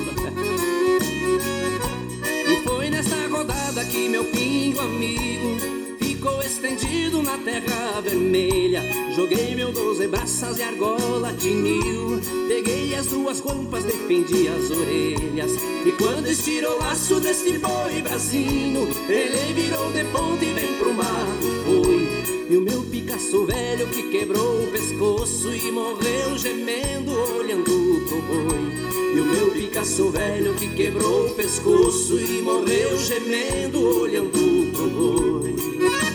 E 2.47 2.67
foi 2.67 2.89
nessa 2.89 3.27
rodada 3.27 3.83
que 3.85 4.07
meu 4.07 4.23
pingo 4.25 4.79
amigo 4.81 5.44
ficou 6.25 6.41
estendido 6.41 7.21
na 7.21 7.37
terra 7.37 8.01
vermelha. 8.01 8.81
Joguei 9.15 9.53
meu 9.53 9.71
doze 9.71 10.07
braças 10.07 10.57
e 10.57 10.63
argola 10.63 11.31
tinil. 11.37 12.19
Peguei 12.47 12.95
as 12.95 13.05
duas 13.05 13.39
roupas, 13.39 13.83
defendi 13.83 14.47
as 14.47 14.71
orelhas. 14.71 15.51
E 15.85 15.91
quando 15.91 16.27
estirou 16.27 16.77
o 16.77 16.79
laço 16.79 17.19
desse 17.19 17.59
boi 17.59 18.01
brasinho, 18.01 18.87
ele 19.07 19.53
virou 19.53 19.91
de 19.91 20.03
ponta 20.05 20.43
e 20.43 20.53
vem 20.53 20.73
pro 20.79 20.93
mato 20.95 21.45
foi. 21.63 22.07
E 22.49 22.57
o 22.57 22.61
meu 22.61 22.81
Picasso 22.83 23.45
velho 23.45 23.87
que 23.87 24.09
quebrou 24.09 24.63
o 24.63 24.71
pescoço 24.71 25.53
e 25.53 25.71
morreu 25.71 26.37
gemendo 26.37 27.11
olhando 27.37 28.05
pro 28.07 28.21
boi. 28.21 29.15
E 29.15 29.19
o 29.19 29.25
meu 29.25 29.51
Picasso 29.51 30.09
velho 30.09 30.55
que 30.55 30.69
quebrou 30.69 31.27
o 31.27 31.35
pescoço 31.35 32.19
e 32.19 32.41
morreu 32.41 32.97
gemendo 32.97 34.01
olhando 34.01 34.71
pro 34.73 34.89
boi. 34.89 36.14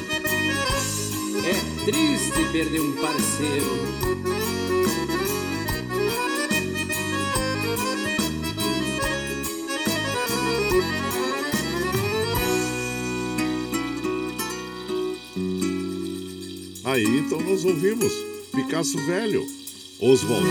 É 1.51 1.84
triste 1.84 2.53
perder 2.53 2.80
um 2.80 2.92
parceiro. 2.92 3.66
Aí 16.84 17.05
então 17.18 17.40
nós 17.40 17.64
ouvimos 17.64 18.12
Picasso 18.55 18.96
Velho, 19.07 19.44
Oswaldir 20.01 20.46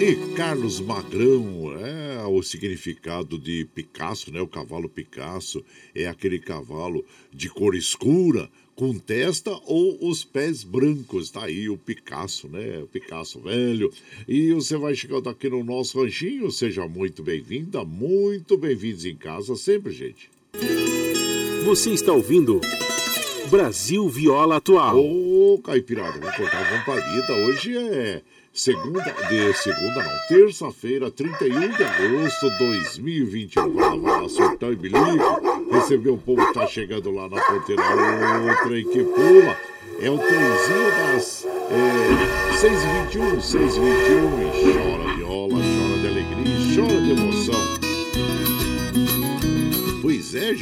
e 0.00 0.36
Carlos 0.36 0.78
Magrão. 0.78 1.72
É 1.80 2.24
o 2.26 2.42
significado 2.44 3.36
de 3.36 3.64
Picasso, 3.74 4.32
né? 4.32 4.40
O 4.40 4.46
cavalo 4.46 4.88
Picasso 4.88 5.64
é 5.92 6.06
aquele 6.06 6.38
cavalo 6.38 7.04
de 7.32 7.48
cor 7.48 7.74
escura, 7.74 8.48
com 8.76 8.98
testa 8.98 9.50
ou 9.64 9.98
os 10.06 10.22
pés 10.22 10.62
brancos. 10.62 11.30
Tá 11.30 11.46
aí 11.46 11.68
o 11.68 11.78
Picasso, 11.78 12.46
né? 12.46 12.78
O 12.82 12.86
Picasso 12.86 13.40
velho. 13.40 13.90
E 14.28 14.52
você 14.52 14.76
vai 14.76 14.94
chegando 14.94 15.28
aqui 15.28 15.48
no 15.48 15.64
nosso 15.64 16.00
ranchinho. 16.00 16.50
Seja 16.52 16.86
muito 16.86 17.22
bem-vinda, 17.22 17.84
muito 17.84 18.56
bem-vindos 18.56 19.04
em 19.06 19.16
casa 19.16 19.56
sempre, 19.56 19.92
gente. 19.92 20.30
Você 21.64 21.90
está 21.90 22.12
ouvindo 22.12 22.60
Brasil 23.50 24.08
Viola 24.08 24.56
Atual. 24.56 24.96
Ô, 24.98 25.36
Ô, 25.54 25.58
Caipirada, 25.58 26.18
vou 26.18 26.32
cortar 26.32 26.62
a 26.62 26.78
companhia. 26.78 27.46
Hoje 27.46 27.76
é 27.76 28.22
segunda, 28.52 29.02
de 29.28 29.52
segunda 29.54 30.02
não, 30.02 30.28
terça-feira, 30.28 31.10
31 31.10 31.76
de 31.76 31.82
agosto 31.82 32.50
de 32.50 32.58
2021. 32.58 33.72
Vai 33.72 33.98
lá, 33.98 34.18
vai 34.18 34.28
surtão 34.28 34.72
e 34.72 34.76
bilico. 34.76 35.55
Receber 35.70 36.10
o 36.10 36.18
povo 36.18 36.46
que 36.46 36.54
tá 36.54 36.66
chegando 36.66 37.10
lá 37.10 37.28
na 37.28 37.40
fronteira. 37.42 37.82
Outra 37.82 38.82
que 38.82 39.04
pula. 39.04 39.56
É 39.98 40.10
o 40.10 40.18
trenzinho 40.18 40.90
das 41.14 41.46
é, 41.70 42.54
6h21, 42.54 43.36
6h21. 43.38 44.36
Chora 44.62 45.16
viola, 45.16 45.54
chora 45.54 45.98
de 46.00 46.06
alegria, 46.06 46.56
chora 46.74 47.00
de 47.00 47.10
emoção. 47.12 47.35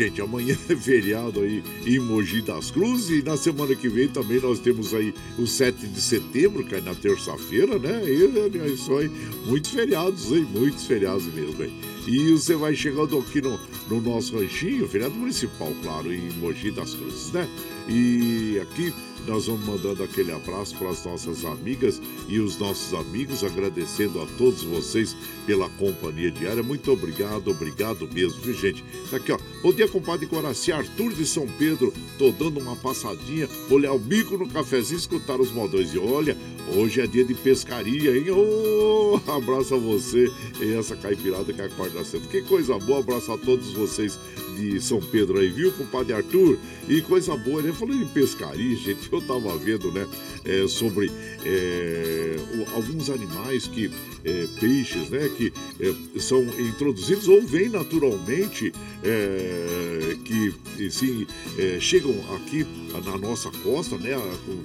Gente, 0.05 0.21
amanhã 0.21 0.57
é 0.69 0.77
feriado 0.77 1.41
aí 1.41 1.63
em 1.87 1.99
Mogi 1.99 2.43
das 2.43 2.71
Cruzes 2.71 3.11
e 3.11 3.23
na 3.23 3.37
semana 3.37 3.75
que 3.75 3.89
vem 3.89 4.09
também 4.09 4.41
nós 4.41 4.59
temos 4.59 4.95
aí 4.95 5.15
o 5.39 5.47
7 5.47 5.87
de 5.87 6.01
setembro, 6.01 6.65
que 6.65 6.75
é 6.75 6.81
na 6.81 6.95
terça-feira, 6.95 7.79
né? 7.79 8.03
E, 8.05 8.59
é 8.59 8.67
isso 8.69 8.97
aí, 8.97 9.11
muitos 9.47 9.71
feriados, 9.71 10.31
hein? 10.33 10.47
Muitos 10.53 10.87
feriados 10.87 11.27
mesmo, 11.27 11.63
hein? 11.63 11.73
E 12.07 12.33
você 12.33 12.55
vai 12.55 12.75
chegando 12.75 13.19
aqui 13.19 13.41
no, 13.41 13.59
no 13.89 14.01
nosso 14.01 14.37
ranchinho, 14.37 14.87
feriado 14.87 15.15
municipal, 15.15 15.73
claro, 15.83 16.13
em 16.13 16.31
Mogi 16.35 16.71
das 16.71 16.95
Cruzes, 16.95 17.33
né? 17.33 17.49
E 17.89 18.59
aqui 18.61 18.93
nós 19.27 19.47
vamos 19.47 19.67
mandando 19.67 20.03
aquele 20.03 20.33
abraço 20.33 20.77
para 20.77 20.91
as 20.91 21.05
nossas 21.05 21.45
amigas 21.45 22.01
e 22.29 22.39
os 22.39 22.59
nossos 22.59 22.93
amigos, 22.95 23.43
agradecendo 23.43 24.21
a 24.21 24.27
todos 24.39 24.63
vocês 24.63 25.17
pela 25.47 25.69
companhia 25.71 26.31
diária. 26.31 26.63
Muito 26.63 26.93
obrigado, 26.93 27.51
obrigado 27.51 28.09
mesmo, 28.13 28.41
viu, 28.41 28.55
gente? 28.55 28.85
Tá 29.11 29.17
aqui, 29.17 29.33
ó. 29.33 29.39
Bom 29.63 29.73
dia, 29.73 29.89
compadre 29.89 30.27
Coraci, 30.27 30.73
Arthur 30.73 31.13
de 31.13 31.27
São 31.27 31.47
Pedro. 31.59 31.93
Tô 32.19 32.31
dando 32.31 32.61
uma 32.61 32.77
passadinha, 32.77 33.49
olhar 33.71 33.93
o 33.93 33.99
bico 33.99 34.37
no 34.37 34.49
cafezinho, 34.49 34.99
escutar 34.99 35.41
os 35.41 35.51
modões. 35.51 35.93
E 35.95 35.99
olha, 35.99 36.37
hoje 36.77 37.01
é 37.01 37.07
dia 37.07 37.25
de 37.25 37.35
pescaria, 37.35 38.17
hein? 38.17 38.31
Oh, 38.31 39.21
abraço 39.31 39.75
a 39.75 39.79
você 39.79 40.31
e 40.61 40.75
essa 40.75 40.97
caipirada 40.97 41.53
que 41.53 41.61
acorda 41.61 42.05
cedo. 42.05 42.29
Que 42.29 42.43
coisa 42.43 42.79
boa, 42.79 43.01
abraço 43.01 43.33
a 43.33 43.39
todos 43.39 43.73
vocês 43.73 44.19
de 44.57 44.81
São 44.81 45.01
Pedro 45.01 45.39
aí, 45.39 45.49
viu, 45.49 45.73
compadre 45.73 46.13
Arthur? 46.13 46.59
E 46.89 47.01
coisa 47.03 47.37
boa, 47.37 47.63
né? 47.63 47.73
Falando 47.73 48.03
em 48.03 48.09
pescaria, 48.09 48.77
gente, 48.77 49.13
eu 49.13 49.21
tava 49.23 49.57
vendo, 49.59 49.91
né, 49.93 50.07
é, 50.45 50.67
sobre 50.69 51.11
é, 51.45 52.37
alguns 52.75 53.11
animais 53.11 53.67
que, 53.67 53.91
é, 54.25 54.47
peixes, 54.61 55.09
né, 55.11 55.29
que 55.37 55.53
é, 55.81 56.21
são 56.21 56.43
introduzidos 56.59 57.29
ou 57.29 57.43
vêm 57.43 57.69
naturalmente, 57.69 58.73
é, 59.03 60.17
que, 60.25 60.55
sim, 60.91 61.27
é, 61.59 61.79
chegam 61.81 62.15
aqui 62.35 62.67
na 63.05 63.19
nossa 63.19 63.51
costa, 63.63 63.97
né, 63.99 64.15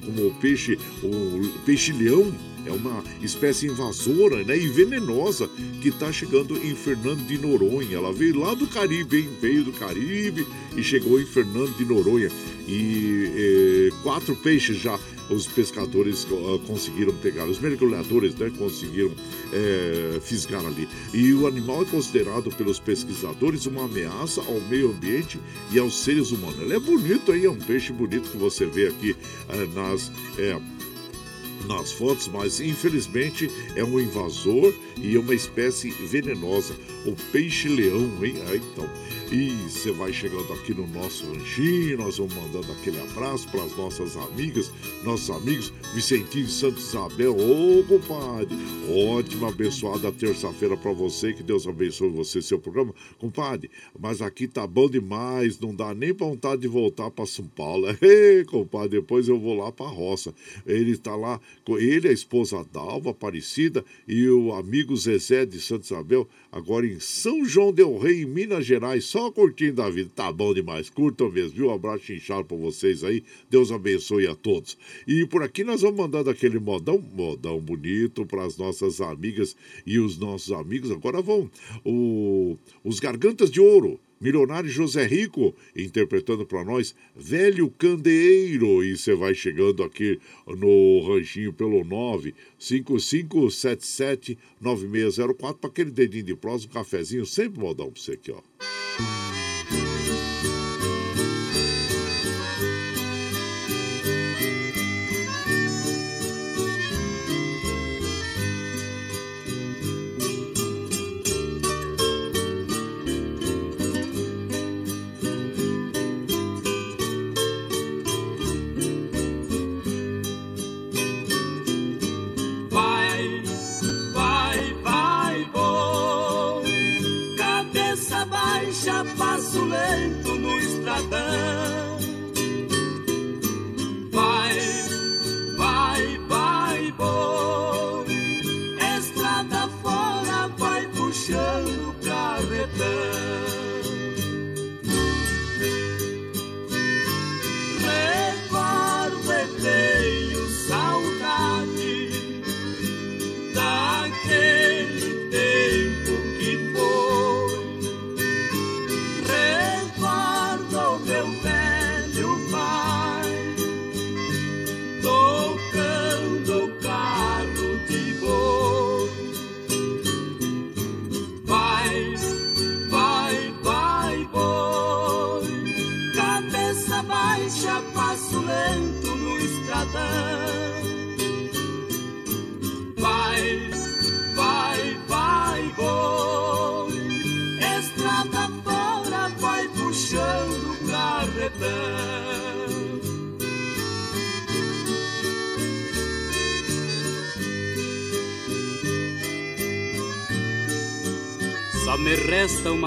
como 0.06 0.28
o 0.28 0.34
peixe, 0.36 0.78
o 1.04 1.62
peixe-leão, 1.90 2.32
é 2.66 2.72
uma 2.72 3.04
espécie 3.22 3.68
invasora 3.68 4.44
né, 4.44 4.58
e 4.58 4.68
venenosa 4.68 5.50
que 5.82 5.90
está 5.90 6.12
chegando 6.12 6.58
em 6.58 6.76
Fernando 6.76 7.26
de 7.26 7.38
Noronha. 7.38 7.96
Ela 7.96 8.14
veio 8.14 8.40
lá 8.40 8.54
do 8.54 8.68
Caribe, 8.68 9.18
hein? 9.18 9.30
Veio 9.42 9.64
do 9.64 9.72
Caribe 9.72 10.46
e 10.76 10.84
chegou 10.84 11.20
em 11.20 11.26
Fernando 11.26 11.76
de 11.78 11.86
Noronha. 11.86 12.30
E 12.68 13.32
eh, 13.36 13.90
quatro 14.04 14.36
peixes 14.36 14.78
já 14.78 15.00
os 15.30 15.48
pescadores 15.48 16.24
uh, 16.24 16.60
conseguiram 16.66 17.14
pegar, 17.16 17.46
os 17.46 17.60
mergulhadores 17.60 18.34
né, 18.36 18.52
conseguiram 18.58 19.12
é, 19.54 20.20
fisgar 20.22 20.66
ali. 20.66 20.90
E 21.14 21.34
o 21.34 21.48
animal 21.48 21.84
é 21.84 21.86
considerado 21.86 22.52
pelos 22.52 22.80
pesquisadores 22.80 23.66
uma 23.66 23.86
ameaça 23.86 24.42
ao 24.42 24.60
meio 24.62 24.90
ambiente 24.90 25.40
e 25.72 25.80
aos 25.80 26.00
seres 26.00 26.32
humanos. 26.32 26.60
Ele 26.60 26.74
é 26.74 26.80
bonito 26.80 27.32
aí, 27.32 27.46
é 27.46 27.50
um 27.50 27.60
peixe 27.60 27.94
bonito 27.94 28.30
que 28.32 28.38
você 28.38 28.66
vê 28.66 28.88
aqui 28.88 29.16
é, 29.50 29.68
nas. 29.68 30.12
É, 30.38 30.60
nas 31.68 31.91
fotos, 31.91 32.28
mas 32.28 32.60
infelizmente 32.60 33.49
é 33.76 33.84
um 33.84 33.99
invasor 33.99 34.74
e 34.97 35.16
é 35.16 35.20
uma 35.20 35.34
espécie 35.34 35.89
venenosa, 35.89 36.76
o 37.05 37.16
peixe-leão, 37.32 38.12
hein? 38.24 38.36
Ah, 38.47 38.55
então, 38.55 38.89
e 39.32 39.69
você 39.69 39.91
vai 39.91 40.11
chegando 40.11 40.51
aqui 40.53 40.73
no 40.73 40.88
nosso 40.88 41.23
ranchinho, 41.32 41.97
nós 41.99 42.17
vamos 42.17 42.34
mandando 42.34 42.71
aquele 42.71 42.99
abraço 42.99 43.47
para 43.49 43.63
as 43.63 43.77
nossas 43.77 44.17
amigas, 44.17 44.71
nossos 45.03 45.30
amigos, 45.30 45.71
Vicentinho 45.93 46.45
e 46.45 46.49
Santo 46.49 46.80
Isabel. 46.80 47.36
Ô, 47.38 47.84
compadre, 47.84 48.57
ótima, 48.89 49.49
abençoada 49.49 50.11
terça-feira 50.11 50.75
para 50.75 50.91
você, 50.93 51.32
que 51.32 51.43
Deus 51.43 51.67
abençoe 51.67 52.09
você, 52.09 52.41
seu 52.41 52.57
programa. 52.57 52.93
Compadre, 53.19 53.69
mas 53.99 54.19
aqui 54.19 54.47
tá 54.47 54.65
bom 54.65 54.89
demais, 54.89 55.59
não 55.59 55.75
dá 55.75 55.93
nem 55.93 56.11
vontade 56.11 56.61
de 56.61 56.67
voltar 56.67 57.11
para 57.11 57.27
São 57.27 57.45
Paulo. 57.45 57.86
Ei, 58.01 58.43
compadre, 58.45 58.99
depois 58.99 59.27
eu 59.27 59.39
vou 59.39 59.55
lá 59.55 59.71
para 59.71 59.86
a 59.86 59.89
roça. 59.89 60.34
Ele 60.65 60.91
está 60.91 61.15
lá, 61.15 61.39
ele, 61.67 62.07
a 62.07 62.11
esposa 62.11 62.65
Dalva 62.73 63.11
Aparecida 63.11 63.86
e 64.07 64.27
o 64.27 64.53
amigo 64.53 64.95
Zezé 64.97 65.45
de 65.45 65.61
Santo 65.61 65.86
Isabel, 65.86 66.27
agora 66.52 66.86
em 66.86 67.00
São 67.00 67.45
João 67.45 67.72
Del 67.72 67.97
Rei, 67.97 68.24
em 68.24 68.26
Minas 68.26 68.66
Gerais, 68.66 69.06
só 69.06 69.32
curtindo 69.32 69.82
a 69.82 69.89
vida. 69.89 70.12
Tá 70.16 70.32
bom 70.32 70.54
demais, 70.54 70.89
curtam 70.89 71.32
mesmo, 71.32 71.58
viu? 71.58 71.68
Um 71.68 71.74
abraço 71.74 72.12
inchado 72.12 72.45
para 72.45 72.58
vocês 72.58 73.04
aí, 73.04 73.24
Deus 73.50 73.72
abençoe 73.72 74.28
a 74.28 74.36
todos. 74.36 74.78
E 75.08 75.26
por 75.26 75.43
aqui 75.43 75.64
nós 75.64 75.82
vamos 75.82 75.97
mandando 75.97 76.30
aquele 76.30 76.60
modão, 76.60 77.00
modão 77.14 77.60
bonito 77.60 78.26
para 78.26 78.43
as 78.43 78.58
nossas 78.58 79.00
amigas 79.02 79.56
e 79.86 80.00
os 80.00 80.18
nossos 80.18 80.52
amigos. 80.52 80.91
Agora 80.91 81.22
vão 81.22 81.50
o, 81.86 82.58
os 82.84 83.00
Gargantas 83.00 83.50
de 83.50 83.62
Ouro. 83.62 84.00
Milionário 84.20 84.70
José 84.70 85.05
Rico, 85.05 85.55
interpretando 85.76 86.43
para 86.45 86.65
nós 86.65 86.93
Velho 87.15 87.70
Candeeiro. 87.72 88.84
E 88.84 88.97
você 88.97 89.15
vai 89.15 89.34
chegando 89.34 89.82
aqui 89.84 90.20
no 90.45 91.01
ranchinho 91.07 91.53
pelo 91.53 91.86
955779604 92.59 95.55
para 95.55 95.70
aquele 95.70 95.91
dedinho 95.91 96.26
de 96.26 96.36
prosa, 96.36 96.65
um 96.65 96.70
cafezinho, 96.70 97.26
sempre 97.26 97.59
modão 97.59 97.91
para 97.91 98.01
você 98.01 98.13
aqui, 98.13 98.32
ó. 98.32 98.41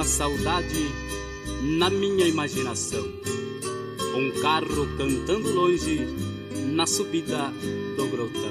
Uma 0.03 0.09
saudade 0.09 0.91
na 1.63 1.89
minha 1.89 2.27
imaginação. 2.27 3.07
Um 4.17 4.43
carro 4.43 4.85
cantando 4.99 5.55
longe 5.55 6.01
na 6.75 6.85
subida 6.89 7.53
do 7.97 8.09
grotão. 8.09 8.42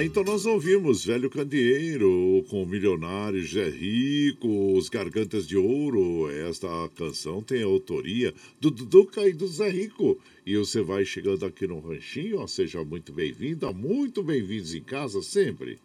Ah, 0.00 0.04
então 0.04 0.24
nós 0.24 0.46
ouvimos 0.46 1.04
Velho 1.04 1.28
Candeeiro 1.28 2.42
com 2.48 2.62
o 2.62 2.66
Milionário 2.66 3.46
Zé 3.46 3.68
Rico, 3.68 4.72
Os 4.74 4.88
Gargantas 4.88 5.46
de 5.46 5.58
Ouro. 5.58 6.30
Esta 6.48 6.68
canção 6.96 7.42
tem 7.42 7.62
a 7.62 7.66
autoria 7.66 8.32
do 8.58 8.70
Duduca 8.70 9.28
e 9.28 9.34
do 9.34 9.46
Zé 9.46 9.68
Rico. 9.68 10.18
E 10.46 10.56
você 10.56 10.80
vai 10.80 11.04
chegando 11.04 11.44
aqui 11.44 11.66
no 11.66 11.80
Ranchinho, 11.80 12.38
ó, 12.38 12.46
seja 12.46 12.82
muito 12.82 13.12
bem-vinda, 13.12 13.74
muito 13.74 14.22
bem-vindos 14.22 14.74
em 14.74 14.82
casa 14.82 15.20
sempre. 15.20 15.78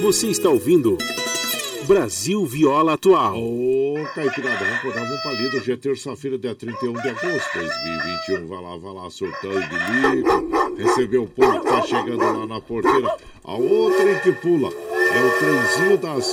Você 0.00 0.28
está 0.28 0.48
ouvindo 0.48 0.96
Brasil 1.86 2.46
Viola 2.46 2.94
Atual. 2.94 3.38
Ô, 3.38 3.96
Caipirada, 4.14 4.64
vamos 4.64 4.78
acordar 4.78 5.02
um 5.02 5.22
palido. 5.22 5.58
Hoje 5.58 5.70
é 5.70 5.76
terça-feira, 5.76 6.38
dia 6.38 6.54
31 6.54 6.94
de 6.94 7.08
agosto 7.10 7.52
de 7.52 7.58
2021. 7.58 8.46
Vai 8.46 8.62
lá, 8.62 8.76
vai 8.78 8.94
lá, 8.94 9.10
surtão 9.10 9.52
e 9.52 9.66
bilico. 9.66 10.55
Recebeu 10.76 11.24
o 11.24 11.28
povo 11.28 11.60
que 11.60 11.66
tá 11.66 11.82
chegando 11.82 12.18
lá 12.18 12.46
na 12.46 12.60
porteira. 12.60 13.16
A 13.44 13.54
outra 13.54 14.20
que 14.20 14.32
pula 14.32 14.68
é 14.68 15.24
o 15.24 15.38
trenzinho 15.38 15.98
das 15.98 16.26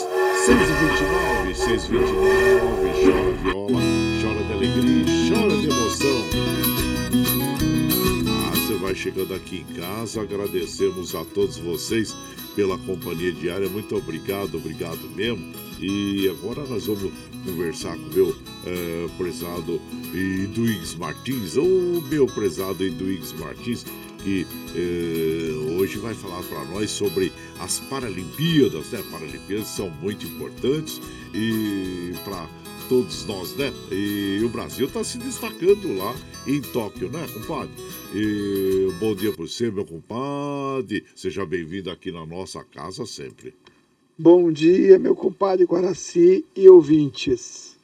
6h29. 0.46 1.54
6h29. 1.54 2.84
Chora 3.04 3.32
viola, 3.44 3.80
chora 4.22 4.44
de 4.44 4.54
alegria, 4.54 5.06
chora 5.30 5.58
de 5.58 5.66
emoção. 5.68 6.26
Ah, 8.28 8.56
você 8.56 8.74
vai 8.76 8.96
chegando 8.96 9.34
aqui 9.34 9.66
em 9.70 9.74
casa. 9.76 10.22
Agradecemos 10.22 11.16
a 11.16 11.24
todos 11.24 11.58
vocês 11.58 12.14
pela 12.56 12.78
companhia 12.80 13.32
diária. 13.32 13.70
Muito 13.70 13.96
obrigado, 13.96 14.58
obrigado 14.58 15.10
mesmo. 15.16 15.54
E 15.80 16.30
agora 16.30 16.66
nós 16.68 16.86
vamos 16.86 17.12
conversar 17.46 17.96
com 17.98 18.04
o 18.04 18.14
meu 18.14 18.36
eh, 18.66 19.08
prezado 19.18 19.82
Eduígues 20.14 20.96
Martins, 20.96 21.58
ou 21.58 22.02
meu 22.10 22.26
prezado 22.28 22.84
Eduígues 22.84 23.34
Martins, 23.34 23.86
que 24.24 24.48
eh, 24.76 25.78
hoje 25.78 25.98
vai 25.98 26.14
falar 26.14 26.42
para 26.44 26.64
nós 26.66 26.90
sobre 26.90 27.32
as 27.60 27.80
Paralimpíadas, 27.80 28.90
né? 28.92 29.04
Paralimpíadas 29.12 29.68
são 29.68 29.90
muito 29.90 30.26
importantes 30.26 31.02
e 31.34 32.14
para 32.24 32.48
todos 32.88 33.26
nós, 33.26 33.56
né? 33.56 33.72
E 33.92 34.42
o 34.44 34.50
Brasil 34.50 34.88
está 34.88 35.04
se 35.04 35.18
destacando 35.18 35.96
lá 35.98 36.16
em 36.48 36.62
Tóquio, 36.62 37.10
né, 37.10 37.26
compadre? 37.34 37.74
E 38.14 38.90
bom 39.00 39.16
dia 39.16 39.32
para 39.34 39.46
você, 39.46 39.70
meu 39.70 39.86
compadre. 39.86 41.06
Seja 41.16 41.46
bem-vindo 41.46 41.90
aqui 41.92 42.12
na 42.12 42.26
nossa 42.26 42.64
casa 42.64 43.06
sempre. 43.06 43.54
Bom 44.18 44.52
dia, 44.52 45.00
meu 45.00 45.16
compadre 45.16 45.66
Guaraci 45.66 46.46
e 46.56 46.70
ouvintes. 46.70 47.78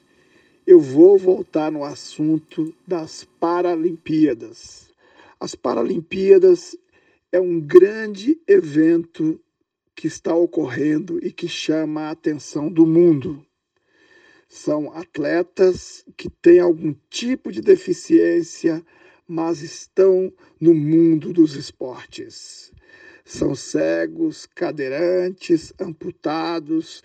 Eu 0.66 0.80
vou 0.80 1.18
voltar 1.18 1.72
no 1.72 1.84
assunto 1.84 2.74
das 2.86 3.28
Paralimpíadas. 3.40 4.89
As 5.40 5.56
Paralimpíadas 5.56 6.76
é 7.32 7.40
um 7.40 7.62
grande 7.62 8.42
evento 8.46 9.40
que 9.96 10.06
está 10.06 10.36
ocorrendo 10.36 11.18
e 11.26 11.32
que 11.32 11.48
chama 11.48 12.02
a 12.02 12.12
atenção 12.12 12.70
do 12.70 12.86
mundo. 12.86 13.46
São 14.50 14.92
atletas 14.92 16.04
que 16.18 16.30
têm 16.30 16.60
algum 16.60 16.94
tipo 17.10 17.54
de 17.54 17.62
deficiência, 17.62 18.84
mas 19.26 19.62
estão 19.62 20.34
no 20.60 20.74
mundo 20.74 21.32
dos 21.32 21.56
esportes. 21.56 22.74
São 23.24 23.56
cegos, 23.56 24.46
cadeirantes, 24.46 25.72
amputados, 25.80 27.02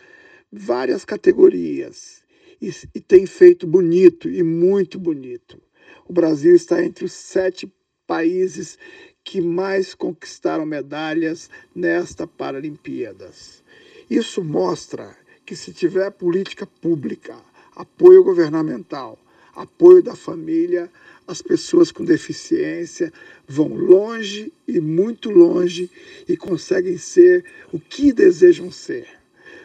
várias 0.50 1.04
categorias. 1.04 2.24
E, 2.60 2.72
e 2.94 3.00
tem 3.00 3.26
feito 3.26 3.64
bonito 3.64 4.28
e 4.28 4.42
muito 4.42 4.98
bonito. 4.98 5.60
O 6.08 6.12
Brasil 6.12 6.56
está 6.56 6.82
entre 6.84 7.04
os 7.04 7.12
sete 7.12 7.72
países 8.06 8.78
que 9.22 9.40
mais 9.40 9.94
conquistaram 9.94 10.66
medalhas 10.66 11.48
nesta 11.74 12.26
Paralimpíadas. 12.26 13.62
Isso 14.08 14.44
mostra 14.44 15.16
que 15.46 15.56
se 15.56 15.72
tiver 15.72 16.10
política 16.10 16.66
pública, 16.66 17.36
apoio 17.74 18.22
governamental, 18.22 19.18
apoio 19.54 20.02
da 20.02 20.14
família, 20.14 20.90
as 21.26 21.40
pessoas 21.40 21.90
com 21.90 22.04
deficiência 22.04 23.12
vão 23.48 23.68
longe 23.74 24.52
e 24.68 24.78
muito 24.78 25.30
longe 25.30 25.90
e 26.28 26.36
conseguem 26.36 26.98
ser 26.98 27.44
o 27.72 27.80
que 27.80 28.12
desejam 28.12 28.70
ser. 28.70 29.08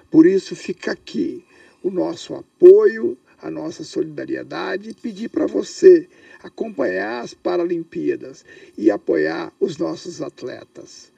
Por 0.10 0.26
isso 0.26 0.56
fica 0.56 0.92
aqui 0.92 1.44
o 1.84 1.92
nosso 1.92 2.34
apoio, 2.34 3.18
a 3.42 3.50
nossa 3.50 3.84
solidariedade 3.84 4.90
e 4.90 4.94
pedir 4.94 5.30
para 5.30 5.48
você 5.48 6.08
acompanhar 6.42 7.22
as 7.22 7.34
Paralimpíadas 7.34 8.46
e 8.78 8.90
apoiar 8.90 9.54
os 9.60 9.78
nossos 9.78 10.22
atletas. 10.22 11.12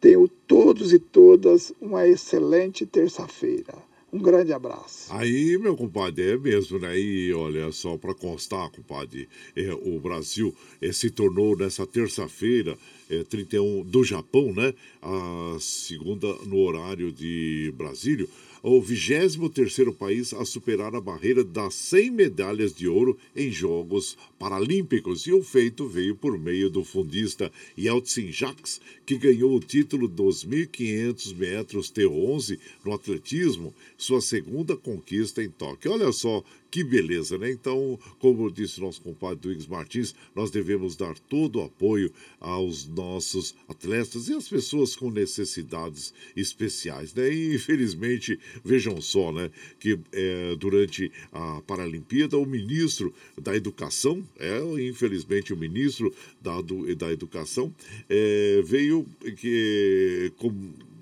Tenham 0.00 0.28
todos 0.46 0.92
e 0.92 0.98
todas 0.98 1.72
uma 1.80 2.06
excelente 2.06 2.86
terça-feira. 2.86 3.74
Um 4.10 4.18
grande 4.18 4.52
abraço. 4.54 5.12
Aí, 5.12 5.58
meu 5.58 5.76
compadre, 5.76 6.30
é 6.30 6.36
mesmo, 6.38 6.78
né? 6.78 6.98
E 6.98 7.32
olha 7.34 7.70
só, 7.72 7.98
para 7.98 8.14
constar, 8.14 8.70
compadre, 8.70 9.28
é, 9.54 9.70
o 9.72 10.00
Brasil 10.00 10.54
é, 10.80 10.90
se 10.92 11.10
tornou 11.10 11.54
nessa 11.56 11.86
terça-feira, 11.86 12.78
é, 13.10 13.22
31 13.24 13.84
do 13.84 14.04
Japão, 14.04 14.52
né? 14.52 14.74
A 15.02 15.56
segunda 15.60 16.26
no 16.46 16.58
horário 16.58 17.12
de 17.12 17.72
Brasília 17.76 18.26
o 18.62 18.82
23º 18.82 19.94
país 19.94 20.34
a 20.34 20.44
superar 20.44 20.94
a 20.94 21.00
barreira 21.00 21.44
das 21.44 21.74
100 21.74 22.10
medalhas 22.10 22.74
de 22.74 22.88
ouro 22.88 23.16
em 23.34 23.50
Jogos 23.50 24.16
Paralímpicos. 24.38 25.26
E 25.26 25.32
o 25.32 25.42
feito 25.42 25.86
veio 25.86 26.14
por 26.14 26.38
meio 26.38 26.68
do 26.68 26.84
fundista 26.84 27.52
Yeltsin 27.78 28.32
Jacques, 28.32 28.80
que 29.06 29.16
ganhou 29.16 29.54
o 29.54 29.60
título 29.60 30.08
dos 30.08 30.44
1.500 30.44 31.36
metros 31.36 31.90
T11 31.90 32.58
no 32.84 32.92
atletismo, 32.92 33.74
sua 33.96 34.20
segunda 34.20 34.76
conquista 34.76 35.42
em 35.42 35.50
Tóquio. 35.50 35.92
Olha 35.92 36.12
só 36.12 36.42
que 36.70 36.84
beleza, 36.84 37.38
né? 37.38 37.50
Então, 37.50 37.98
como 38.18 38.50
disse 38.50 38.80
nosso 38.80 39.00
compadre 39.00 39.40
Duígues 39.40 39.66
Martins, 39.66 40.14
nós 40.34 40.50
devemos 40.50 40.96
dar 40.96 41.18
todo 41.18 41.60
o 41.60 41.62
apoio 41.62 42.12
aos 42.40 42.86
nossos 42.86 43.54
atletas 43.68 44.28
e 44.28 44.34
às 44.34 44.48
pessoas 44.48 44.94
com 44.94 45.10
necessidades 45.10 46.12
especiais, 46.36 47.14
né? 47.14 47.32
E, 47.32 47.54
infelizmente, 47.54 48.38
vejam 48.64 49.00
só, 49.00 49.32
né? 49.32 49.50
Que 49.80 49.98
é, 50.12 50.56
durante 50.56 51.10
a 51.32 51.62
Paralimpíada, 51.62 52.36
o 52.36 52.44
ministro 52.46 53.14
da 53.40 53.56
Educação, 53.56 54.22
é, 54.38 54.58
infelizmente, 54.82 55.52
o 55.52 55.56
ministro 55.56 56.12
da, 56.40 56.60
do, 56.60 56.94
da 56.94 57.10
Educação, 57.10 57.74
é, 58.08 58.62
veio 58.64 59.06
que, 59.36 60.32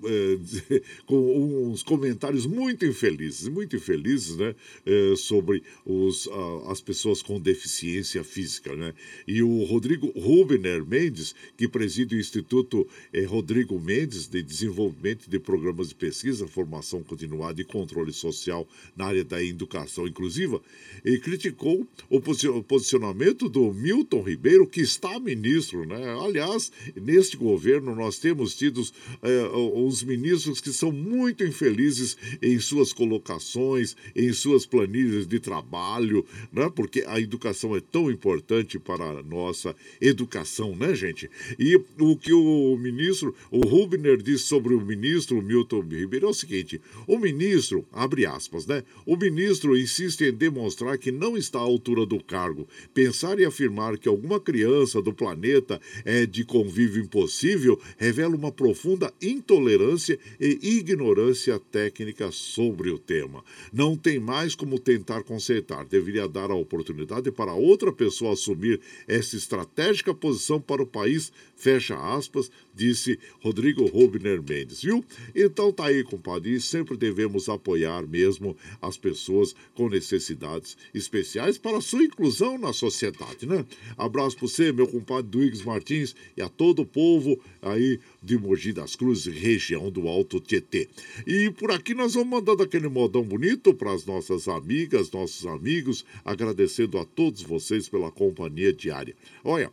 é, 0.03 0.81
com 1.05 1.69
uns 1.69 1.83
comentários 1.83 2.45
muito 2.45 2.85
infelizes, 2.85 3.47
muito 3.47 3.75
infelizes, 3.75 4.37
né, 4.37 4.55
é, 4.85 5.15
sobre 5.15 5.63
os, 5.85 6.27
as 6.67 6.81
pessoas 6.81 7.21
com 7.21 7.39
deficiência 7.39 8.23
física, 8.23 8.75
né. 8.75 8.93
E 9.27 9.41
o 9.41 9.63
Rodrigo 9.63 10.07
Rubner 10.19 10.85
Mendes, 10.85 11.33
que 11.55 11.67
preside 11.67 12.15
o 12.15 12.19
Instituto 12.19 12.87
é, 13.11 13.23
Rodrigo 13.23 13.79
Mendes 13.79 14.27
de 14.27 14.41
Desenvolvimento 14.41 15.29
de 15.29 15.39
Programas 15.39 15.89
de 15.89 15.95
Pesquisa, 15.95 16.47
Formação 16.47 17.03
Continuada 17.03 17.59
e 17.61 17.65
Controle 17.65 18.13
Social 18.13 18.67
na 18.95 19.05
área 19.05 19.23
da 19.23 19.43
educação 19.43 20.07
inclusiva, 20.07 20.61
e 21.03 21.17
criticou 21.19 21.87
o 22.09 22.21
posicionamento 22.63 23.49
do 23.49 23.73
Milton 23.73 24.21
Ribeiro, 24.21 24.67
que 24.67 24.81
está 24.81 25.19
ministro, 25.19 25.85
né. 25.85 26.17
Aliás, 26.21 26.71
neste 26.95 27.37
governo 27.37 27.95
nós 27.95 28.19
temos 28.19 28.55
tido 28.55 28.81
é, 29.21 29.86
os 29.87 30.03
ministros 30.03 30.59
que 30.59 30.73
são 30.73 30.91
muito 30.91 31.43
infelizes 31.43 32.17
em 32.41 32.59
suas 32.59 32.91
colocações, 32.91 33.95
em 34.15 34.31
suas 34.33 34.65
planilhas 34.65 35.25
de 35.25 35.39
trabalho, 35.39 36.25
né? 36.51 36.69
porque 36.75 37.03
a 37.07 37.19
educação 37.19 37.75
é 37.75 37.79
tão 37.79 38.11
importante 38.11 38.77
para 38.77 39.03
a 39.03 39.23
nossa 39.23 39.75
educação, 40.01 40.75
né, 40.75 40.93
gente? 40.93 41.29
E 41.57 41.75
o 41.99 42.15
que 42.17 42.33
o 42.33 42.77
ministro, 42.77 43.33
o 43.49 43.61
Rubner, 43.61 44.17
disse 44.17 44.43
sobre 44.43 44.73
o 44.73 44.81
ministro 44.81 45.41
Milton 45.41 45.81
Ribeiro 45.81 46.27
é 46.27 46.29
o 46.29 46.33
seguinte: 46.33 46.81
o 47.07 47.17
ministro, 47.17 47.85
abre 47.91 48.25
aspas, 48.25 48.65
né? 48.67 48.83
O 49.05 49.15
ministro 49.15 49.77
insiste 49.77 50.21
em 50.25 50.33
demonstrar 50.33 50.97
que 50.97 51.11
não 51.11 51.37
está 51.37 51.59
à 51.59 51.61
altura 51.61 52.05
do 52.05 52.21
cargo. 52.21 52.67
Pensar 52.93 53.39
e 53.39 53.45
afirmar 53.45 53.97
que 53.97 54.09
alguma 54.09 54.39
criança 54.39 55.01
do 55.01 55.13
planeta 55.13 55.79
é 56.03 56.25
de 56.25 56.43
convívio 56.43 57.03
impossível 57.03 57.79
revela 57.97 58.35
uma 58.35 58.51
profunda 58.51 59.13
intolerância 59.21 59.76
intolerância 59.77 60.19
e 60.39 60.77
ignorância 60.77 61.59
técnica 61.59 62.31
sobre 62.31 62.89
o 62.89 62.97
tema. 62.97 63.43
Não 63.71 63.95
tem 63.95 64.19
mais 64.19 64.55
como 64.55 64.79
tentar 64.79 65.23
consertar. 65.23 65.85
Deveria 65.85 66.27
dar 66.27 66.49
a 66.49 66.55
oportunidade 66.55 67.31
para 67.31 67.53
outra 67.53 67.93
pessoa 67.93 68.33
assumir 68.33 68.81
essa 69.07 69.35
estratégica 69.35 70.13
posição 70.13 70.59
para 70.59 70.81
o 70.81 70.87
país, 70.87 71.31
fecha 71.55 71.95
aspas, 71.95 72.51
disse 72.73 73.19
Rodrigo 73.41 73.85
Rubner 73.85 74.41
Mendes, 74.41 74.81
viu? 74.81 75.03
Então 75.35 75.71
tá 75.71 75.85
aí, 75.85 76.03
compadre, 76.03 76.53
e 76.53 76.61
sempre 76.61 76.97
devemos 76.97 77.49
apoiar 77.49 78.07
mesmo 78.07 78.55
as 78.81 78.97
pessoas 78.97 79.55
com 79.73 79.89
necessidades 79.89 80.77
especiais 80.93 81.57
para 81.57 81.81
sua 81.81 82.03
inclusão 82.03 82.57
na 82.57 82.73
sociedade, 82.73 83.45
né? 83.45 83.65
Abraço 83.97 84.37
para 84.37 84.47
você, 84.47 84.71
meu 84.71 84.87
compadre 84.87 85.29
Duígues 85.29 85.61
Martins 85.61 86.15
e 86.35 86.41
a 86.41 86.49
todo 86.49 86.81
o 86.81 86.85
povo 86.85 87.39
aí 87.61 87.99
de 88.27 88.37
Mogi 88.37 88.73
das 88.73 88.93
Cruzes, 88.93 89.33
região 89.33 89.89
do 89.89 90.09
Alto 90.09 90.41
Tietê. 90.41 90.89
E 91.25 91.49
por 91.49 91.71
aqui 91.71 91.93
nós 91.93 92.13
vamos 92.13 92.29
mandando 92.29 92.61
aquele 92.61 92.89
modão 92.89 93.23
bonito 93.23 93.73
para 93.73 93.93
as 93.93 94.05
nossas 94.05 94.49
amigas, 94.49 95.09
nossos 95.11 95.45
amigos, 95.45 96.03
agradecendo 96.25 96.99
a 96.99 97.05
todos 97.05 97.41
vocês 97.41 97.87
pela 97.87 98.11
companhia 98.11 98.73
diária. 98.73 99.15
Olha, 99.45 99.71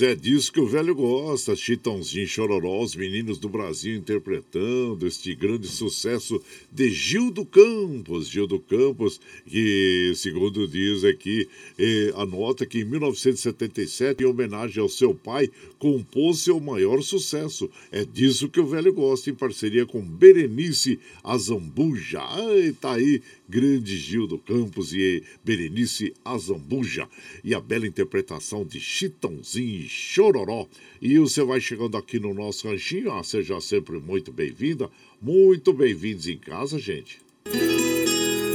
é 0.00 0.14
disso 0.14 0.52
que 0.52 0.60
o 0.60 0.66
velho 0.66 0.94
gosta. 0.94 1.56
Chitãozinho 1.56 2.26
Chororó, 2.26 2.82
os 2.82 2.94
meninos 2.94 3.38
do 3.38 3.48
Brasil 3.48 3.96
interpretando 3.96 5.06
este 5.06 5.34
grande 5.34 5.66
sucesso 5.66 6.40
de 6.70 6.88
Gildo 6.88 7.44
Campos. 7.44 8.28
Gildo 8.28 8.60
Campos, 8.60 9.20
que 9.44 10.12
segundo 10.14 10.66
diz 10.68 11.02
aqui, 11.04 11.48
eh, 11.78 12.12
anota 12.14 12.64
que 12.64 12.78
em 12.78 12.84
1977, 12.84 14.22
em 14.22 14.26
homenagem 14.26 14.80
ao 14.80 14.88
seu 14.88 15.12
pai, 15.14 15.50
compôs 15.78 16.38
seu 16.38 16.60
maior 16.60 17.02
sucesso. 17.02 17.68
É 17.90 18.04
disso 18.04 18.48
que 18.48 18.60
o 18.60 18.66
velho 18.66 18.92
gosta, 18.92 19.30
em 19.30 19.34
parceria 19.34 19.84
com 19.84 20.00
Berenice 20.00 21.00
Azambuja. 21.24 22.20
Ai, 22.20 22.72
tá 22.80 22.92
aí, 22.92 23.20
grande 23.52 23.98
Gildo 23.98 24.38
Campos 24.38 24.94
e 24.94 25.22
Berenice 25.44 26.14
Azambuja. 26.24 27.06
E 27.44 27.54
a 27.54 27.60
bela 27.60 27.86
interpretação 27.86 28.64
de 28.64 28.80
Chitãozinho 28.80 29.82
e 29.82 29.88
Chororó. 29.90 30.66
E 31.02 31.18
você 31.18 31.44
vai 31.44 31.60
chegando 31.60 31.98
aqui 31.98 32.18
no 32.18 32.32
nosso 32.32 32.66
ranchinho, 32.66 33.12
ah, 33.12 33.22
seja 33.22 33.60
sempre 33.60 34.00
muito 34.00 34.32
bem-vinda, 34.32 34.88
muito 35.20 35.70
bem-vindos 35.74 36.26
em 36.26 36.38
casa, 36.38 36.78
gente. 36.78 37.20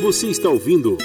Você 0.01 0.27
está 0.27 0.49
ouvindo 0.49 0.97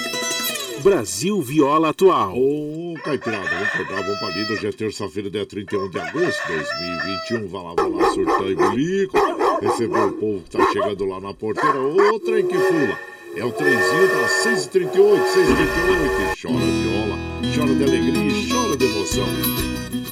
Brasil 0.81 1.39
Viola 1.39 1.89
Atual. 1.89 2.35
Ô, 2.35 2.95
Caipirada, 3.03 3.47
vamos 3.47 3.67
acordar, 3.67 4.01
vamos 4.01 4.19
pra 4.19 4.29
lida. 4.29 4.53
Hoje 4.53 4.67
é 4.67 4.71
terça-feira, 4.71 5.29
dia 5.29 5.45
31 5.45 5.89
de 5.89 5.99
agosto 5.99 6.47
de 6.47 6.53
2021. 6.53 7.47
Vai 7.47 7.63
lá, 7.63 7.73
vai 7.75 7.89
lá, 7.91 8.11
surtão 8.11 8.49
e 8.49 8.55
bilico. 8.55 9.17
Recebeu 9.61 10.07
o 10.07 10.13
povo 10.13 10.41
que 10.41 10.49
tá 10.49 10.71
chegando 10.71 11.05
lá 11.05 11.21
na 11.21 11.33
porteira. 11.33 11.79
Ô, 11.79 12.19
trem 12.19 12.47
que 12.47 12.57
fula. 12.57 13.12
É 13.35 13.43
o 13.43 13.51
trenzinho 13.51 14.07
das 14.09 14.31
6h38, 14.45 14.93
6h38. 14.93 16.39
Chora 16.39 16.65
viola, 16.65 17.17
chora 17.55 17.73
de 17.73 17.83
alegria 17.83 18.27
e 18.27 18.47
chora 18.47 18.77
de 18.77 18.85
emoção. 18.85 19.25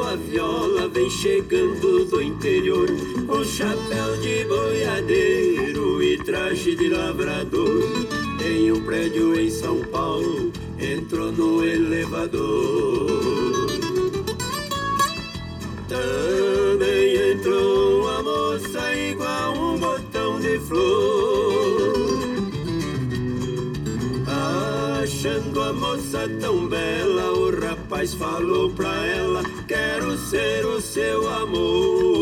Sua 0.10 0.16
viola 0.16 0.88
vem 0.88 1.10
chegando 1.10 2.06
do 2.06 2.22
interior 2.22 2.88
Com 3.28 3.44
chapéu 3.44 4.18
de 4.18 4.44
boiadeiro 4.46 6.02
e 6.02 6.18
traje 6.18 6.76
de 6.76 6.90
lavrador. 6.90 7.84
Em 8.44 8.72
um 8.72 8.84
prédio 8.84 9.40
em 9.40 9.52
São 9.52 9.82
Paulo 9.86 10.52
entrou 10.80 11.32
no 11.32 11.64
elevador. 11.64 13.08
Também 15.88 17.32
entrou 17.32 18.02
uma 18.02 18.24
moça 18.24 18.96
igual 18.96 19.54
um 19.54 19.78
botão 19.78 20.40
de 20.40 20.58
flor. 20.60 21.94
Achando 25.04 25.62
a 25.62 25.74
moça 25.74 26.28
tão 26.42 26.68
bela, 26.68 27.32
o 27.34 27.60
rapaz 27.60 28.14
falou 28.16 28.72
pra 28.72 29.06
ela: 29.06 29.44
ser 30.30 30.64
o 30.64 30.80
seu 30.80 31.28
amor. 31.28 32.20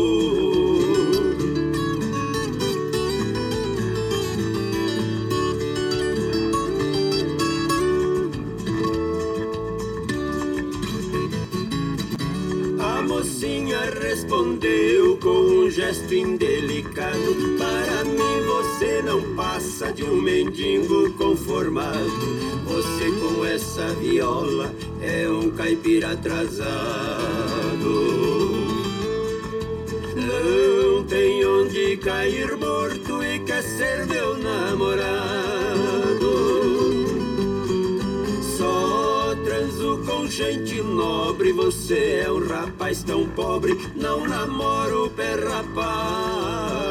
A 12.80 13.02
mocinha 13.02 13.78
respondeu 14.00 15.18
com 15.18 15.28
um 15.28 15.70
gesto 15.70 16.14
indelicado: 16.14 17.58
Para 17.58 18.04
mim 18.04 18.40
você 18.46 19.02
não 19.02 19.36
passa 19.36 19.92
de 19.92 20.04
um 20.04 20.18
mendigo 20.18 21.12
conformado. 21.12 22.48
Você 22.64 23.10
com 23.20 23.44
essa 23.44 23.92
viola 23.96 24.72
é 25.02 25.28
um 25.28 25.50
caipira 25.50 26.12
atrasado. 26.12 26.68
Não 30.16 31.04
tem 31.04 31.44
onde 31.46 31.96
cair 31.98 32.56
morto 32.56 33.22
e 33.22 33.38
quer 33.40 33.62
ser 33.62 34.06
meu 34.06 34.36
namorado. 34.38 35.38
Só 38.56 39.34
transo 39.44 40.02
com 40.06 40.26
gente 40.26 40.80
nobre, 40.82 41.52
você 41.52 42.24
é 42.26 42.32
um 42.32 42.46
rapaz 42.46 43.02
tão 43.02 43.28
pobre, 43.28 43.78
não 43.94 44.26
namoro 44.26 45.10
pé 45.10 45.34
rapado. 45.34 46.88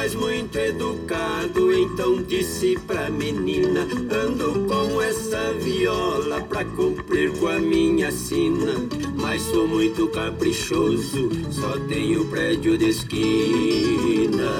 Rapaz 0.00 0.14
muito 0.14 0.56
educado, 0.56 1.72
então 1.74 2.22
disse 2.22 2.78
pra 2.86 3.10
menina: 3.10 3.86
Ando 4.10 4.66
com 4.66 5.02
essa 5.02 5.52
viola 5.52 6.40
pra 6.40 6.64
cumprir 6.64 7.30
com 7.38 7.48
a 7.48 7.58
minha 7.58 8.10
sina. 8.10 8.72
Mas 9.14 9.42
sou 9.42 9.68
muito 9.68 10.08
caprichoso, 10.08 11.28
só 11.50 11.78
tenho 11.80 12.24
prédio 12.26 12.78
de 12.78 12.88
esquina. 12.88 14.50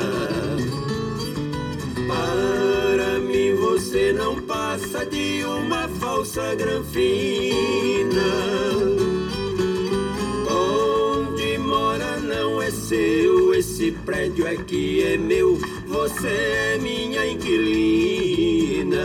Para 2.07 3.19
mim 3.21 3.55
você 3.55 4.13
não 4.13 4.43
passa 4.43 5.07
de 5.07 5.43
uma 5.45 5.89
falsa 5.89 6.55
granfina 6.55 7.81
prédio 14.05 14.47
aqui 14.47 15.03
é 15.03 15.17
meu, 15.17 15.59
você 15.87 16.29
é 16.29 16.79
minha 16.79 17.27
inquilina. 17.27 18.99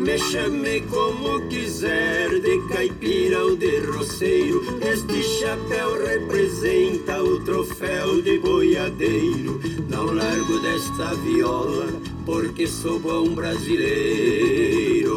Me 0.00 0.18
chame 0.18 0.80
como 0.90 1.40
quiser, 1.48 2.28
de 2.40 2.58
caipira 2.68 3.44
ou 3.44 3.56
de 3.56 3.78
roceiro. 3.80 4.62
Este 4.82 5.22
chapéu 5.22 6.04
representa 6.04 7.22
o 7.22 7.40
troféu 7.40 8.20
de 8.20 8.38
boiadeiro. 8.38 9.60
Não 9.88 10.06
largo 10.12 10.58
desta 10.60 11.14
viola, 11.14 11.86
porque 12.24 12.66
sou 12.66 12.98
bom 12.98 13.34
brasileiro. 13.34 15.12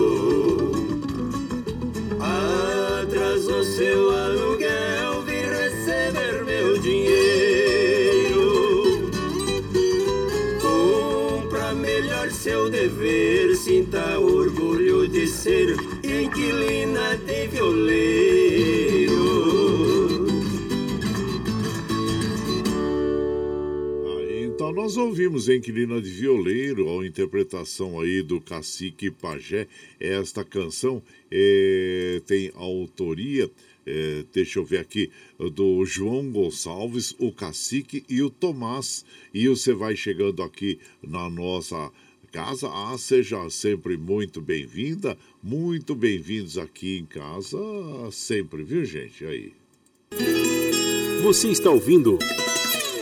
Atrasou 2.20 3.64
seu 3.64 4.12
aluguel, 4.12 5.22
vim 5.24 5.46
receber 5.48 6.44
meu 6.46 6.78
dinheiro. 6.80 8.42
Cumpra 10.62 11.74
melhor 11.74 12.32
seu 12.32 12.70
dever, 12.70 13.56
sinta 13.56 14.20
orgulho 14.20 15.08
de 15.08 15.28
ser 15.28 15.76
inquilina 16.04 17.16
de 17.18 17.48
violeiro. 17.48 18.15
Nós 24.86 24.98
ouvimos 24.98 25.50
Inquilina 25.50 26.00
de 26.00 26.12
Violeiro, 26.12 27.00
a 27.00 27.08
interpretação 27.08 28.00
aí 28.00 28.22
do 28.22 28.40
Cacique 28.40 29.10
Pajé. 29.10 29.68
Esta 30.00 30.44
canção 30.44 31.02
é, 31.32 32.22
tem 32.28 32.52
autoria, 32.54 33.50
é, 33.84 34.24
deixa 34.32 34.60
eu 34.60 34.64
ver 34.64 34.78
aqui, 34.78 35.10
do 35.40 35.84
João 35.86 36.32
Gonçalves, 36.32 37.16
o 37.18 37.32
Cacique 37.32 38.06
e 38.08 38.22
o 38.22 38.30
Tomás. 38.30 39.04
E 39.34 39.48
você 39.48 39.74
vai 39.74 39.96
chegando 39.96 40.44
aqui 40.44 40.78
na 41.02 41.32
nossa 41.32 41.92
casa. 42.32 42.70
Ah, 42.72 42.96
seja 42.96 43.50
sempre 43.50 43.98
muito 43.98 44.40
bem-vinda, 44.40 45.18
muito 45.42 45.96
bem-vindos 45.96 46.60
aqui 46.60 47.00
em 47.00 47.06
casa, 47.08 47.58
sempre, 48.12 48.62
viu, 48.64 48.86
gente? 48.86 49.26
Aí. 49.26 49.52
Você 51.24 51.48
está 51.48 51.72
ouvindo. 51.72 52.20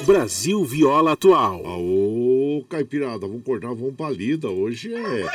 Brasil 0.06 0.64
Viola 0.66 1.14
Atual. 1.14 1.62
Ô, 1.64 2.66
Caipirada, 2.70 3.26
vamos 3.26 3.44
cortar, 3.44 3.70
vamos 3.70 3.96
pra 3.96 4.10
lida. 4.10 4.50
Hoje 4.50 4.94
é 4.94 5.26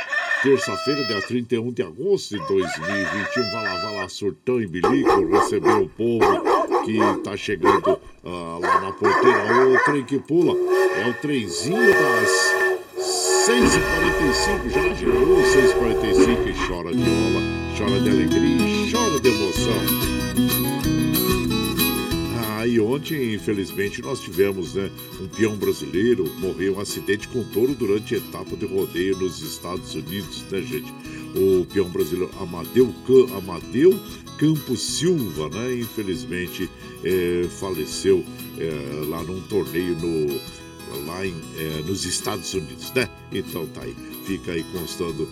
terça-feira, 0.43 1.03
dia 1.05 1.21
31 1.21 1.71
de 1.71 1.81
agosto 1.81 2.37
de 2.37 2.47
2021. 2.47 3.51
Vai 3.51 3.63
lá, 3.63 3.75
vai 3.77 3.95
lá, 3.95 4.09
surtão 4.09 4.61
e 4.61 4.67
bilico, 4.67 5.27
receber 5.27 5.73
o 5.73 5.89
povo 5.89 6.83
que 6.85 6.99
tá 7.23 7.35
chegando 7.35 7.99
uh, 8.23 8.59
lá 8.59 8.81
na 8.81 8.91
porteira. 8.91 9.69
O 9.69 9.83
trem 9.85 10.03
que 10.03 10.19
pula 10.19 10.53
é 10.53 11.09
o 11.09 11.13
trenzinho 11.15 11.91
das 11.91 12.29
6h45. 13.47 14.69
Já 14.69 14.95
chegou 14.95 15.37
6h45 15.37 16.47
e 16.47 16.67
chora 16.67 16.91
de 16.91 17.03
viola, 17.03 17.41
chora 17.75 17.99
de 18.01 18.09
alegria, 18.09 18.91
chora 18.91 19.19
de 19.19 19.29
emoção. 19.29 20.18
Ontem, 22.89 23.35
infelizmente, 23.35 24.01
nós 24.01 24.19
tivemos 24.19 24.73
né, 24.73 24.89
um 25.21 25.27
peão 25.27 25.55
brasileiro 25.55 26.25
morreu 26.39 26.77
um 26.77 26.79
acidente 26.79 27.27
com 27.27 27.43
touro 27.43 27.75
durante 27.75 28.15
a 28.15 28.17
etapa 28.17 28.55
de 28.55 28.65
rodeio 28.65 29.15
nos 29.15 29.43
Estados 29.43 29.93
Unidos, 29.93 30.43
né, 30.49 30.59
gente? 30.63 30.91
O 31.35 31.67
peão 31.67 31.87
brasileiro 31.87 32.31
Amadeu, 32.41 32.91
Amadeu 33.37 33.91
Campos 34.39 34.81
Silva, 34.81 35.49
né? 35.49 35.75
Infelizmente, 35.75 36.67
é, 37.03 37.47
faleceu 37.59 38.25
é, 38.57 39.05
lá 39.05 39.21
num 39.21 39.39
torneio 39.41 39.95
no, 39.95 41.05
lá 41.05 41.23
em, 41.23 41.35
é, 41.59 41.83
nos 41.83 42.05
Estados 42.05 42.51
Unidos, 42.55 42.91
né? 42.93 43.07
Então 43.31 43.67
tá 43.67 43.81
aí, 43.83 43.95
fica 44.25 44.53
aí 44.53 44.63
constando 44.71 45.29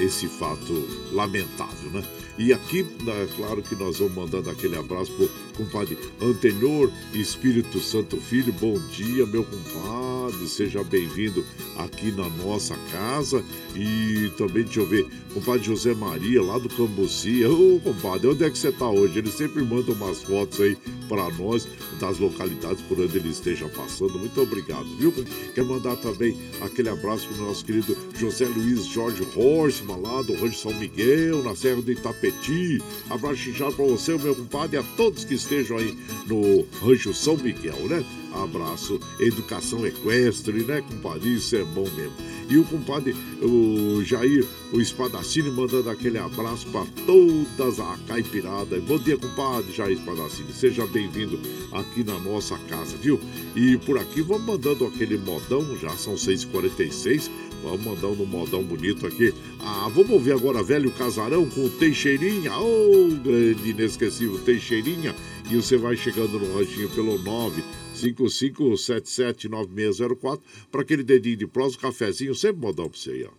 esse 0.00 0.28
fato 0.28 0.88
lamentável, 1.12 1.90
né? 1.90 2.02
E 2.38 2.52
aqui, 2.52 2.84
é 3.06 3.26
claro 3.34 3.62
que 3.62 3.74
nós 3.74 3.98
vamos 3.98 4.14
mandando 4.14 4.50
aquele 4.50 4.76
abraço 4.76 5.10
pro 5.12 5.28
compadre 5.56 5.96
Antenor 6.20 6.90
Espírito 7.14 7.80
Santo 7.80 8.18
Filho. 8.18 8.52
Bom 8.52 8.78
dia, 8.90 9.24
meu 9.24 9.42
compadre. 9.42 10.46
Seja 10.46 10.84
bem-vindo 10.84 11.42
aqui 11.78 12.12
na 12.12 12.28
nossa 12.28 12.76
casa. 12.92 13.42
E 13.74 14.30
também, 14.36 14.64
deixa 14.64 14.80
eu 14.80 14.86
ver, 14.86 15.06
compadre 15.32 15.64
José 15.64 15.94
Maria, 15.94 16.42
lá 16.42 16.58
do 16.58 16.68
Cambuci. 16.68 17.42
Ô, 17.46 17.80
compadre, 17.82 18.28
onde 18.28 18.44
é 18.44 18.50
que 18.50 18.58
você 18.58 18.70
tá 18.70 18.88
hoje? 18.88 19.18
Ele 19.18 19.30
sempre 19.30 19.62
manda 19.62 19.92
umas 19.92 20.22
fotos 20.22 20.60
aí 20.60 20.76
para 21.08 21.30
nós 21.30 21.66
das 22.00 22.18
localidades 22.18 22.82
por 22.82 23.00
onde 23.00 23.16
ele 23.16 23.30
esteja 23.30 23.66
passando. 23.68 24.18
Muito 24.18 24.40
obrigado, 24.40 24.84
viu? 24.98 25.12
Quer 25.54 25.64
mandar 25.64 25.96
também 25.96 26.36
aquele 26.60 26.90
abraço 26.90 27.26
pro 27.28 27.44
nosso 27.44 27.64
querido 27.64 27.96
José 28.18 28.46
Luiz 28.46 28.84
Jorge 28.86 29.26
Horstman, 29.34 30.00
lá 30.00 30.20
do 30.22 30.34
Rancho 30.34 30.58
São 30.58 30.74
Miguel, 30.74 31.42
na 31.42 31.54
Serra 31.54 31.80
do 31.80 31.92
Itapeti. 32.26 32.82
Abraço 33.08 33.52
para 33.52 33.84
você, 33.84 34.16
meu 34.16 34.34
compadre, 34.34 34.76
e 34.76 34.80
a 34.80 34.82
todos 34.96 35.24
que 35.24 35.34
estejam 35.34 35.78
aí 35.78 35.96
no 36.26 36.66
Rancho 36.82 37.14
São 37.14 37.36
Miguel, 37.36 37.76
né? 37.88 38.04
Abraço, 38.42 39.00
educação 39.18 39.86
equestre, 39.86 40.64
né, 40.64 40.82
compadre? 40.82 41.34
Isso 41.34 41.56
é 41.56 41.64
bom 41.64 41.88
mesmo. 41.96 42.12
E 42.48 42.58
o 42.58 42.64
compadre, 42.64 43.16
o 43.42 44.02
Jair, 44.04 44.46
o 44.72 44.80
Espadacini, 44.80 45.50
mandando 45.50 45.90
aquele 45.90 46.18
abraço 46.18 46.66
para 46.68 46.86
todas 47.04 47.80
a 47.80 47.98
caipirada. 48.06 48.78
Bom 48.80 48.98
dia, 48.98 49.16
compadre 49.16 49.72
Jair 49.72 49.98
Espadacini. 49.98 50.52
Seja 50.52 50.86
bem-vindo 50.86 51.40
aqui 51.72 52.04
na 52.04 52.18
nossa 52.20 52.56
casa, 52.68 52.96
viu? 52.96 53.18
E 53.56 53.76
por 53.78 53.98
aqui 53.98 54.20
vamos 54.20 54.46
mandando 54.46 54.86
aquele 54.86 55.18
modão, 55.18 55.76
já 55.78 55.90
são 55.96 56.14
6h46. 56.14 57.30
Vamos 57.62 57.84
mandando 57.84 58.22
um 58.22 58.26
modão 58.26 58.62
bonito 58.62 59.06
aqui. 59.06 59.34
Ah, 59.60 59.90
vamos 59.92 60.10
ouvir 60.10 60.32
agora 60.32 60.62
Velho 60.62 60.90
Casarão 60.92 61.48
com 61.48 61.68
Teixeirinha. 61.68 62.52
Oh, 62.56 63.08
grande 63.24 63.70
inesquecível 63.70 64.38
Teixeirinha. 64.38 65.16
E 65.50 65.56
você 65.56 65.76
vai 65.76 65.96
chegando 65.96 66.38
no 66.38 66.56
ranchinho 66.56 66.88
pelo 66.90 67.18
9 67.18 67.64
55779604 67.96 70.40
para 70.70 70.82
aquele 70.82 71.02
dedinho 71.02 71.36
de 71.36 71.46
prosa, 71.46 71.78
cafezinho, 71.78 72.34
sempre 72.34 72.60
modão 72.60 72.88
para 72.88 72.98
você 72.98 73.10
aí, 73.10 73.24
ó. 73.24 73.30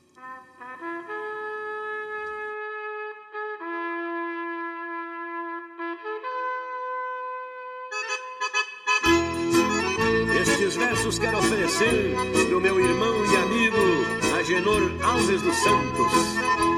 Estes 10.42 10.76
versos 10.76 11.20
quero 11.20 11.38
oferecer 11.38 12.16
pro 12.48 12.60
meu 12.62 12.80
irmão 12.80 13.14
e 13.26 13.36
amigo 13.36 13.78
Agenor 14.40 14.90
Alves 15.04 15.42
dos 15.42 15.56
Santos. 15.56 16.77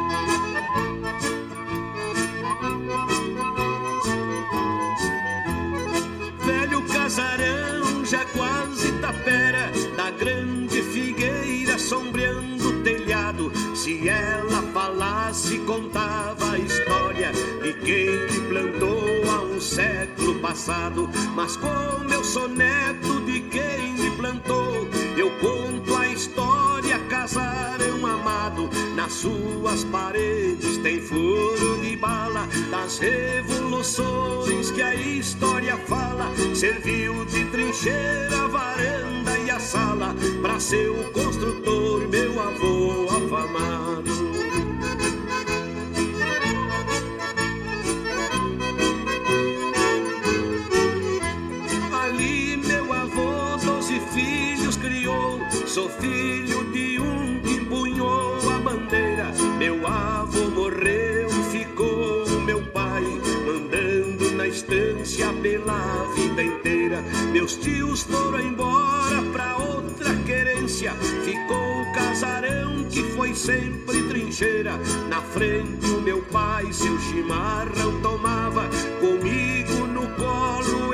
Da 9.96 10.12
grande 10.12 10.82
figueira 10.82 11.78
sombreando 11.78 12.70
o 12.70 12.84
telhado. 12.84 13.52
Se 13.76 14.08
ela 14.08 14.62
falasse, 14.74 15.60
contava 15.60 16.52
a 16.52 16.58
história 16.58 17.32
de 17.62 17.74
quem 17.74 18.28
que 18.28 18.42
plantou 18.48 19.30
há 19.30 19.42
um 19.42 19.60
século 19.60 20.40
passado. 20.40 21.10
Mas 21.36 21.58
como 21.58 22.14
eu 22.14 22.24
sou 22.24 22.48
neto 22.48 23.19
suas 29.10 29.84
paredes 29.86 30.78
tem 30.78 31.02
furo 31.02 31.82
de 31.82 31.96
bala 31.96 32.48
das 32.70 33.00
revoluções 33.00 34.72
que 34.72 34.82
a 34.82 34.94
história 34.94 35.78
fala. 35.78 36.32
Serviu 36.56 37.26
de 37.26 37.46
trincheira, 37.46 38.48
varanda 38.48 39.38
e 39.46 39.50
a 39.50 39.60
sala 39.60 40.16
para 40.42 40.60
ser 40.60 40.90
o 40.90 41.12
construtor, 41.12 42.08
meu 42.08 42.40
avô 42.40 43.08
afamado. 43.10 43.99
Foram 68.04 68.40
embora 68.40 69.22
pra 69.32 69.58
outra 69.58 70.16
querência, 70.26 70.94
ficou 71.24 71.82
o 71.82 71.94
casarão 71.94 72.84
que 72.86 73.04
foi 73.16 73.36
sempre 73.36 74.08
trincheira. 74.08 74.74
Na 75.10 75.22
frente 75.22 75.86
o 75.86 76.02
meu 76.02 76.22
pai 76.24 76.72
seu 76.72 76.98
chimarrão 77.00 78.02
tomava, 78.02 78.70
comigo 79.00 79.86
no 79.88 80.08
colo 80.16 80.89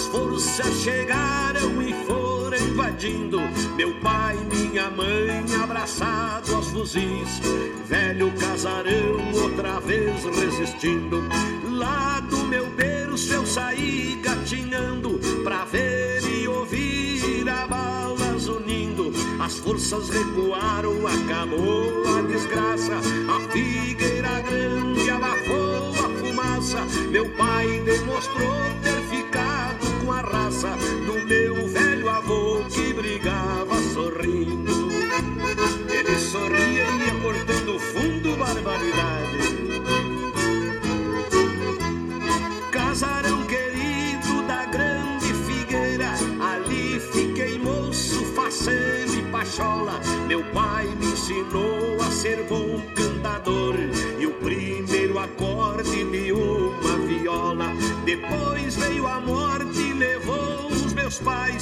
as 0.00 0.06
forças 0.06 0.76
chegaram 0.82 1.82
e 1.82 1.92
foram 2.06 2.56
invadindo. 2.56 3.38
Meu 3.76 3.92
pai, 3.96 4.34
minha 4.50 4.90
mãe, 4.90 5.44
abraçado 5.62 6.54
aos 6.54 6.68
fuzis, 6.68 7.38
velho 7.86 8.32
casarão 8.32 9.30
outra 9.34 9.78
vez 9.80 10.24
resistindo. 10.24 11.22
Lá 11.70 12.18
do 12.20 12.38
meu 12.44 12.66
berço 12.70 13.30
eu 13.34 13.44
saí 13.44 14.18
gatinhando 14.22 15.20
pra 15.44 15.66
ver 15.66 16.22
e 16.24 16.48
ouvir 16.48 17.46
a 17.46 17.66
balas 17.66 18.48
unindo. 18.48 19.12
As 19.38 19.58
forças 19.58 20.08
recuaram, 20.08 21.06
acabou 21.06 22.04
a 22.16 22.22
desgraça. 22.22 22.94
A 23.28 23.52
figueira 23.52 24.40
grande 24.40 25.10
abafou 25.10 25.90
a 25.90 26.08
fumaça. 26.18 26.80
Meu 27.10 27.28
pai 27.36 27.80
demonstrou 27.84 28.54
ter 28.82 28.99
ficado 30.20 30.30
com 30.30 30.36
a 30.36 30.42
raça 30.42 30.76
do 31.06 31.26
meu 31.26 31.68
velho 31.68 32.08
avô 32.08 32.62
que 32.68 32.92
brigava 32.92 33.76
sorrindo. 33.94 34.90
Ele 35.88 36.18
sorria 36.18 36.84
e 36.84 37.04
ia 37.04 37.14
cortando 37.22 37.78
fundo 37.78 38.36
barbaridade. 38.36 39.38
Casarão 42.70 43.46
querido 43.46 44.42
da 44.46 44.64
grande 44.66 45.32
figueira, 45.46 46.12
ali 46.40 47.00
fiquei 47.12 47.58
moço, 47.58 48.24
faceiro 48.34 49.14
e 49.14 49.22
pachola. 49.30 50.00
Meu 50.26 50.44
pai 50.52 50.86
me 50.86 51.06
ensinou 51.06 52.00
a 52.00 52.10
ser 52.10 52.44
bom 52.48 52.80
cantador 52.94 53.74
e 54.18 54.26
o 54.26 54.32
primeiro 54.34 55.18
acorde 55.18 56.04
de 56.04 56.32
uma 56.32 56.98
viola. 57.06 57.72
Depois 58.04 58.59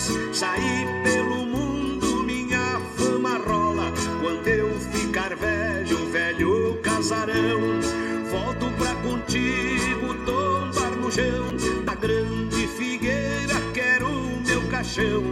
pais. 0.08 0.36
Saí 0.36 0.86
pelo 1.04 1.46
mundo, 1.46 2.22
minha 2.24 2.80
fama 2.96 3.38
rola. 3.38 3.92
Quando 4.20 4.48
eu 4.48 4.70
ficar 4.92 5.34
velho, 5.36 6.06
velho 6.10 6.78
casarão, 6.82 7.80
volto 8.30 8.70
pra 8.76 8.94
contigo 8.96 10.14
tombar 10.24 10.90
no 10.92 11.10
chão 11.10 11.84
da 11.84 11.94
grande 11.94 12.66
figueira. 12.68 13.60
Quero 13.74 14.08
o 14.08 14.40
meu 14.46 14.62
caixão 14.68 15.22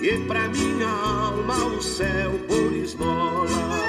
e 0.00 0.18
pra 0.26 0.48
minha 0.48 0.88
alma 0.88 1.64
o 1.66 1.82
céu 1.82 2.32
por 2.46 2.72
esmola. 2.72 3.83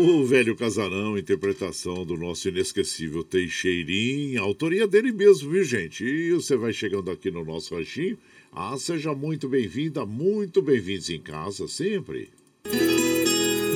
Ao 0.00 0.24
velho 0.24 0.56
casarão, 0.56 1.18
interpretação 1.18 2.06
do 2.06 2.16
nosso 2.16 2.48
inesquecível 2.48 3.22
Teixeirinho, 3.22 4.42
autoria 4.42 4.88
dele 4.88 5.12
mesmo, 5.12 5.50
viu 5.50 5.62
gente? 5.62 6.02
E 6.02 6.32
você 6.32 6.56
vai 6.56 6.72
chegando 6.72 7.10
aqui 7.10 7.30
no 7.30 7.44
nosso 7.44 7.74
ranchinho. 7.74 8.16
Ah, 8.50 8.74
seja 8.78 9.14
muito 9.14 9.46
bem-vinda, 9.46 10.06
muito 10.06 10.62
bem-vindos 10.62 11.10
em 11.10 11.20
casa, 11.20 11.68
sempre. 11.68 12.30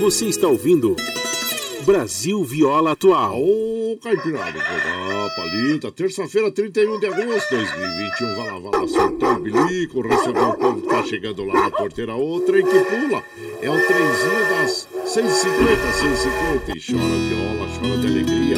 Você 0.01 0.25
está 0.25 0.49
ouvindo 0.49 0.97
Brasil 1.85 2.43
Viola 2.43 2.93
Atual. 2.93 3.39
Ô, 3.39 3.99
Caipirada, 4.03 4.53
vou 4.53 4.61
dar 4.63 5.37
palita. 5.37 5.93
Terça-feira, 5.93 6.51
31 6.51 6.99
de 6.99 7.07
agosto 7.07 7.51
de 7.51 7.57
2021. 7.57 8.37
Vai 8.37 8.47
lá, 8.47 8.59
vai 8.59 8.81
lá, 8.81 8.89
soltar 8.89 9.39
o 9.39 9.43
bilico, 9.43 10.01
receber 10.01 10.41
o 10.41 10.55
povo 10.55 10.81
que 10.81 10.89
tá 10.89 11.03
chegando 11.03 11.45
lá 11.45 11.55
na 11.55 11.71
porteira. 11.71 12.17
O 12.17 12.41
trem 12.41 12.65
que 12.65 12.79
pula 12.79 13.23
é 13.61 13.71
o 13.71 13.87
trenzinho 13.87 14.49
das 14.51 14.89
6h50, 15.05 15.85
6h50. 16.01 16.75
E 16.75 16.81
chora 16.81 17.19
viola, 17.29 17.69
chora 17.79 17.99
de 17.99 18.07
alegria, 18.07 18.57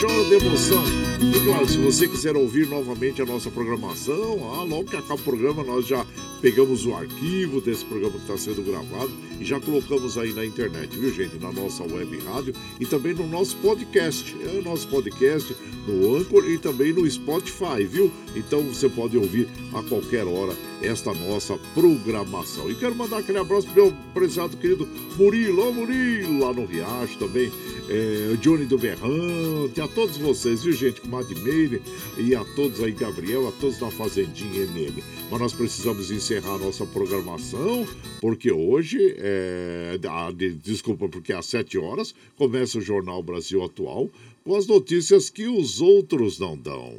chora 0.00 0.24
de 0.24 0.46
emoção. 0.46 0.82
E 1.20 1.44
claro, 1.44 1.68
se 1.68 1.76
você 1.76 2.08
quiser 2.08 2.36
ouvir 2.36 2.66
novamente 2.68 3.20
a 3.20 3.26
nossa 3.26 3.50
programação, 3.50 4.50
ah, 4.54 4.64
logo 4.64 4.84
que 4.84 4.96
acaba 4.96 5.14
o 5.14 5.24
programa, 5.24 5.62
nós 5.62 5.86
já 5.86 6.06
pegamos 6.42 6.84
o 6.84 6.94
arquivo 6.94 7.60
desse 7.60 7.84
programa 7.84 8.16
que 8.16 8.22
está 8.22 8.36
sendo 8.36 8.62
gravado 8.62 9.12
e 9.40 9.44
já 9.44 9.60
colocamos 9.60 10.18
aí 10.18 10.32
na 10.32 10.44
internet, 10.44 10.98
viu, 10.98 11.12
gente? 11.14 11.38
Na 11.38 11.52
nossa 11.52 11.84
web 11.84 12.18
rádio 12.24 12.52
e 12.80 12.84
também 12.84 13.14
no 13.14 13.26
nosso 13.26 13.56
podcast. 13.58 14.36
É 14.44 14.58
o 14.58 14.62
nosso 14.62 14.88
podcast 14.88 15.56
no 15.86 16.16
Anchor 16.16 16.48
e 16.50 16.58
também 16.58 16.92
no 16.92 17.08
Spotify, 17.08 17.84
viu? 17.88 18.10
Então 18.34 18.62
você 18.62 18.88
pode 18.88 19.16
ouvir 19.16 19.48
a 19.72 19.82
qualquer 19.82 20.26
hora 20.26 20.54
esta 20.82 21.14
nossa 21.14 21.56
programação. 21.74 22.68
E 22.70 22.74
quero 22.74 22.94
mandar 22.94 23.18
aquele 23.18 23.38
abraço 23.38 23.66
para 23.68 23.82
meu 23.82 23.94
prezado 24.12 24.56
querido 24.56 24.88
Murilo, 25.16 25.68
ô 25.68 25.72
Murilo, 25.72 26.40
lá 26.40 26.52
no 26.52 26.64
Riacho 26.64 27.18
também, 27.18 27.52
é, 27.88 28.36
Johnny 28.40 28.64
do 28.64 28.78
Berrante, 28.78 29.80
a 29.80 29.86
todos 29.86 30.16
vocês, 30.16 30.64
viu, 30.64 30.72
gente? 30.72 31.00
Comadre 31.00 31.38
Meire 31.40 31.82
e 32.18 32.34
a 32.34 32.44
todos 32.56 32.82
aí, 32.82 32.92
Gabriel, 32.92 33.46
a 33.46 33.52
todos 33.52 33.78
da 33.78 33.90
Fazendinha 33.90 34.62
MM. 34.62 35.02
Mas 35.30 35.40
nós 35.40 35.52
precisamos 35.52 36.10
encerrar 36.10 36.31
a 36.38 36.58
nossa 36.58 36.84
programação, 36.86 37.86
porque 38.20 38.50
hoje, 38.52 39.14
é, 39.18 39.98
de- 40.34 40.54
desculpa, 40.54 41.08
porque 41.08 41.32
às 41.32 41.46
7 41.46 41.78
horas 41.78 42.14
começa 42.36 42.78
o 42.78 42.82
Jornal 42.82 43.22
Brasil 43.22 43.62
Atual 43.64 44.08
com 44.44 44.56
as 44.56 44.66
notícias 44.66 45.30
que 45.30 45.46
os 45.46 45.80
outros 45.80 46.38
não 46.38 46.56
dão. 46.56 46.94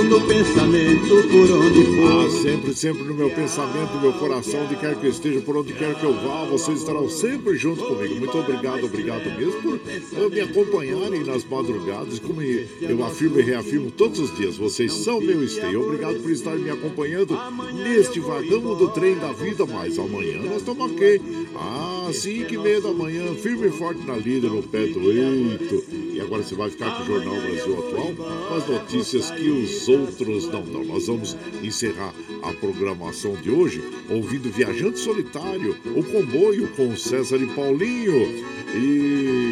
no 0.08 0.22
pensamento 0.22 1.28
por 1.30 1.52
onde 1.52 1.84
for. 1.84 2.26
Ah, 2.26 2.30
sempre, 2.30 2.74
sempre 2.74 3.04
no 3.04 3.14
meu 3.14 3.30
pensamento, 3.30 3.94
no 3.96 4.02
meu 4.02 4.14
coração, 4.14 4.64
onde 4.64 4.76
quer 4.76 4.96
que 4.96 5.06
eu 5.06 5.12
esteja, 5.12 5.42
por 5.42 5.58
onde 5.58 5.74
quer 5.74 5.96
que 5.96 6.04
eu 6.04 6.14
vá, 6.14 6.46
vocês 6.46 6.80
estarão 6.80 7.10
sempre 7.10 7.56
junto 7.56 7.84
comigo. 7.84 8.16
Muito 8.16 8.38
obrigado, 8.38 8.86
obrigado 8.86 9.26
mesmo 9.38 9.62
por 9.62 10.30
me 10.30 10.42
acompanharem 10.42 11.24
nas 11.24 11.44
madrugadas, 11.44 12.20
como 12.20 12.42
eu 12.42 13.04
afirmo 13.04 13.40
e 13.40 13.44
reafirmo 13.44 13.92
todos 13.92 14.20
os 14.20 14.36
dias. 14.36 14.58
Vocês 14.58 14.94
são 14.94 15.20
meu 15.20 15.44
esteio. 15.44 15.84
Obrigado 15.84 16.22
por 16.22 16.32
estar 16.32 16.56
me 16.56 16.70
acompanhando 16.70 17.38
neste 17.74 18.20
vagão 18.20 18.76
do 18.76 18.90
trem 18.90 19.16
da 19.16 19.32
vida. 19.32 19.66
Mas 19.66 19.98
amanhã 19.98 20.42
nós 20.44 20.58
estamos 20.58 20.92
aqui, 20.92 21.22
às 22.08 22.18
5 22.18 22.54
e 22.54 22.58
meia 22.58 22.82
da 22.82 22.92
manhã, 22.92 23.34
firme 23.36 23.68
e 23.68 23.72
forte 23.72 24.06
na 24.06 24.16
lida, 24.16 24.48
no 24.48 24.62
pé 24.64 24.86
do 24.88 25.12
eito. 25.12 25.84
E 26.14 26.22
agora 26.22 26.44
você 26.44 26.56
vai 26.56 26.70
ficar 26.70 26.98
com 26.98 27.04
o 27.04 27.06
Jornal 27.06 27.36
Brasil 27.36 27.78
Atual, 27.78 28.14
com 28.48 28.54
as 28.54 28.68
notícias 28.68 29.32
que 29.32 29.50
os 29.50 29.70
outros 29.96 30.48
não 30.48 30.64
dão. 30.64 30.84
Nós 30.84 31.08
vamos 31.08 31.36
encerrar 31.64 32.14
a 32.44 32.54
programação 32.54 33.34
de 33.36 33.50
hoje 33.50 33.84
ouvindo 34.10 34.52
Viajante 34.52 35.00
Solitário, 35.00 35.76
o 35.96 36.04
comboio 36.04 36.68
com 36.76 36.96
César 36.96 37.38
e 37.38 37.48
Paulinho. 37.48 38.46
E 38.76 39.45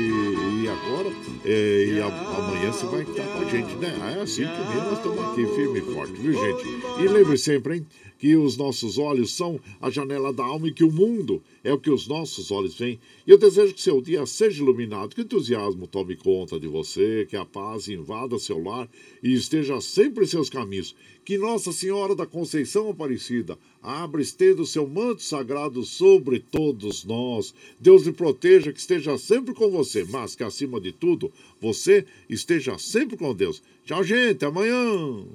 agora, 0.74 1.10
é, 1.46 1.86
e 1.88 2.00
a- 2.00 2.38
amanhã 2.38 2.72
você 2.72 2.86
vai 2.86 3.04
estar 3.04 3.26
com 3.28 3.40
a 3.40 3.46
gente, 3.50 3.76
né? 3.76 4.16
É 4.18 4.22
assim 4.22 4.44
que 4.44 4.60
mesmo 4.74 4.90
nós 4.90 4.98
estamos 4.98 5.20
aqui, 5.20 5.46
firme 5.56 5.80
e 5.80 5.94
forte, 5.94 6.14
viu, 6.14 6.34
gente? 6.34 6.64
E 7.04 7.08
lembre 7.08 7.38
sempre, 7.38 7.76
hein? 7.78 7.88
Que 8.18 8.36
os 8.38 8.56
nossos 8.56 8.98
olhos 8.98 9.36
são 9.36 9.60
a 9.82 9.90
janela 9.90 10.32
da 10.32 10.44
alma 10.46 10.68
e 10.68 10.74
que 10.74 10.84
o 10.84 10.92
mundo 10.92 11.42
é 11.64 11.74
o 11.74 11.78
que 11.78 11.90
os 11.90 12.08
nossos 12.08 12.52
olhos 12.52 12.76
veem. 12.78 13.00
E 13.28 13.32
eu 13.32 13.38
desejo 13.38 13.74
que 13.74 13.82
seu 13.82 14.02
dia 14.02 14.26
seja 14.26 14.64
iluminado, 14.64 15.14
que 15.14 15.22
o 15.22 15.24
entusiasmo 15.24 15.88
tome 15.88 16.16
conta 16.16 16.58
de 16.60 16.68
você, 16.68 17.26
que 17.30 17.36
a 17.36 17.44
paz 17.46 17.90
invada 17.90 18.40
seu 18.40 18.64
lar 18.64 18.88
e 19.22 19.34
esteja 19.34 19.82
sempre 19.82 20.24
em 20.24 20.28
seus 20.28 20.50
caminhos. 20.50 20.96
Que 21.26 21.38
Nossa 21.38 21.72
Senhora 21.72 22.16
da 22.16 22.26
Conceição 22.26 22.90
Aparecida, 22.90 23.58
Abra, 23.84 24.22
estenda 24.22 24.62
o 24.62 24.66
seu 24.66 24.88
manto 24.88 25.22
sagrado 25.22 25.84
sobre 25.84 26.40
todos 26.40 27.04
nós. 27.04 27.54
Deus 27.78 28.04
lhe 28.04 28.14
proteja, 28.14 28.72
que 28.72 28.80
esteja 28.80 29.18
sempre 29.18 29.54
com 29.54 29.70
você, 29.70 30.06
mas 30.06 30.36
que 30.36 30.44
acima 30.44 30.80
de 30.80 30.94
tudo, 30.94 31.30
você 31.60 32.06
esteja 32.30 32.78
sempre 32.80 33.18
com 33.18 33.36
Deus. 33.36 33.62
Tchau, 33.84 34.02
gente. 34.02 34.46
Amanhã. 34.46 35.26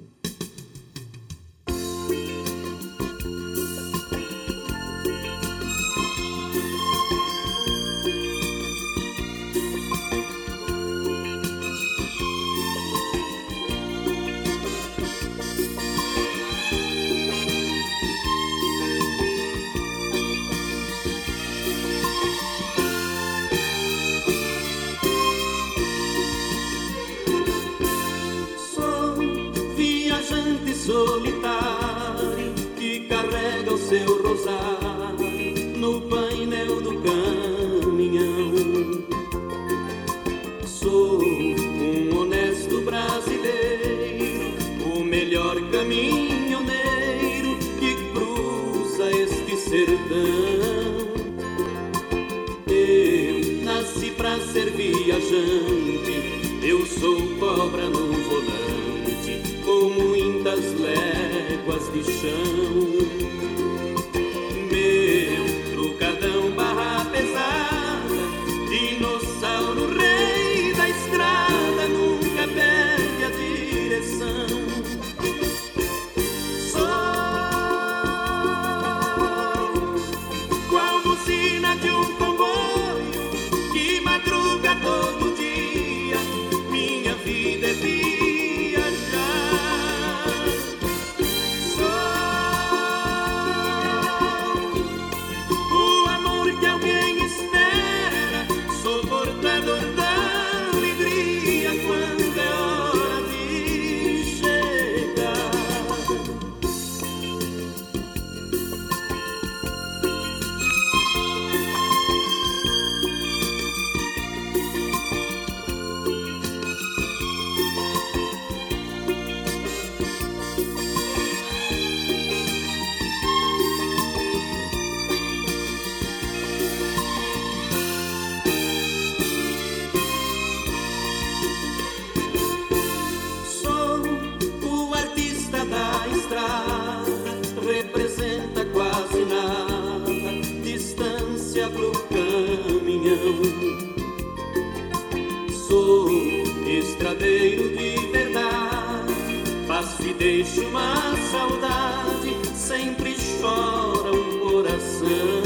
deixa 150.43 150.61
uma 150.61 150.95
saudade, 151.31 152.33
sempre 152.55 153.13
chora 153.41 154.13
o 154.13 154.39
coração. 154.39 155.43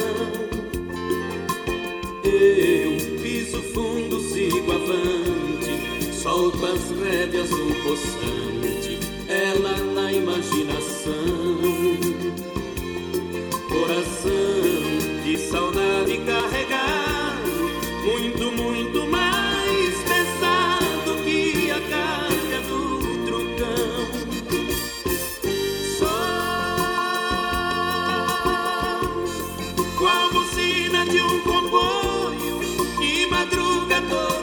Eu 2.24 3.20
piso 3.20 3.58
fundo, 3.74 4.20
sigo 4.20 4.72
avante, 4.72 6.14
solto 6.14 6.64
as 6.68 6.92
rédeas 7.02 7.50
no 7.50 7.74
poçante, 7.82 9.00
ela 9.28 9.78
na 9.96 10.14
imaginação. 10.14 12.03
Nunca 33.94 34.10
tuve 34.10 34.43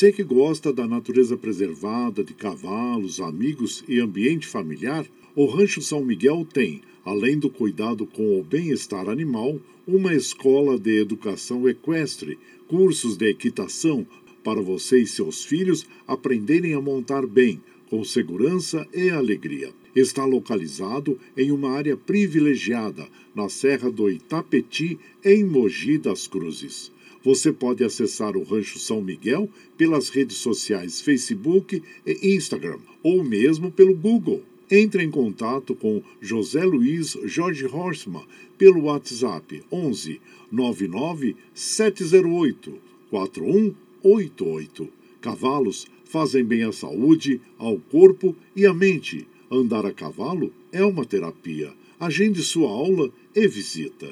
Você 0.00 0.12
que 0.12 0.24
gosta 0.24 0.72
da 0.72 0.88
natureza 0.88 1.36
preservada, 1.36 2.24
de 2.24 2.32
cavalos, 2.32 3.20
amigos 3.20 3.84
e 3.86 4.00
ambiente 4.00 4.46
familiar, 4.46 5.04
o 5.36 5.44
Rancho 5.44 5.82
São 5.82 6.02
Miguel 6.02 6.46
tem, 6.50 6.80
além 7.04 7.38
do 7.38 7.50
cuidado 7.50 8.06
com 8.06 8.40
o 8.40 8.42
bem-estar 8.42 9.10
animal, 9.10 9.60
uma 9.86 10.14
escola 10.14 10.78
de 10.78 10.98
educação 10.98 11.68
equestre, 11.68 12.38
cursos 12.66 13.14
de 13.14 13.28
equitação 13.28 14.06
para 14.42 14.62
você 14.62 15.02
e 15.02 15.06
seus 15.06 15.44
filhos 15.44 15.86
aprenderem 16.06 16.72
a 16.72 16.80
montar 16.80 17.26
bem, 17.26 17.60
com 17.90 18.02
segurança 18.02 18.88
e 18.94 19.10
alegria. 19.10 19.70
Está 19.94 20.24
localizado 20.24 21.18
em 21.36 21.50
uma 21.50 21.72
área 21.72 21.94
privilegiada, 21.94 23.06
na 23.34 23.50
Serra 23.50 23.90
do 23.90 24.08
Itapeti, 24.08 24.98
em 25.22 25.44
Mogi 25.44 25.98
das 25.98 26.26
Cruzes. 26.26 26.90
Você 27.22 27.52
pode 27.52 27.84
acessar 27.84 28.36
o 28.36 28.42
Rancho 28.42 28.78
São 28.78 29.02
Miguel 29.02 29.48
pelas 29.76 30.08
redes 30.08 30.38
sociais 30.38 31.00
Facebook 31.00 31.82
e 32.06 32.34
Instagram, 32.34 32.78
ou 33.02 33.22
mesmo 33.22 33.70
pelo 33.70 33.94
Google. 33.94 34.42
Entre 34.70 35.02
em 35.02 35.10
contato 35.10 35.74
com 35.74 36.02
José 36.20 36.64
Luiz 36.64 37.18
Jorge 37.24 37.66
Horstmann 37.66 38.24
pelo 38.56 38.84
WhatsApp 38.84 39.62
11 39.70 40.20
99 40.50 41.36
708 41.52 42.78
4188. 43.10 44.88
Cavalos 45.20 45.86
fazem 46.04 46.44
bem 46.44 46.62
à 46.62 46.72
saúde, 46.72 47.40
ao 47.58 47.78
corpo 47.78 48.34
e 48.54 48.64
à 48.64 48.72
mente. 48.72 49.26
Andar 49.50 49.84
a 49.84 49.92
cavalo 49.92 50.52
é 50.72 50.84
uma 50.84 51.04
terapia. 51.04 51.72
Agende 51.98 52.42
sua 52.42 52.70
aula 52.70 53.10
e 53.34 53.46
visita. 53.46 54.08